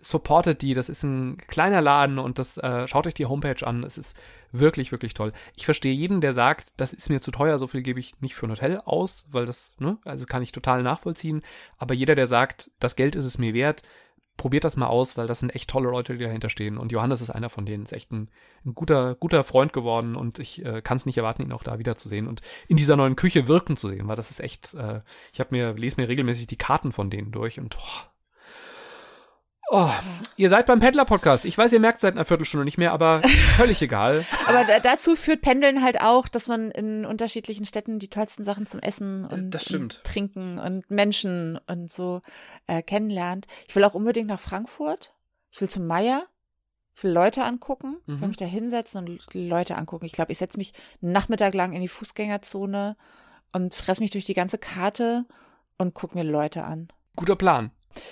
supportet 0.00 0.62
die. 0.62 0.74
Das 0.74 0.88
ist 0.88 1.02
ein 1.02 1.38
kleiner 1.46 1.80
Laden 1.80 2.18
und 2.18 2.38
das 2.38 2.56
äh, 2.58 2.86
schaut 2.86 3.06
euch 3.06 3.14
die 3.14 3.26
Homepage 3.26 3.66
an. 3.66 3.84
Es 3.84 3.98
ist 3.98 4.16
wirklich, 4.52 4.92
wirklich 4.92 5.14
toll. 5.14 5.32
Ich 5.56 5.64
verstehe 5.64 5.92
jeden, 5.92 6.20
der 6.20 6.32
sagt, 6.32 6.72
das 6.76 6.92
ist 6.92 7.10
mir 7.10 7.20
zu 7.20 7.30
teuer, 7.30 7.58
so 7.58 7.66
viel 7.66 7.82
gebe 7.82 8.00
ich 8.00 8.20
nicht 8.20 8.34
für 8.34 8.46
ein 8.46 8.50
Hotel 8.50 8.80
aus, 8.84 9.26
weil 9.30 9.46
das, 9.46 9.76
ne, 9.78 9.98
also 10.04 10.26
kann 10.26 10.42
ich 10.42 10.52
total 10.52 10.82
nachvollziehen. 10.82 11.42
Aber 11.76 11.94
jeder, 11.94 12.14
der 12.14 12.26
sagt, 12.26 12.70
das 12.78 12.96
Geld 12.96 13.16
ist 13.16 13.24
es 13.24 13.38
mir 13.38 13.54
wert, 13.54 13.82
probiert 14.38 14.64
das 14.64 14.76
mal 14.76 14.86
aus, 14.86 15.18
weil 15.18 15.26
das 15.26 15.40
sind 15.40 15.54
echt 15.54 15.68
tolle 15.68 15.90
Leute, 15.90 16.16
die 16.16 16.24
dahinter 16.24 16.48
stehen. 16.48 16.78
Und 16.78 16.92
Johannes 16.92 17.20
ist 17.20 17.30
einer 17.30 17.50
von 17.50 17.66
denen, 17.66 17.82
ist 17.82 17.92
echt 17.92 18.10
ein, 18.12 18.30
ein 18.64 18.74
guter, 18.74 19.16
guter 19.16 19.44
Freund 19.44 19.74
geworden 19.74 20.16
und 20.16 20.38
ich 20.38 20.64
äh, 20.64 20.80
kann 20.80 20.96
es 20.96 21.04
nicht 21.04 21.18
erwarten, 21.18 21.42
ihn 21.42 21.52
auch 21.52 21.64
da 21.64 21.78
wiederzusehen 21.78 22.26
und 22.26 22.40
in 22.68 22.76
dieser 22.76 22.96
neuen 22.96 23.16
Küche 23.16 23.48
wirken 23.48 23.76
zu 23.76 23.88
sehen, 23.88 24.08
weil 24.08 24.16
das 24.16 24.30
ist 24.30 24.40
echt, 24.40 24.74
äh, 24.74 25.02
ich 25.32 25.40
habe 25.40 25.54
mir, 25.54 25.74
lese 25.74 26.00
mir 26.00 26.08
regelmäßig 26.08 26.46
die 26.46 26.56
Karten 26.56 26.92
von 26.92 27.10
denen 27.10 27.32
durch 27.32 27.58
und 27.58 27.76
oh, 27.78 28.06
Oh, 29.70 29.90
ihr 30.36 30.48
seid 30.48 30.64
beim 30.66 30.78
Pendler-Podcast. 30.80 31.44
Ich 31.44 31.58
weiß, 31.58 31.72
ihr 31.74 31.80
merkt 31.80 32.00
seit 32.00 32.14
einer 32.14 32.24
Viertelstunde 32.24 32.64
nicht 32.64 32.78
mehr, 32.78 32.92
aber 32.92 33.20
völlig 33.56 33.82
egal. 33.82 34.24
Aber 34.46 34.64
da, 34.64 34.80
dazu 34.80 35.14
führt 35.14 35.42
Pendeln 35.42 35.82
halt 35.82 36.00
auch, 36.00 36.26
dass 36.26 36.48
man 36.48 36.70
in 36.70 37.04
unterschiedlichen 37.04 37.66
Städten 37.66 37.98
die 37.98 38.08
tollsten 38.08 38.44
Sachen 38.44 38.66
zum 38.66 38.80
Essen 38.80 39.26
und, 39.26 39.50
das 39.50 39.64
stimmt. 39.64 39.96
und 39.96 40.04
Trinken 40.04 40.58
und 40.58 40.90
Menschen 40.90 41.58
und 41.66 41.92
so 41.92 42.22
äh, 42.66 42.82
kennenlernt. 42.82 43.46
Ich 43.68 43.76
will 43.76 43.84
auch 43.84 43.92
unbedingt 43.94 44.28
nach 44.28 44.40
Frankfurt. 44.40 45.12
Ich 45.50 45.60
will 45.60 45.68
zum 45.68 45.86
Meier. 45.86 46.24
Ich 46.96 47.04
will 47.04 47.12
Leute 47.12 47.44
angucken. 47.44 47.98
Ich 48.02 48.08
will 48.08 48.14
Mhm. 48.16 48.26
mich 48.28 48.36
da 48.38 48.46
hinsetzen 48.46 49.06
und 49.06 49.34
Leute 49.34 49.76
angucken. 49.76 50.06
Ich 50.06 50.12
glaube, 50.12 50.32
ich 50.32 50.38
setze 50.38 50.56
mich 50.56 50.72
einen 51.02 51.12
Nachmittag 51.12 51.52
lang 51.54 51.74
in 51.74 51.82
die 51.82 51.88
Fußgängerzone 51.88 52.96
und 53.52 53.74
fress 53.74 54.00
mich 54.00 54.12
durch 54.12 54.24
die 54.24 54.34
ganze 54.34 54.56
Karte 54.56 55.26
und 55.76 55.92
guck 55.94 56.14
mir 56.14 56.24
Leute 56.24 56.64
an. 56.64 56.88
Guter 57.16 57.36
Plan. 57.36 57.70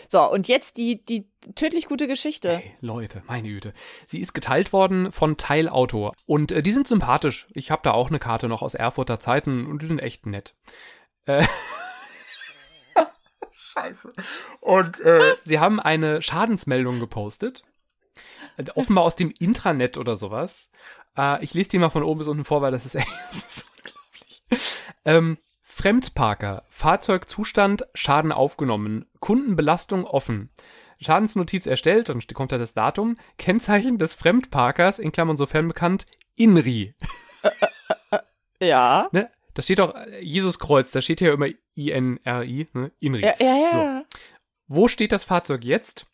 So, 0.09 0.29
und 0.31 0.49
jetzt 0.49 0.77
die, 0.77 1.05
die 1.05 1.29
tödlich 1.55 1.87
gute 1.87 2.07
Geschichte. 2.07 2.63
Ey, 2.63 2.77
Leute, 2.81 3.23
meine 3.27 3.49
Güte. 3.49 3.73
Sie 4.07 4.21
ist 4.21 4.33
geteilt 4.33 4.73
worden 4.73 5.13
von 5.13 5.37
Teilauto. 5.37 6.13
Und 6.27 6.53
äh, 6.53 6.63
die 6.63 6.73
sind 6.73 6.89
sympathisch. 6.89 7.49
Ich 7.53 7.71
habe 7.71 7.83
da 7.85 7.93
auch 7.93 8.09
eine 8.09 8.19
Karte 8.19 8.49
noch 8.49 8.63
aus 8.63 8.75
Erfurter 8.75 9.21
Zeiten 9.21 9.67
und 9.67 9.83
die 9.83 9.87
sind 9.87 10.03
echt 10.03 10.27
nett. 10.27 10.55
Äh, 11.27 11.45
Scheiße. 13.53 14.13
Und 14.61 15.01
äh, 15.01 15.35
sie 15.45 15.59
haben 15.59 15.81
eine 15.81 16.23
Schadensmeldung 16.23 17.01
gepostet. 17.01 17.63
Äh, 18.57 18.65
offenbar 18.75 19.05
aus 19.05 19.17
dem 19.17 19.33
Intranet 19.39 19.99
oder 19.99 20.17
sowas. 20.17 20.71
Äh, 21.17 21.43
ich 21.45 21.55
lese 21.55 21.71
die 21.71 21.79
mal 21.79 21.91
von 21.91 22.03
oben 22.03 22.19
bis 22.19 22.29
unten 22.29 22.45
vor, 22.45 22.63
weil 22.63 22.73
das 22.73 22.87
ist 22.87 22.95
echt 22.95 23.09
das 23.31 23.37
ist 23.37 23.67
unglaublich. 23.77 24.43
Ähm, 25.05 25.39
Fremdparker, 25.77 26.65
Fahrzeugzustand, 26.71 27.87
Schaden 27.93 28.33
aufgenommen, 28.33 29.05
Kundenbelastung 29.21 30.07
offen. 30.07 30.49
Schadensnotiz 31.03 31.67
erstellt, 31.67 32.09
und 32.09 32.33
kommt 32.33 32.51
da 32.51 32.57
das 32.57 32.73
Datum. 32.73 33.19
Kennzeichen 33.37 33.99
des 33.99 34.15
Fremdparkers, 34.15 34.99
in 34.99 35.13
Klammern 35.13 35.37
sofern 35.37 35.69
bekannt, 35.69 36.07
INRI. 36.35 36.95
Ja. 38.59 39.11
Ne? 39.13 39.31
Das 39.53 39.67
steht 39.67 39.81
doch 39.81 39.95
äh, 39.95 40.25
Jesuskreuz, 40.25 40.93
da 40.93 41.03
steht 41.03 41.21
ja 41.21 41.31
immer 41.31 41.49
I-N-R-I, 41.77 42.69
ne? 42.73 42.91
INRI. 42.99 43.21
Ja, 43.21 43.35
ja, 43.39 43.57
ja. 43.71 44.05
Wo 44.69 44.89
steht 44.89 45.13
das 45.13 45.25
Fahrzeug 45.25 45.63
jetzt? 45.63 46.07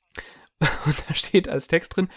Und 0.87 1.05
da 1.09 1.14
steht 1.14 1.48
als 1.48 1.68
Text 1.68 1.94
drin, 1.94 2.09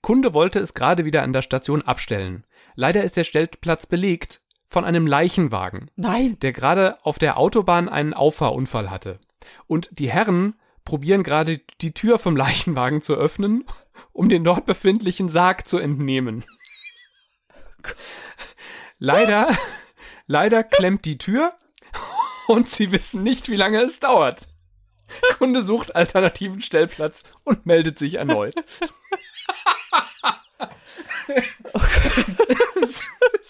Kunde 0.00 0.32
wollte 0.32 0.58
es 0.58 0.72
gerade 0.72 1.04
wieder 1.04 1.22
an 1.22 1.34
der 1.34 1.42
Station 1.42 1.82
abstellen. 1.82 2.46
Leider 2.76 3.04
ist 3.04 3.18
der 3.18 3.24
Stellplatz 3.24 3.84
belegt 3.84 4.40
von 4.66 4.84
einem 4.84 5.06
Leichenwagen, 5.06 5.90
Nein. 5.96 6.38
der 6.40 6.52
gerade 6.52 6.96
auf 7.04 7.18
der 7.18 7.38
Autobahn 7.38 7.88
einen 7.88 8.14
Auffahrunfall 8.14 8.90
hatte. 8.90 9.20
Und 9.66 9.90
die 9.98 10.10
Herren 10.10 10.56
probieren 10.84 11.22
gerade 11.22 11.60
die 11.80 11.94
Tür 11.94 12.18
vom 12.18 12.36
Leichenwagen 12.36 13.00
zu 13.00 13.14
öffnen, 13.14 13.64
um 14.12 14.28
den 14.28 14.44
dort 14.44 14.66
befindlichen 14.66 15.28
Sarg 15.28 15.66
zu 15.66 15.78
entnehmen. 15.78 16.44
Leider, 18.98 19.48
leider 20.26 20.62
klemmt 20.62 21.04
die 21.04 21.18
Tür 21.18 21.54
und 22.48 22.68
sie 22.68 22.92
wissen 22.92 23.22
nicht, 23.22 23.48
wie 23.48 23.56
lange 23.56 23.82
es 23.82 24.00
dauert. 24.00 24.48
Kunde 25.38 25.62
sucht 25.62 25.94
alternativen 25.94 26.62
Stellplatz 26.62 27.24
und 27.44 27.66
meldet 27.66 27.98
sich 27.98 28.14
erneut. 28.14 28.54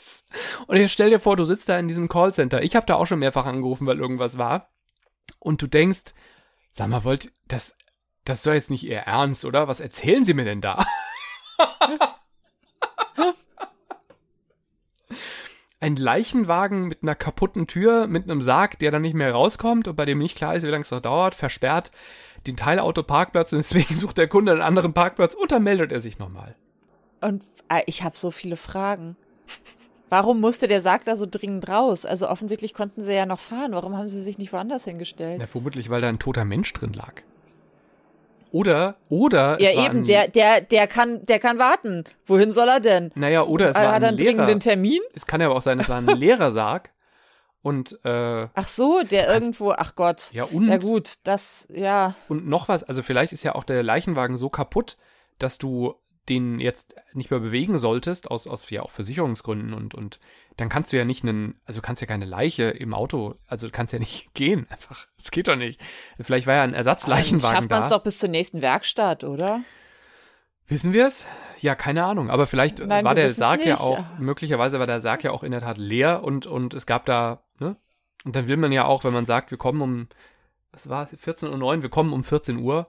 und 0.67 0.77
jetzt 0.77 0.93
stell 0.93 1.11
dir 1.11 1.21
vor, 1.21 1.37
du 1.37 1.45
sitzt 1.45 1.69
da 1.69 1.79
in 1.79 1.89
diesem 1.89 2.09
Callcenter. 2.09 2.63
Ich 2.63 2.77
habe 2.77 2.87
da 2.87 2.95
auch 2.95 3.07
schon 3.07 3.19
mehrfach 3.19 3.47
angerufen, 3.47 3.87
weil 3.87 3.99
irgendwas 3.99 4.39
war. 4.39 4.71
Und 5.39 5.63
du 5.63 5.67
denkst, 5.67 6.15
sag 6.71 6.89
mal, 6.89 7.05
wollt, 7.05 7.33
das, 7.49 7.77
das 8.25 8.39
ist 8.39 8.47
doch 8.47 8.53
jetzt 8.53 8.71
nicht 8.71 8.85
Ihr 8.85 8.99
Ernst, 8.99 9.45
oder? 9.45 9.69
Was 9.69 9.81
erzählen 9.81 10.25
Sie 10.25 10.35
mir 10.35 10.45
denn 10.45 10.61
da? 10.61 10.85
Ein 15.81 15.97
Leichenwagen 15.97 16.89
mit 16.89 17.03
einer 17.03 17.15
kaputten 17.15 17.67
Tür, 17.67 18.07
mit 18.07 18.25
einem 18.25 18.41
Sarg, 18.41 18.79
der 18.79 18.91
dann 18.91 19.03
nicht 19.03 19.13
mehr 19.13 19.33
rauskommt 19.33 19.87
und 19.87 19.97
bei 19.97 20.07
dem 20.07 20.19
nicht 20.19 20.35
klar 20.35 20.55
ist, 20.55 20.63
wie 20.63 20.69
lange 20.69 20.83
es 20.83 20.91
noch 20.91 21.01
dauert, 21.01 21.35
versperrt 21.35 21.91
den 22.47 22.57
Teilauto-Parkplatz 22.57 23.53
und 23.53 23.59
deswegen 23.59 23.95
sucht 23.99 24.19
der 24.19 24.29
Kunde 24.29 24.53
einen 24.53 24.63
anderen 24.63 24.95
Parkplatz 24.95 25.35
und 25.35 25.53
dann 25.53 25.63
meldet 25.63 25.93
er 25.93 26.01
sich 26.01 26.19
nochmal. 26.19 26.57
Und 27.21 27.45
äh, 27.69 27.83
ich 27.87 28.03
habe 28.03 28.17
so 28.17 28.31
viele 28.31 28.57
Fragen. 28.57 29.17
Warum 30.15 30.41
musste 30.41 30.69
der 30.69 30.81
Sarg 30.81 31.05
da 31.07 31.17
so 31.17 31.27
dringend 31.29 31.69
raus? 31.69 32.07
Also 32.07 32.29
offensichtlich 32.29 32.73
konnten 32.73 33.03
sie 33.03 33.13
ja 33.13 33.27
noch 33.27 33.41
fahren. 33.41 33.73
Warum 33.73 33.97
haben 33.99 34.07
sie 34.07 34.21
sich 34.23 34.39
nicht 34.39 34.53
woanders 34.53 34.85
hingestellt? 34.85 35.39
Na, 35.41 35.49
vermutlich, 35.49 35.91
weil 35.91 36.03
da 36.03 36.09
ein 36.09 36.21
toter 36.21 36.45
Mensch 36.45 36.73
drin 36.73 36.93
lag. 36.93 37.15
Oder, 38.53 38.95
oder 39.09 39.61
ja, 39.61 39.71
es 39.71 39.77
war 39.77 39.85
eben, 39.87 39.99
ein, 39.99 40.05
der, 40.05 40.29
der, 40.29 40.61
der 40.61 40.87
kann, 40.87 41.27
der 41.27 41.41
kann 41.41 41.59
warten. 41.59 42.05
Wohin 42.27 42.53
soll 42.53 42.69
er 42.69 42.79
denn? 42.79 43.11
Naja, 43.17 43.43
oder 43.43 43.71
es 43.71 43.77
Äh, 43.77 43.81
war 43.81 43.87
Hat 43.93 44.03
er 44.05 44.09
ein 44.11 44.15
einen 44.15 44.19
Lehrer. 44.19 44.31
dringenden 44.37 44.61
Termin? 44.61 45.01
Es 45.15 45.27
kann 45.27 45.41
ja 45.41 45.49
aber 45.49 45.57
auch 45.57 45.63
sein, 45.63 45.81
es 45.81 45.89
war 45.89 45.99
ein 45.99 46.07
leerer 46.21 46.53
Sarg. 46.53 46.91
Und, 47.63 47.99
äh, 48.05 48.47
Ach 48.55 48.69
so, 48.69 49.03
der 49.03 49.33
irgendwo, 49.35 49.73
ach 49.73 49.97
Gott. 49.97 50.31
ja, 50.33 50.45
und, 50.45 50.69
Ja 50.69 50.77
gut, 50.77 51.15
das, 51.25 51.67
ja. 51.73 52.15
und 52.29 52.47
noch 52.47 52.69
was, 52.69 52.85
also 52.85 53.03
vielleicht 53.03 53.33
ist 53.33 53.43
ja 53.43 53.57
auch 53.57 53.65
der 53.65 53.83
Leichenwagen 53.83 54.37
so 54.37 54.49
kaputt, 54.51 54.97
dass 55.41 55.59
du 55.59 55.95
den 56.29 56.59
jetzt 56.61 56.95
nicht 57.13 57.31
mehr 57.31 57.41
bewegen 57.41 57.77
solltest, 57.79 58.31
aus, 58.31 58.47
aus 58.47 58.69
ja 58.71 58.83
auch 58.83 58.91
Versicherungsgründen 58.91 59.75
und, 59.75 59.95
und 59.95 60.21
dann 60.57 60.69
kannst 60.69 60.93
du 60.93 60.97
ja 60.97 61.05
nicht 61.05 61.23
einen, 61.25 61.61
also 61.65 61.81
du 61.81 61.87
kannst 61.87 62.01
ja 62.01 62.07
keine 62.07 62.25
Leiche 62.25 62.65
im 62.65 62.95
Auto, 62.95 63.35
also 63.47 63.67
du 63.67 63.73
kannst 63.73 63.93
ja 63.93 63.99
nicht 63.99 64.33
gehen, 64.35 64.67
einfach. 64.71 65.07
Das 65.19 65.31
geht 65.31 65.49
doch 65.49 65.57
nicht. 65.57 65.81
Vielleicht 66.21 66.47
war 66.47 66.55
ja 66.55 66.63
ein 66.63 66.71
Dann 66.71 66.79
Ersatzleichenwagen 66.79 67.57
schafft 67.57 67.71
man 67.71 67.83
es 67.83 67.89
doch 67.89 68.03
bis 68.03 68.19
zur 68.19 68.29
nächsten 68.29 68.63
Werkstatt, 68.63 69.25
oder? 69.25 69.61
Wissen 70.67 70.95
wir 70.95 71.07
es? 71.07 71.27
Ja, 71.61 71.75
keine 71.75 72.05
Ahnung. 72.05 72.31
Aber 72.31 72.47
vielleicht 72.47 72.79
Nein, 72.79 73.05
war 73.05 73.15
der 73.15 73.29
Sarg 73.29 73.65
ja 73.67 73.81
auch, 73.81 74.03
möglicherweise 74.19 74.79
war 74.79 74.87
der 74.87 75.01
Sarg 75.01 75.23
ja 75.23 75.31
auch 75.31 75.43
in 75.43 75.51
der 75.51 75.61
Tat 75.61 75.77
leer 75.77 76.25
und, 76.25 76.47
und 76.47 76.73
es 76.73 76.87
gab 76.87 77.05
da, 77.05 77.43
ne? 77.59 77.77
Und 78.25 78.35
dann 78.35 78.47
will 78.47 78.57
man 78.57 78.73
ja 78.73 78.87
auch, 78.87 79.05
wenn 79.05 79.13
man 79.13 79.27
sagt, 79.27 79.51
wir 79.51 79.59
kommen 79.59 79.83
um, 79.83 80.09
was 80.73 80.89
war, 80.89 81.07
14.09 81.07 81.63
Uhr, 81.63 81.83
wir 81.83 81.91
kommen 81.91 82.15
um 82.15 82.25
14 82.25 82.57
Uhr. 82.57 82.89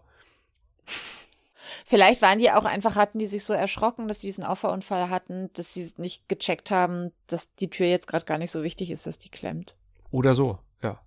Vielleicht 1.88 2.24
waren 2.24 2.40
die 2.40 2.50
auch 2.50 2.66
einfach, 2.66 2.96
hatten 2.96 3.20
die 3.20 3.28
sich 3.28 3.44
so 3.44 3.54
erschrocken, 3.54 4.08
dass 4.08 4.20
sie 4.22 4.28
diesen 4.28 4.44
Auffahrunfall 4.44 5.12
hatten, 5.12 5.52
dass 5.54 5.76
sie 5.76 5.94
nicht 5.98 6.28
gecheckt 6.28 6.72
haben, 6.72 7.12
dass 7.28 7.54
die 7.56 7.70
Tür 7.70 7.86
jetzt 7.86 8.08
gerade 8.08 8.26
gar 8.26 8.40
nicht 8.40 8.50
so 8.50 8.64
wichtig 8.64 8.90
ist, 8.90 9.06
dass 9.06 9.20
die 9.20 9.30
klemmt. 9.30 9.76
Oder 10.10 10.34
so, 10.34 10.58
ja. 10.82 11.00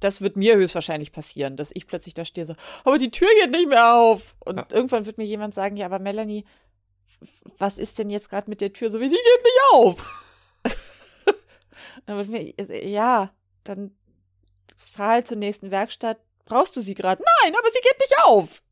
Das 0.00 0.20
wird 0.20 0.36
mir 0.36 0.56
höchstwahrscheinlich 0.56 1.10
passieren, 1.12 1.56
dass 1.56 1.70
ich 1.72 1.86
plötzlich 1.86 2.12
da 2.12 2.26
stehe 2.26 2.46
so, 2.46 2.54
aber 2.84 2.98
die 2.98 3.10
Tür 3.10 3.28
geht 3.40 3.50
nicht 3.50 3.70
mehr 3.70 3.94
auf. 3.94 4.36
Und 4.44 4.58
Ja. 4.58 4.66
irgendwann 4.72 5.06
wird 5.06 5.16
mir 5.16 5.24
jemand 5.24 5.54
sagen, 5.54 5.78
ja, 5.78 5.86
aber 5.86 6.00
Melanie, 6.00 6.44
was 7.56 7.78
ist 7.78 7.98
denn 7.98 8.10
jetzt 8.10 8.28
gerade 8.28 8.50
mit 8.50 8.60
der 8.60 8.74
Tür 8.74 8.90
so 8.90 9.00
wie, 9.00 9.08
die 9.08 9.14
geht 9.14 9.42
nicht 9.42 9.72
auf. 9.72 10.24
dann 12.06 12.16
wird 12.18 12.28
mir, 12.28 12.86
ja, 12.86 13.30
dann 13.64 13.96
fahr 14.76 15.12
halt 15.12 15.28
zur 15.28 15.38
nächsten 15.38 15.70
Werkstatt. 15.70 16.18
Brauchst 16.44 16.76
du 16.76 16.82
sie 16.82 16.94
gerade? 16.94 17.22
Nein, 17.42 17.54
aber 17.58 17.68
sie 17.72 17.80
geht 17.80 17.98
nicht 18.00 18.22
auf. 18.24 18.62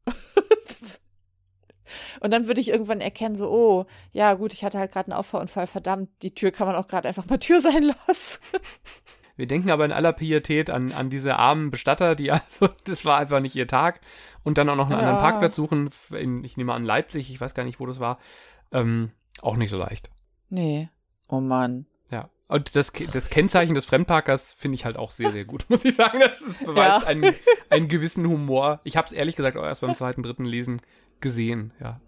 Und 2.21 2.33
dann 2.33 2.47
würde 2.47 2.61
ich 2.61 2.69
irgendwann 2.69 3.01
erkennen, 3.01 3.37
so, 3.37 3.51
oh, 3.51 3.87
ja, 4.13 4.35
gut, 4.35 4.53
ich 4.53 4.65
hatte 4.65 4.79
halt 4.79 4.93
gerade 4.93 5.11
einen 5.11 5.19
Auffahrunfall, 5.19 5.67
verdammt, 5.67 6.11
die 6.23 6.35
Tür 6.35 6.51
kann 6.51 6.67
man 6.67 6.77
auch 6.77 6.89
gerade 6.89 7.09
einfach 7.09 7.27
mal 7.27 7.39
Tür 7.39 7.61
sein 7.61 7.83
lassen. 8.07 8.41
Wir 9.37 9.47
denken 9.49 9.71
aber 9.71 9.85
in 9.85 9.93
aller 9.93 10.13
Pietät 10.13 10.71
an, 10.71 10.93
an 10.93 11.11
diese 11.11 11.37
armen 11.37 11.71
Bestatter, 11.71 12.15
die 12.15 12.31
also, 12.31 12.69
das 12.85 13.05
war 13.05 13.19
einfach 13.19 13.41
nicht 13.41 13.57
ihr 13.57 13.67
Tag. 13.67 14.01
Und 14.45 14.59
dann 14.59 14.69
auch 14.69 14.77
noch 14.77 14.87
einen 14.87 14.95
anderen 14.99 15.17
Ja. 15.17 15.21
Parkplatz 15.23 15.57
suchen, 15.57 15.91
in, 16.13 16.45
ich 16.45 16.57
nehme 16.57 16.73
an 16.75 16.85
Leipzig, 16.85 17.31
ich 17.31 17.41
weiß 17.41 17.55
gar 17.55 17.65
nicht, 17.65 17.81
wo 17.81 17.87
das 17.87 17.99
war. 17.99 18.19
Ähm, 18.73 19.11
auch 19.43 19.57
nicht 19.57 19.71
so 19.71 19.79
leicht. 19.79 20.11
Nee. 20.51 20.89
Oh 21.29 21.41
Mann. 21.41 21.87
Ja. 22.11 22.29
Und 22.47 22.77
das, 22.77 22.93
das 23.13 23.31
Kennzeichen 23.31 23.75
des 23.75 23.87
Fremdparkers 23.87 24.53
finde 24.53 24.75
ich 24.77 24.85
halt 24.85 24.97
auch 24.99 25.11
sehr, 25.11 25.33
sehr 25.33 25.47
gut, 25.47 25.65
muss 25.69 25.85
ich 25.85 25.97
sagen. 25.97 26.21
Das 26.21 26.41
ist, 26.43 26.65
beweist 26.65 27.03
Ja. 27.03 27.07
einen, 27.09 27.35
einen 27.71 27.89
gewissen 27.89 28.27
Humor. 28.29 28.81
Ich 28.85 28.97
habe 28.97 29.07
es 29.07 29.13
ehrlich 29.13 29.35
gesagt 29.35 29.57
auch 29.57 29.65
erst 29.65 29.81
beim 29.81 29.95
zweiten, 29.97 30.23
dritten 30.23 30.45
Lesen 30.45 30.81
gesehen, 31.25 31.73
ja. 31.81 32.01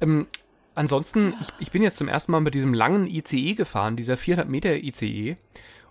Ähm, 0.00 0.26
ansonsten, 0.74 1.34
ich, 1.40 1.48
ich 1.58 1.70
bin 1.70 1.82
jetzt 1.82 1.98
zum 1.98 2.08
ersten 2.08 2.32
Mal 2.32 2.40
mit 2.40 2.54
diesem 2.54 2.72
langen 2.72 3.04
ICE 3.04 3.54
gefahren, 3.54 3.96
dieser 3.96 4.16
400 4.16 4.48
Meter 4.48 4.74
ICE. 4.74 5.36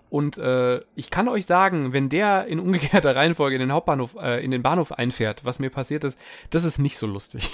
Und 0.09 0.39
äh, 0.39 0.79
ich 0.95 1.11
kann 1.11 1.27
euch 1.27 1.45
sagen, 1.45 1.93
wenn 1.93 2.09
der 2.09 2.47
in 2.47 2.59
umgekehrter 2.59 3.15
Reihenfolge 3.15 3.55
in 3.55 3.59
den 3.59 3.71
Hauptbahnhof, 3.71 4.15
äh, 4.19 4.43
in 4.43 4.49
den 4.49 4.63
Bahnhof 4.63 4.91
einfährt, 4.91 5.45
was 5.45 5.59
mir 5.59 5.69
passiert 5.69 6.03
ist, 6.03 6.19
das 6.49 6.63
ist 6.63 6.79
nicht 6.79 6.97
so 6.97 7.05
lustig. 7.05 7.51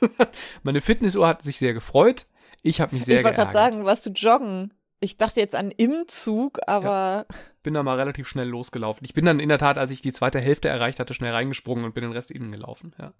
Meine 0.62 0.82
Fitnessuhr 0.82 1.26
hat 1.26 1.42
sich 1.42 1.58
sehr 1.58 1.72
gefreut. 1.72 2.26
Ich 2.62 2.82
habe 2.82 2.94
mich 2.94 3.06
sehr 3.06 3.18
ich 3.18 3.24
wollte 3.24 3.36
gerade 3.36 3.52
sagen, 3.52 3.86
warst 3.86 4.04
du 4.04 4.10
joggen? 4.10 4.74
Ich 5.00 5.16
dachte 5.16 5.40
jetzt 5.40 5.54
an 5.54 5.70
im 5.70 6.04
Zug, 6.08 6.58
aber 6.66 7.26
bin 7.62 7.74
da 7.74 7.82
mal 7.82 7.98
relativ 7.98 8.28
schnell 8.28 8.48
losgelaufen. 8.48 9.04
Ich 9.04 9.12
bin 9.14 9.24
dann 9.24 9.40
in 9.40 9.48
der 9.48 9.58
Tat, 9.58 9.76
als 9.76 9.90
ich 9.90 10.00
die 10.00 10.12
zweite 10.12 10.40
Hälfte 10.40 10.68
erreicht 10.68 11.00
hatte, 11.00 11.14
schnell 11.14 11.32
reingesprungen 11.32 11.84
und 11.84 11.94
bin 11.94 12.02
den 12.02 12.12
Rest 12.12 12.30
innen 12.30 12.52
gelaufen. 12.52 12.94
Ja. 12.98 13.12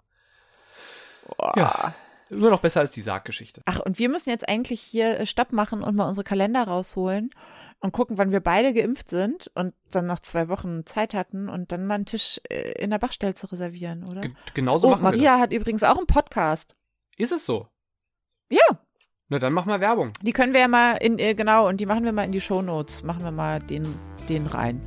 Ja. 1.55 1.93
Immer 2.29 2.49
noch 2.49 2.59
besser 2.61 2.81
als 2.81 2.91
die 2.91 3.01
Sarggeschichte. 3.01 3.61
Ach, 3.65 3.79
und 3.79 3.99
wir 3.99 4.09
müssen 4.09 4.29
jetzt 4.29 4.49
eigentlich 4.49 4.81
hier 4.81 5.19
äh, 5.19 5.25
Stopp 5.25 5.53
machen 5.53 5.81
und 5.81 5.95
mal 5.95 6.07
unsere 6.07 6.25
Kalender 6.25 6.63
rausholen. 6.63 7.29
und 7.79 7.91
gucken, 7.93 8.17
wann 8.17 8.31
wir 8.31 8.39
beide 8.39 8.73
geimpft 8.73 9.09
sind 9.09 9.51
und 9.53 9.73
dann 9.91 10.07
noch 10.07 10.19
zwei 10.19 10.49
Wochen 10.49 10.85
Zeit 10.85 11.13
hatten 11.13 11.47
und 11.47 11.71
dann 11.71 11.85
mal 11.85 11.95
einen 11.95 12.05
Tisch 12.05 12.41
äh, 12.49 12.71
in 12.83 12.89
der 12.89 12.97
Bachstelze 12.97 13.51
reservieren, 13.51 14.03
oder? 14.09 14.21
Ge 14.21 14.31
genauso 14.55 14.87
oh, 14.87 14.91
machen 14.91 15.03
Maria 15.03 15.35
wir 15.35 15.39
hat 15.39 15.53
übrigens 15.53 15.83
auch 15.83 15.97
einen 15.97 16.07
Podcast. 16.07 16.75
das. 17.17 17.29
Ist 17.29 17.31
es 17.31 17.45
so? 17.45 17.67
Ja, 18.49 18.65
Na, 19.29 19.39
dann 19.39 19.53
mach 19.53 19.65
mal 19.65 19.79
Werbung. 19.79 20.11
die 20.21 20.33
können 20.33 20.53
wir 20.53 20.61
ja 20.61 20.67
mal 20.67 20.93
in, 20.93 21.19
äh, 21.19 21.35
genau, 21.35 21.67
und 21.67 21.79
die 21.79 21.85
machen 21.85 22.03
wir 22.03 22.13
mal 22.13 22.23
in 22.23 22.31
die 22.31 22.41
Shownotes. 22.41 23.03
Machen 23.03 23.23
wir 23.23 23.31
mal 23.31 23.59
den, 23.59 23.83
den 24.27 24.47
rein. 24.47 24.81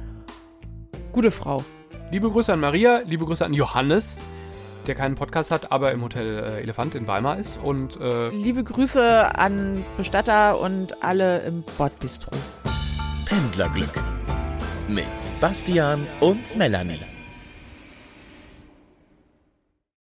Gute 1.12 1.30
Frau. 1.30 1.64
Liebe 2.10 2.28
Grüße 2.30 2.52
an 2.52 2.60
Maria, 2.60 3.02
liebe 3.06 3.24
Grüße 3.24 3.44
an 3.44 3.54
Johannes, 3.54 4.18
der 4.86 4.94
keinen 4.94 5.14
Podcast 5.14 5.50
hat, 5.50 5.72
aber 5.72 5.92
im 5.92 6.02
Hotel 6.02 6.38
äh, 6.38 6.62
Elefant 6.62 6.94
in 6.94 7.06
Weimar 7.06 7.38
ist. 7.38 7.58
Und 7.62 8.00
äh, 8.00 8.28
Liebe 8.30 8.64
Grüße 8.64 9.38
an 9.38 9.84
Bestatter 9.96 10.60
und 10.60 11.02
alle 11.02 11.40
im 11.40 11.62
Bordbistro. 11.78 12.30
Pendlerglück 13.26 14.00
mit 14.88 15.04
Bastian 15.40 16.06
und 16.20 16.56
Melanie. 16.56 16.98